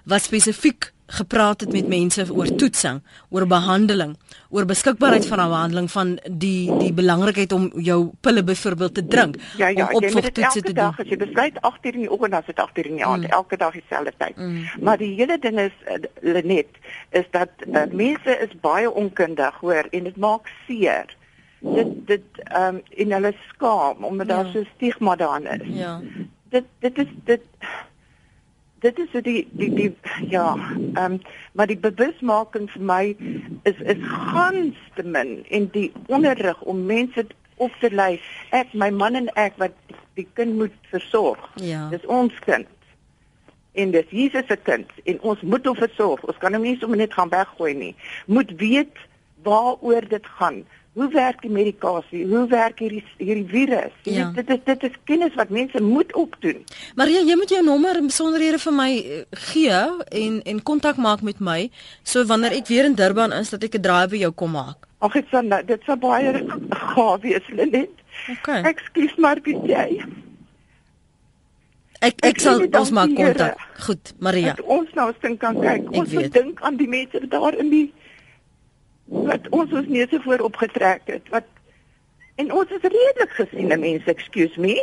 wat 0.05 0.21
spesifiek 0.21 0.93
gepraat 1.09 1.61
het 1.61 1.71
met 1.73 1.87
mense 1.87 2.25
oor 2.33 2.49
toetsing, 2.55 3.01
oor 3.29 3.47
behandeling, 3.49 4.15
oor 4.49 4.65
beskikbaarheid 4.65 5.27
van 5.27 5.39
'n 5.39 5.49
behandeling 5.49 5.91
van 5.91 6.19
die 6.31 6.77
die 6.77 6.93
belangrikheid 6.93 7.51
om 7.51 7.71
jou 7.75 8.11
pille 8.21 8.43
byvoorbeeld 8.43 8.93
te 8.93 9.05
drink. 9.07 9.35
Ja 9.57 9.67
ja, 9.67 9.89
om 9.91 10.01
dit 10.01 10.37
elke 10.37 10.73
dag 10.73 10.99
as 10.99 11.07
jy 11.07 11.17
besluit 11.17 11.61
8 11.61 11.85
uur 11.85 11.93
in 11.93 11.99
die 11.99 12.11
oggend, 12.11 12.31
dan 12.31 12.43
sit 12.45 12.59
8 12.59 12.77
uur 12.77 12.85
in 12.85 12.95
die 12.95 13.05
aand, 13.05 13.23
mm. 13.23 13.29
elke 13.29 13.57
dag 13.57 13.73
dieselfde 13.73 14.13
tyd. 14.17 14.37
Mm. 14.37 14.69
Maar 14.81 14.97
die 14.97 15.13
hele 15.15 15.39
ding 15.39 15.59
is 15.59 15.75
uh, 15.87 15.93
Lenet 16.21 16.77
is 17.09 17.25
dat 17.31 17.49
uh, 17.67 17.83
mense 17.91 18.37
is 18.39 18.59
baie 18.61 18.91
onkundig 18.91 19.55
hoor 19.59 19.87
en 19.89 20.03
dit 20.03 20.17
maak 20.17 20.47
seer 20.67 21.17
dit 21.59 22.07
dit 22.07 22.23
ehm 22.43 22.75
um, 22.75 22.81
in 22.89 23.11
hulle 23.11 23.33
skaam 23.47 24.03
omdat 24.03 24.27
ja. 24.27 24.35
daar 24.35 24.51
so 24.51 24.63
stigma 24.75 25.15
daarin 25.15 25.61
is. 25.61 25.67
Ja. 25.77 26.01
Dit 26.49 26.63
dit 26.79 26.97
is 26.97 27.07
dit 27.23 27.41
dit 28.79 28.99
is 28.99 29.11
die 29.23 29.47
die 29.51 29.73
die 29.73 29.95
ja, 30.29 30.55
ehm 30.93 31.13
um, 31.13 31.19
maar 31.51 31.67
die 31.67 31.77
bewusmaking 31.77 32.69
vir 32.71 32.81
my 32.81 33.03
is 33.63 33.79
is 33.79 34.01
gans 34.07 34.77
te 34.95 35.03
min 35.03 35.45
en 35.49 35.69
die 35.75 35.91
onderrig 36.07 36.61
om 36.61 36.85
mense 36.85 37.25
op 37.59 37.71
te 37.79 37.91
lei. 37.91 38.19
Ek 38.55 38.73
my 38.73 38.89
man 38.89 39.15
en 39.19 39.29
ek 39.35 39.57
wat 39.59 39.75
die 40.15 40.27
kind 40.33 40.55
moet 40.55 40.75
versorg. 40.91 41.41
Ja. 41.55 41.87
Dis 41.91 42.05
ons 42.05 42.35
kind. 42.47 42.67
En 43.71 43.91
dis 43.91 44.15
Jesus 44.15 44.47
se 44.47 44.57
kind 44.63 44.91
en 45.03 45.21
ons 45.21 45.41
moet 45.41 45.65
hom 45.65 45.75
versorg. 45.75 46.23
Ons 46.23 46.39
kan 46.39 46.55
hom 46.55 46.65
nie 46.65 46.77
sommer 46.79 46.99
net 46.99 47.13
gaan 47.13 47.31
weggooi 47.31 47.73
nie. 47.75 47.93
Moet 48.27 48.55
weet 48.61 49.05
waaroor 49.43 50.07
dit 50.09 50.25
gaan 50.39 50.63
hoe 50.93 51.07
werk 51.13 51.41
die 51.41 51.51
medikasie? 51.51 52.25
Hoe 52.27 52.47
werk 52.47 52.79
hierdie 52.79 53.03
hierdie 53.17 53.45
virus? 53.47 53.93
Ja. 54.03 54.29
Dit 54.35 54.49
is 54.49 54.61
dit 54.65 54.83
is 54.83 54.97
kennis 55.09 55.35
wat 55.39 55.49
mense 55.49 55.81
moet 55.83 56.13
opdoen. 56.17 56.63
Maria, 56.95 57.21
jy 57.25 57.35
moet 57.39 57.53
jou 57.53 57.63
nommer 57.63 57.99
en 57.99 58.09
besonderhede 58.09 58.59
vir 58.59 58.75
my 58.75 58.89
eh, 58.97 59.23
gee 59.49 59.81
en 60.23 60.39
en 60.53 60.63
kontak 60.63 60.97
maak 60.97 61.21
met 61.21 61.39
my 61.39 61.69
so 62.03 62.25
wanneer 62.25 62.57
ek 62.59 62.67
weer 62.71 62.89
in 62.89 62.97
Durban 62.99 63.35
is 63.37 63.53
dat 63.53 63.63
ek 63.63 63.77
'n 63.77 63.81
draai 63.81 64.07
by 64.07 64.23
jou 64.25 64.31
kom 64.31 64.51
maak. 64.51 64.87
Ag 64.99 65.15
ek 65.15 65.27
sê 65.31 65.65
dit 65.65 65.81
sou 65.85 65.95
baie 65.95 66.33
gaaf 66.69 67.21
wees, 67.21 67.45
Lenet. 67.49 67.93
Okay. 68.29 68.63
Ekskuus 68.63 69.15
maar 69.17 69.39
bietjie 69.39 69.75
jy. 69.75 70.03
Ek 71.99 72.15
ek, 72.23 72.25
ek 72.31 72.39
sal 72.39 72.61
ons 72.63 72.91
maak 72.95 73.11
kontak. 73.15 73.59
Goed, 73.83 74.13
Maria. 74.19 74.55
Ons 74.63 74.91
nou 74.95 75.11
dink 75.21 75.39
kan 75.39 75.55
kyk. 75.59 75.89
Ons 75.91 76.13
moet 76.15 76.31
dink 76.31 76.61
aan 76.61 76.77
die 76.79 76.87
mense 76.87 77.19
daar 77.27 77.55
in 77.59 77.69
die 77.69 77.87
wat 79.09 79.49
ons 79.49 79.73
ons 79.73 79.87
neuse 79.87 80.21
voor 80.23 80.39
opgetrek 80.45 81.01
het 81.05 81.29
wat 81.33 81.47
en 82.35 82.53
ons 82.53 82.69
is 82.69 82.85
redelik 82.85 83.33
gesiene 83.35 83.77
mense 83.77 84.09
excuse 84.11 84.59
me. 84.59 84.77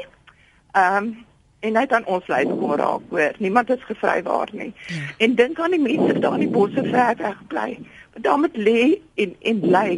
Ehm 0.73 0.97
um, 0.97 1.17
en 1.65 1.75
hy 1.75 1.83
het 1.83 1.93
aan 1.97 2.05
ons 2.07 2.27
lei 2.31 2.45
kom 2.47 2.73
raak 2.79 3.05
hoor. 3.11 3.33
Niemand 3.43 3.71
is 3.75 3.85
gevrywaar 3.89 4.49
nie. 4.53 4.73
Ja. 4.87 5.03
En 5.25 5.35
dink 5.35 5.59
aan 5.59 5.73
die 5.75 5.81
mense 5.81 6.19
daar 6.19 6.37
in 6.39 6.45
die 6.45 6.53
bosse 6.53 6.85
ver 6.85 7.17
weg 7.19 7.39
bly. 7.49 7.79
Want 8.13 8.25
daar 8.25 8.39
moet 8.39 8.57
lê 8.57 9.01
en 9.15 9.35
en 9.41 9.61
lê 9.61 9.89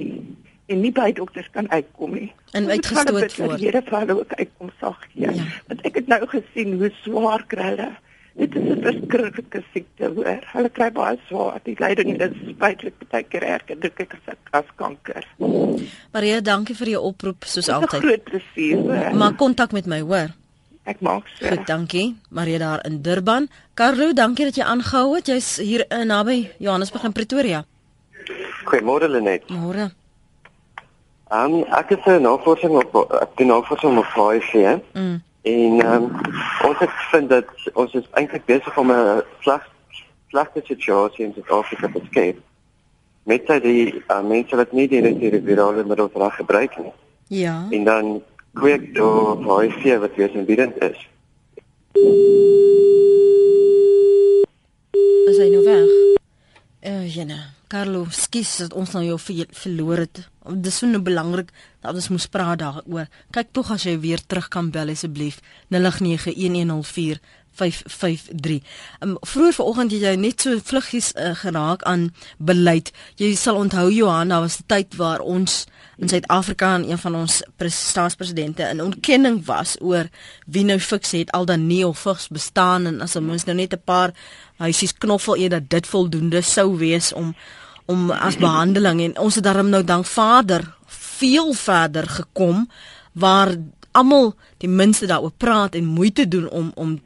en 0.68 0.80
nie 0.80 0.92
by 0.92 1.12
dokters 1.12 1.48
kan 1.50 1.70
uitkom 1.70 2.14
nie. 2.14 2.32
En 2.52 2.68
uitgestoot 2.68 3.36
word. 3.36 3.58
Die 3.58 3.66
Here 3.66 3.82
vir 3.84 3.98
hulle 3.98 4.18
ook 4.20 4.34
uitkom 4.38 4.70
sag 4.80 5.00
gee. 5.08 5.32
Ja. 5.34 5.48
Want 5.66 5.82
ek 5.88 6.00
het 6.00 6.06
nou 6.12 6.20
gesien 6.28 6.76
hoe 6.78 6.92
swaar 7.02 7.44
kry 7.46 7.72
hulle. 7.72 7.90
Dit 8.38 8.54
is 8.54 8.62
'n 8.62 8.82
verskriklike 8.82 9.62
siekte 9.72 10.10
hoor. 10.14 10.42
Hulle 10.52 10.70
kry 10.70 10.90
baie 10.94 11.18
swaar. 11.26 11.60
Die 11.64 11.74
lyding 11.78 12.20
is 12.22 12.36
spytlik 12.50 12.94
baie 13.10 13.22
keer 13.22 13.42
erger 13.42 13.80
dit 13.80 13.92
as 13.98 14.34
as 14.50 14.68
kanker. 14.76 15.24
Maria, 16.12 16.40
dankie 16.40 16.76
vir 16.76 16.88
jou 16.88 17.02
oproep 17.02 17.44
soos 17.44 17.68
altyd. 17.68 18.02
Groot 18.02 18.24
plesier. 18.24 19.14
Maak 19.14 19.36
kontak 19.36 19.72
met 19.72 19.86
my, 19.86 20.00
hoor. 20.00 20.30
Ek 20.84 21.00
maak 21.00 21.26
so. 21.36 21.48
Goed, 21.48 21.66
dankie. 21.66 22.16
Maria 22.30 22.58
daar 22.58 22.86
in 22.86 23.02
Durban. 23.02 23.48
Carlo, 23.74 24.12
dankie 24.12 24.44
dat 24.44 24.56
jy 24.56 24.64
aangehou 24.64 25.14
het. 25.14 25.26
Jy's 25.26 25.56
hier 25.56 25.84
in 25.90 26.06
naby 26.06 26.50
Johannesburg 26.58 27.04
in 27.04 27.12
Pretoria. 27.12 27.64
Goeiemôre 28.64 29.08
Lenet. 29.08 29.48
Môre. 29.50 29.90
Ehm 31.28 31.54
um, 31.54 31.64
ek 31.64 31.88
het 31.88 32.06
'n 32.06 32.22
navorsing 32.22 32.72
op 32.72 33.12
ek 33.20 33.36
doen 33.36 33.46
navorsing 33.46 33.98
op 33.98 34.14
HIV. 34.14 34.78
Mm. 34.94 35.22
En 35.48 35.80
ehm 35.80 36.02
um, 36.02 36.10
ons 36.68 36.78
het 36.78 36.94
vind 37.10 37.28
dat 37.28 37.44
ons 37.72 37.92
is 37.94 38.08
eintlik 38.10 38.44
besig 38.44 38.78
om 38.78 38.90
'n 38.92 39.22
sleg 39.40 39.62
slegte 40.28 40.60
situasie 40.64 41.24
in 41.24 41.32
Suid-Afrika 41.32 41.88
te 41.92 42.00
skep. 42.06 42.36
Met 43.22 43.46
die 43.62 44.02
uh, 44.08 44.22
mense 44.22 44.56
wat 44.56 44.72
nie 44.72 44.88
die 44.88 45.00
retrovirale 45.00 45.84
middels 45.84 46.12
reg 46.14 46.34
gebruik 46.34 46.78
nie. 46.78 46.92
Ja. 47.26 47.66
En 47.70 47.84
dan 47.84 48.22
kweek 48.52 48.94
door 48.94 49.60
HIV 49.60 49.98
wat 49.98 50.14
weer 50.14 50.34
inbidend 50.34 50.82
is. 50.82 51.08
Is 55.28 55.38
hy 55.38 55.48
nou 55.48 55.64
weg? 55.64 56.17
Eh, 56.80 56.92
uh, 56.92 57.14
ja 57.14 57.24
nee. 57.24 57.40
Carlo, 57.68 58.06
skus 58.10 58.56
dat 58.56 58.72
ons 58.72 58.90
nou 58.94 59.04
jou 59.04 59.18
verloor 59.50 59.98
het. 59.98 60.28
Dit 60.48 60.66
is 60.70 60.78
so 60.78 60.86
nou 60.86 61.02
belangrik 61.02 61.50
dat 61.80 61.94
ons 61.94 62.08
moet 62.08 62.30
praat 62.30 62.58
daaroor. 62.62 63.08
Kyk 63.34 63.50
tog 63.52 63.72
as 63.74 63.84
jy 63.84 63.98
weer 64.00 64.22
terug 64.26 64.48
kan 64.48 64.70
bel 64.70 64.88
asseblief 64.94 65.40
0891104553. 67.58 68.62
Um, 69.00 69.16
vroeger 69.20 69.54
vanoggend 69.54 69.92
het 69.92 70.00
jy 70.00 70.14
net 70.14 70.40
so 70.40 70.58
vluggies 70.64 71.12
uh, 71.14 71.34
geraak 71.34 71.82
aan 71.82 72.14
beleid. 72.38 72.92
Jy 73.16 73.34
sal 73.34 73.56
onthou 73.56 73.90
Johan, 73.92 74.28
daar 74.28 74.40
was 74.40 74.58
'n 74.58 74.66
tyd 74.66 74.96
waar 74.96 75.20
ons 75.20 75.66
in 75.98 76.08
Suid-Afrika 76.08 76.74
en 76.74 76.90
een 76.90 76.98
van 76.98 77.14
ons 77.14 77.42
staatspresidente 77.66 78.62
in 78.62 78.82
ontkenning 78.82 79.44
was 79.44 79.76
oor 79.80 80.06
wie 80.46 80.64
nou 80.64 80.78
fiks 80.78 81.10
het 81.10 81.30
al 81.30 81.44
dan 81.44 81.66
nie 81.66 81.86
of 81.86 81.98
vigs 81.98 82.28
bestaan 82.28 82.86
en 82.86 83.00
as 83.00 83.16
ons 83.16 83.44
nou 83.44 83.56
net 83.56 83.72
'n 83.72 83.82
paar 83.84 84.14
huisies 84.56 84.94
knoffel 84.98 85.36
eet 85.36 85.50
dat 85.50 85.68
dit 85.68 85.86
voldoende 85.86 86.42
sou 86.42 86.76
wees 86.76 87.12
om 87.12 87.34
om 87.86 88.10
as 88.10 88.36
behandeling 88.36 89.00
en 89.00 89.18
ons 89.18 89.34
het 89.34 89.44
daarom 89.44 89.68
nou 89.68 89.84
dank 89.84 90.06
Vader 90.06 90.74
veel 90.86 91.52
verder 91.52 92.08
gekom 92.08 92.70
waar 93.12 93.56
almal 93.90 94.34
die 94.56 94.68
minste 94.68 95.06
daaroor 95.06 95.32
praat 95.36 95.74
en 95.74 95.84
moeite 95.84 96.28
doen 96.28 96.48
om 96.48 96.72
om 96.74 97.00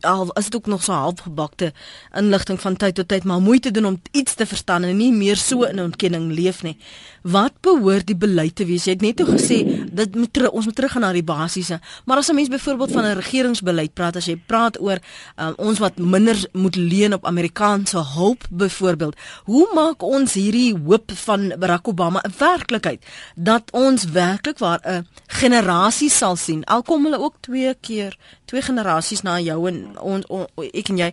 al 0.00 0.30
is 0.32 0.44
dit 0.44 0.56
ook 0.56 0.66
nog 0.66 0.82
so 0.82 0.92
halfgebakte 0.92 1.72
inligting 2.16 2.60
van 2.60 2.76
tyd 2.76 2.94
tot 2.94 3.08
tyd 3.08 3.24
maar 3.24 3.40
moeite 3.40 3.70
doen 3.70 3.86
om 3.86 4.00
iets 4.10 4.34
te 4.34 4.46
verstaan 4.46 4.82
en 4.82 4.96
nie 4.96 5.12
meer 5.12 5.36
so 5.36 5.62
in 5.62 5.80
ontkenning 5.80 6.32
leef 6.32 6.62
nie. 6.62 6.76
Wat 7.22 7.52
behoort 7.60 8.06
die 8.06 8.16
beleid 8.16 8.56
te 8.58 8.64
wees? 8.66 8.84
Jy 8.84 8.96
het 8.96 9.04
net 9.04 9.16
toe 9.16 9.26
gesê 9.26 9.60
dit 9.92 10.14
moet 10.18 10.40
ons 10.50 10.64
moet 10.64 10.74
teruggaan 10.74 11.04
na 11.06 11.12
die 11.14 11.22
basiese. 11.22 11.80
Maar 12.04 12.16
as 12.16 12.30
'n 12.30 12.34
mens 12.34 12.48
byvoorbeeld 12.48 12.92
van 12.92 13.04
'n 13.04 13.14
regeringsbeleid 13.14 13.94
praat, 13.94 14.16
as 14.16 14.26
jy 14.26 14.36
praat 14.46 14.80
oor 14.80 14.98
um, 15.36 15.54
ons 15.56 15.78
wat 15.78 15.98
minder 15.98 16.36
moet 16.52 16.76
leen 16.76 17.14
op 17.14 17.26
Amerikaanse 17.26 18.04
hulp 18.14 18.44
byvoorbeeld, 18.50 19.16
hoe 19.44 19.68
maak 19.74 20.02
ons 20.02 20.32
hierdie 20.32 20.74
hoop 20.86 21.10
van 21.14 21.52
Barack 21.58 21.88
Obama 21.88 22.20
'n 22.20 22.34
werklikheid 22.38 23.04
dat 23.36 23.70
ons 23.70 24.04
werklik 24.04 24.58
waar 24.58 24.80
'n 24.84 25.06
generasie 25.26 26.10
sal 26.10 26.36
sien? 26.36 26.64
Al 26.64 26.82
kom 26.82 27.04
hulle 27.04 27.18
ook 27.18 27.34
twee 27.40 27.74
keer, 27.80 28.16
twee 28.44 28.62
generasies 28.62 29.22
na 29.22 29.40
jou 29.40 29.61
en 29.66 29.98
ons 29.98 30.46
ek 30.72 30.88
en 30.88 30.98
jy 30.98 31.10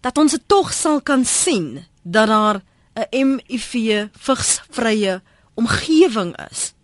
dat 0.00 0.18
ons 0.18 0.32
dit 0.32 0.44
tog 0.46 0.72
sal 0.72 1.00
kan 1.00 1.24
sien 1.24 1.84
dat 2.02 2.28
daar 2.28 2.60
'n 2.94 3.40
HIV 3.50 4.08
vigsvrye 4.12 5.20
omgewing 5.54 6.36
is? 6.50 6.74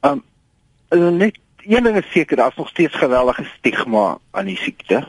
Um 0.00 0.22
net 1.18 1.38
een 1.68 1.82
ding 1.82 1.96
is 1.96 2.10
seker, 2.10 2.36
daar's 2.36 2.56
nog 2.56 2.68
steeds 2.68 2.94
geweldige 2.94 3.44
stigma 3.58 4.18
aan 4.30 4.44
die 4.44 4.56
siekte. 4.56 5.06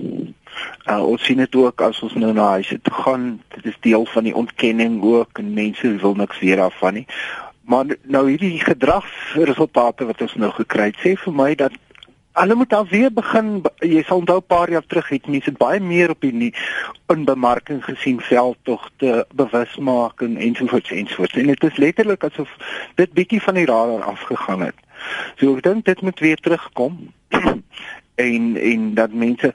Uh, 0.86 1.04
ons 1.06 1.24
sien 1.24 1.38
dit 1.38 1.56
ook 1.56 1.82
as 1.82 2.02
ons 2.04 2.14
nou 2.14 2.34
na 2.34 2.50
huise 2.58 2.82
toe 2.82 2.94
gaan, 2.94 3.42
dit 3.56 3.66
is 3.66 3.78
deel 3.80 4.06
van 4.06 4.24
die 4.24 4.36
ontkenning 4.36 5.02
ook 5.04 5.40
en 5.40 5.54
mense 5.54 5.96
wil 6.02 6.16
niks 6.20 6.40
weer 6.40 6.56
daarvan 6.60 6.94
nie. 6.94 7.06
Maar 7.62 7.86
nou 8.04 8.30
hierdie 8.30 8.60
gedragsresultate 8.60 10.06
wat 10.10 10.22
ons 10.22 10.36
nou 10.36 10.52
gekry 10.52 10.90
het, 10.90 11.00
sê 11.00 11.14
vir 11.24 11.34
my 11.34 11.54
dat 11.56 11.78
Hulle 12.40 12.56
moet 12.56 12.74
al 12.74 12.86
weer 12.88 13.10
begin 13.12 13.48
jy 13.84 14.00
sal 14.08 14.22
onthou 14.22 14.38
'n 14.40 14.48
paar 14.48 14.70
jaar 14.72 14.86
terug 14.88 15.10
het 15.10 15.28
mense 15.28 15.52
baie 15.52 15.80
meer 15.80 16.10
op 16.10 16.22
die 16.22 16.54
in 17.14 17.26
bemarking 17.26 17.84
gesien 17.84 18.22
veldtogte 18.22 19.26
bewusmaking 19.36 20.38
ensovoorts 20.40 20.92
ensovoorts 20.92 21.34
en 21.34 21.48
dit 21.52 21.64
is 21.64 21.78
letterlik 21.78 22.24
asof 22.24 22.50
dit 22.96 23.12
bietjie 23.14 23.42
van 23.42 23.54
die 23.54 23.66
radar 23.66 24.04
afgegaan 24.04 24.62
het. 24.62 24.80
So 25.36 25.56
ek 25.56 25.64
dink 25.64 25.86
dit 25.86 26.02
moet 26.02 26.20
weer 26.20 26.38
terugkom 26.38 27.12
en 28.30 28.58
en 28.58 28.94
dat 28.94 29.12
mense 29.12 29.54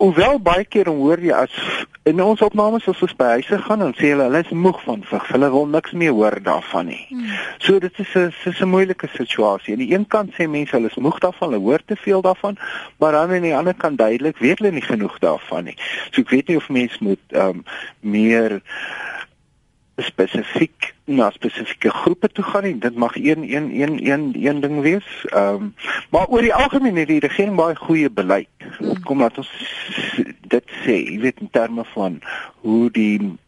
Hoewel 0.00 0.38
baie 0.42 0.64
keer 0.64 0.88
hoor 0.88 1.20
jy 1.20 1.34
as 1.36 1.52
in 2.08 2.20
ons 2.22 2.40
opnames 2.42 2.86
as 2.90 3.02
ons 3.04 3.14
by 3.18 3.28
huise 3.36 3.58
gaan 3.66 3.84
en 3.84 3.92
sê 3.94 4.10
hulle 4.10 4.24
hulle 4.26 4.40
is 4.42 4.50
moeg 4.64 4.80
van 4.86 5.04
vigs, 5.06 5.28
hulle 5.34 5.50
wil 5.52 5.68
niks 5.70 5.92
meer 5.98 6.14
hoor 6.16 6.38
daarvan 6.42 6.88
nie. 6.90 7.02
Hmm. 7.10 7.28
So 7.62 7.78
dit 7.78 7.98
is 8.02 8.14
'n 8.16 8.32
dis 8.44 8.60
'n 8.60 8.68
moeilike 8.68 9.08
situasie. 9.14 9.74
Aan 9.74 9.84
die 9.84 9.94
een 9.94 10.06
kant 10.06 10.32
sê 10.34 10.48
mense 10.48 10.74
hulle 10.76 10.90
is 10.90 10.96
moeg 10.96 11.18
daarvan, 11.18 11.52
hulle 11.52 11.62
hoor 11.62 11.82
te 11.84 11.96
veel 11.96 12.22
daarvan, 12.22 12.58
maar 12.98 13.12
dan 13.12 13.30
aan 13.30 13.42
die 13.42 13.56
ander 13.56 13.74
kant 13.74 13.98
duidelik 13.98 14.38
weet 14.38 14.58
hulle 14.58 14.72
nie 14.72 14.82
genoeg 14.82 15.18
daarvan 15.18 15.64
nie. 15.64 15.76
So 16.10 16.20
ek 16.20 16.30
weet 16.30 16.48
nie 16.48 16.56
of 16.56 16.68
mense 16.68 16.98
moet 17.00 17.24
ehm 17.30 17.48
um, 17.48 17.64
meer 18.00 18.60
spesifiek 19.96 20.91
na 21.04 21.30
spesifieke 21.30 21.90
groepe 21.90 22.28
toe 22.28 22.44
gaan 22.44 22.62
nie. 22.62 22.78
Dit 22.78 22.94
mag 22.94 23.16
een 23.16 23.42
een 23.54 23.80
een 23.80 24.06
een 24.06 24.34
een 24.46 24.60
ding 24.60 24.80
wees. 24.80 25.24
Ehm 25.24 25.54
um, 25.54 25.74
maar 26.10 26.26
oor 26.26 26.40
die 26.40 26.54
algemeen 26.54 26.96
het 26.96 27.08
die 27.08 27.20
regering 27.20 27.56
baie 27.56 27.76
goeie 27.76 28.10
beleid. 28.10 28.48
Hmm. 28.78 29.02
Kom 29.02 29.20
laat 29.20 29.38
ons 29.38 29.50
dit 30.40 30.74
sê, 30.84 30.96
jy 31.08 31.18
weet 31.20 31.40
in 31.40 31.50
terme 31.50 31.84
van 31.94 32.20
hoe 32.60 32.90
die 32.90 33.38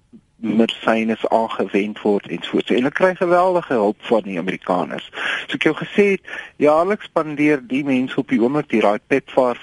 medisyne 0.44 1.16
aangewend 1.28 2.00
word 2.00 2.28
en 2.28 2.42
so. 2.42 2.58
En 2.58 2.74
hulle 2.74 2.90
kry 2.90 3.14
geweldige 3.14 3.72
hulp 3.72 3.96
van 4.08 4.26
die 4.26 4.38
Amerikaners. 4.38 5.06
So 5.46 5.56
ek 5.56 5.68
jou 5.68 5.74
gesê 5.78 6.06
het, 6.16 6.34
jaarliks 6.62 7.08
spandeer 7.10 7.62
die 7.68 7.84
mense 7.84 8.18
op 8.20 8.28
die 8.28 8.40
oomblik 8.42 8.68
die 8.72 8.82
raai 8.84 8.98
PEPFAR 9.06 9.60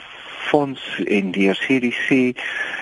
fonds 0.50 0.82
en 1.06 1.32
die 1.36 1.50
CDC 1.54 2.38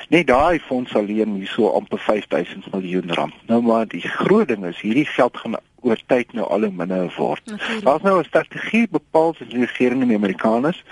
net 0.10 0.28
daai 0.28 0.60
fonds 0.60 0.96
alleen 0.96 1.36
hierso 1.38 1.70
amper 1.78 2.00
5000 2.00 2.72
miljoen 2.74 3.14
rand. 3.14 3.34
Nou 3.48 3.62
maar 3.62 3.88
die 3.88 4.02
groot 4.02 4.48
ding 4.48 4.66
is 4.66 4.82
hierdie 4.82 5.06
geld 5.06 5.38
gaan 5.38 5.60
oor 5.82 6.00
tyd 6.12 6.34
nou 6.34 6.48
al 6.48 6.68
hoe 6.68 6.76
minder 6.76 7.14
word. 7.18 7.44
Daar's 7.84 8.04
nou 8.04 8.20
'n 8.20 8.28
strategie 8.28 8.88
bepaal 8.92 9.36
deur 9.38 9.50
die 9.50 9.66
regering 9.66 10.02
en 10.02 10.08
die 10.08 10.18
Amerikaners 10.18 10.84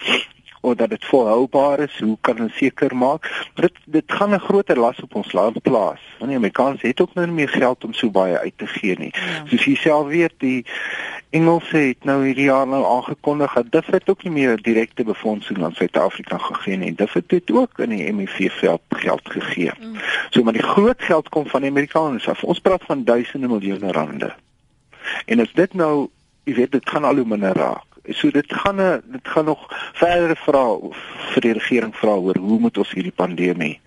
of 0.62 0.76
dat 0.76 0.90
dit 0.90 1.06
volhoubaar 1.06 1.80
is, 1.80 2.00
hoe 2.00 2.18
kan 2.22 2.40
ons 2.40 2.56
seker 2.56 2.96
maak? 2.96 3.50
Dit 3.54 3.74
dit 3.86 4.04
gaan 4.08 4.34
'n 4.34 4.40
groter 4.40 4.80
las 4.80 5.00
op 5.02 5.16
ons 5.16 5.32
land 5.32 5.62
plaas. 5.62 6.02
Want 6.18 6.30
die 6.30 6.40
Amerikaners 6.40 6.82
het 6.82 7.02
ook 7.02 7.14
nou 7.14 7.26
nie 7.28 7.36
meer 7.36 7.50
geld 7.50 7.84
om 7.84 7.94
so 7.94 8.10
baie 8.10 8.40
uit 8.40 8.54
te 8.56 8.68
gee 8.68 8.96
nie. 8.98 9.14
Ja. 9.14 9.46
Soos 9.46 9.66
jy 9.66 9.76
self 9.76 10.08
weet, 10.08 10.34
die 10.38 10.66
Engelse 11.30 11.78
het 11.78 12.04
nou 12.04 12.26
hierdie 12.26 12.48
jaar 12.48 12.68
nou 12.68 12.86
aangekondig 12.86 13.54
dat 13.54 13.72
dit 13.72 13.86
het 13.86 14.10
ook 14.10 14.24
nie 14.24 14.32
meer 14.32 14.62
direkte 14.62 15.04
befondsing 15.04 15.64
aan 15.64 15.74
Suid-Afrika 15.74 16.38
gegee 16.38 16.78
nie. 16.78 16.96
Dit 16.96 17.14
het 17.14 17.52
ook 17.52 17.80
in 17.80 17.90
die 17.90 18.14
MEV 18.14 18.52
veld 18.52 18.82
geld 18.90 19.30
gegee. 19.30 19.72
Mm. 19.80 19.96
So 20.30 20.44
maar 20.44 20.54
die 20.54 20.64
groot 20.64 21.02
geld 21.02 21.30
kom 21.30 21.48
van 21.48 21.62
die 21.62 21.70
Amerikaners 21.70 22.28
af. 22.28 22.44
Ons 22.44 22.60
praat 22.60 22.84
van 22.86 23.04
duisende 23.04 23.48
miljoene 23.48 23.92
rande. 23.92 24.36
En 25.26 25.40
as 25.40 25.52
dit 25.54 25.74
nou, 25.74 26.08
jy 26.44 26.54
weet, 26.54 26.72
dit 26.72 26.90
gaan 26.90 27.04
al 27.04 27.16
hoe 27.16 27.28
minder 27.28 27.56
raak. 27.56 27.86
So 28.10 28.32
dit 28.32 28.54
gaan 28.54 28.82
'n 28.82 29.02
dit 29.12 29.28
gaan 29.28 29.46
nog 29.46 29.68
verdere 29.94 30.36
vra 30.36 30.78
vir 31.34 31.42
die 31.42 31.54
regering 31.54 31.96
vra 31.96 32.16
oor 32.16 32.38
hoe 32.38 32.60
moet 32.60 32.78
ons 32.78 32.92
hierdie 32.92 33.16
pandemie 33.16 33.80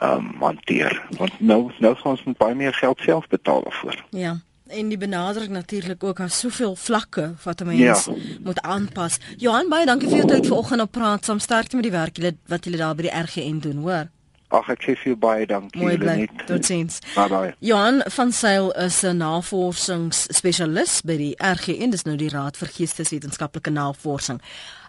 ehm 0.00 0.12
um, 0.12 0.34
hanteer? 0.40 1.02
Want 1.16 1.40
nou 1.40 1.70
nou 1.78 1.94
gaan 1.94 2.12
ons 2.12 2.24
met 2.24 2.36
baie 2.36 2.54
meer 2.54 2.74
geld 2.74 3.00
self 3.00 3.26
betaal 3.28 3.62
daarvoor. 3.62 4.04
Ja. 4.10 4.36
En 4.68 4.88
die 4.88 4.98
benadering 4.98 5.50
natuurlik 5.50 6.04
ook 6.04 6.20
aan 6.20 6.30
soveel 6.30 6.76
vlakke 6.76 7.34
wat 7.44 7.60
'n 7.60 7.66
mens 7.66 8.04
ja. 8.04 8.12
moet 8.42 8.60
aanpas. 8.60 9.18
Johan, 9.36 9.68
baie 9.68 9.86
dankie 9.86 10.08
vir 10.08 10.16
jou 10.16 10.28
tyd 10.28 10.46
vanoggend 10.46 10.80
op 10.80 10.90
praat 10.90 11.24
saam 11.24 11.38
sterkte 11.38 11.76
met 11.76 11.84
die 11.84 11.92
werk 11.92 12.34
wat 12.46 12.64
julle 12.64 12.76
daar 12.76 12.94
by 12.94 13.02
die 13.02 13.20
RGN 13.20 13.58
doen, 13.58 13.76
hoor. 13.76 14.08
Ag 14.48 14.70
ek 14.72 14.80
sê 14.80 14.94
vir 14.96 15.10
jou 15.10 15.16
baie 15.20 15.46
dankie 15.46 15.82
Mooi 15.82 15.98
bly. 16.00 16.28
Totsiens. 16.48 17.00
Bye 17.14 17.28
bye. 17.28 17.54
Johan 17.60 18.02
van 18.14 18.32
Sail 18.32 18.70
is 18.72 19.04
'n 19.04 19.16
navorsingsspesialis 19.20 21.02
by 21.04 21.16
die 21.16 21.36
RGN, 21.36 21.90
dis 21.90 22.04
nou 22.04 22.16
die 22.16 22.28
Raad 22.32 22.56
vir 22.56 22.68
Geesteswetenskaplike 22.68 23.70
Navorsing. 23.70 24.40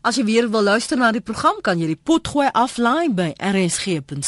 As 0.01 0.16
jy 0.16 0.24
weer 0.24 0.49
wil 0.49 0.64
luister 0.64 0.97
na 0.97 1.12
die 1.12 1.22
program, 1.22 1.62
kan 1.62 1.80
jy 1.80 1.88
die 1.88 1.99
pot 1.99 2.28
gooi 2.28 2.47
aflaai 2.53 3.10
by 3.14 3.34
rsg.co.za. 3.36 4.22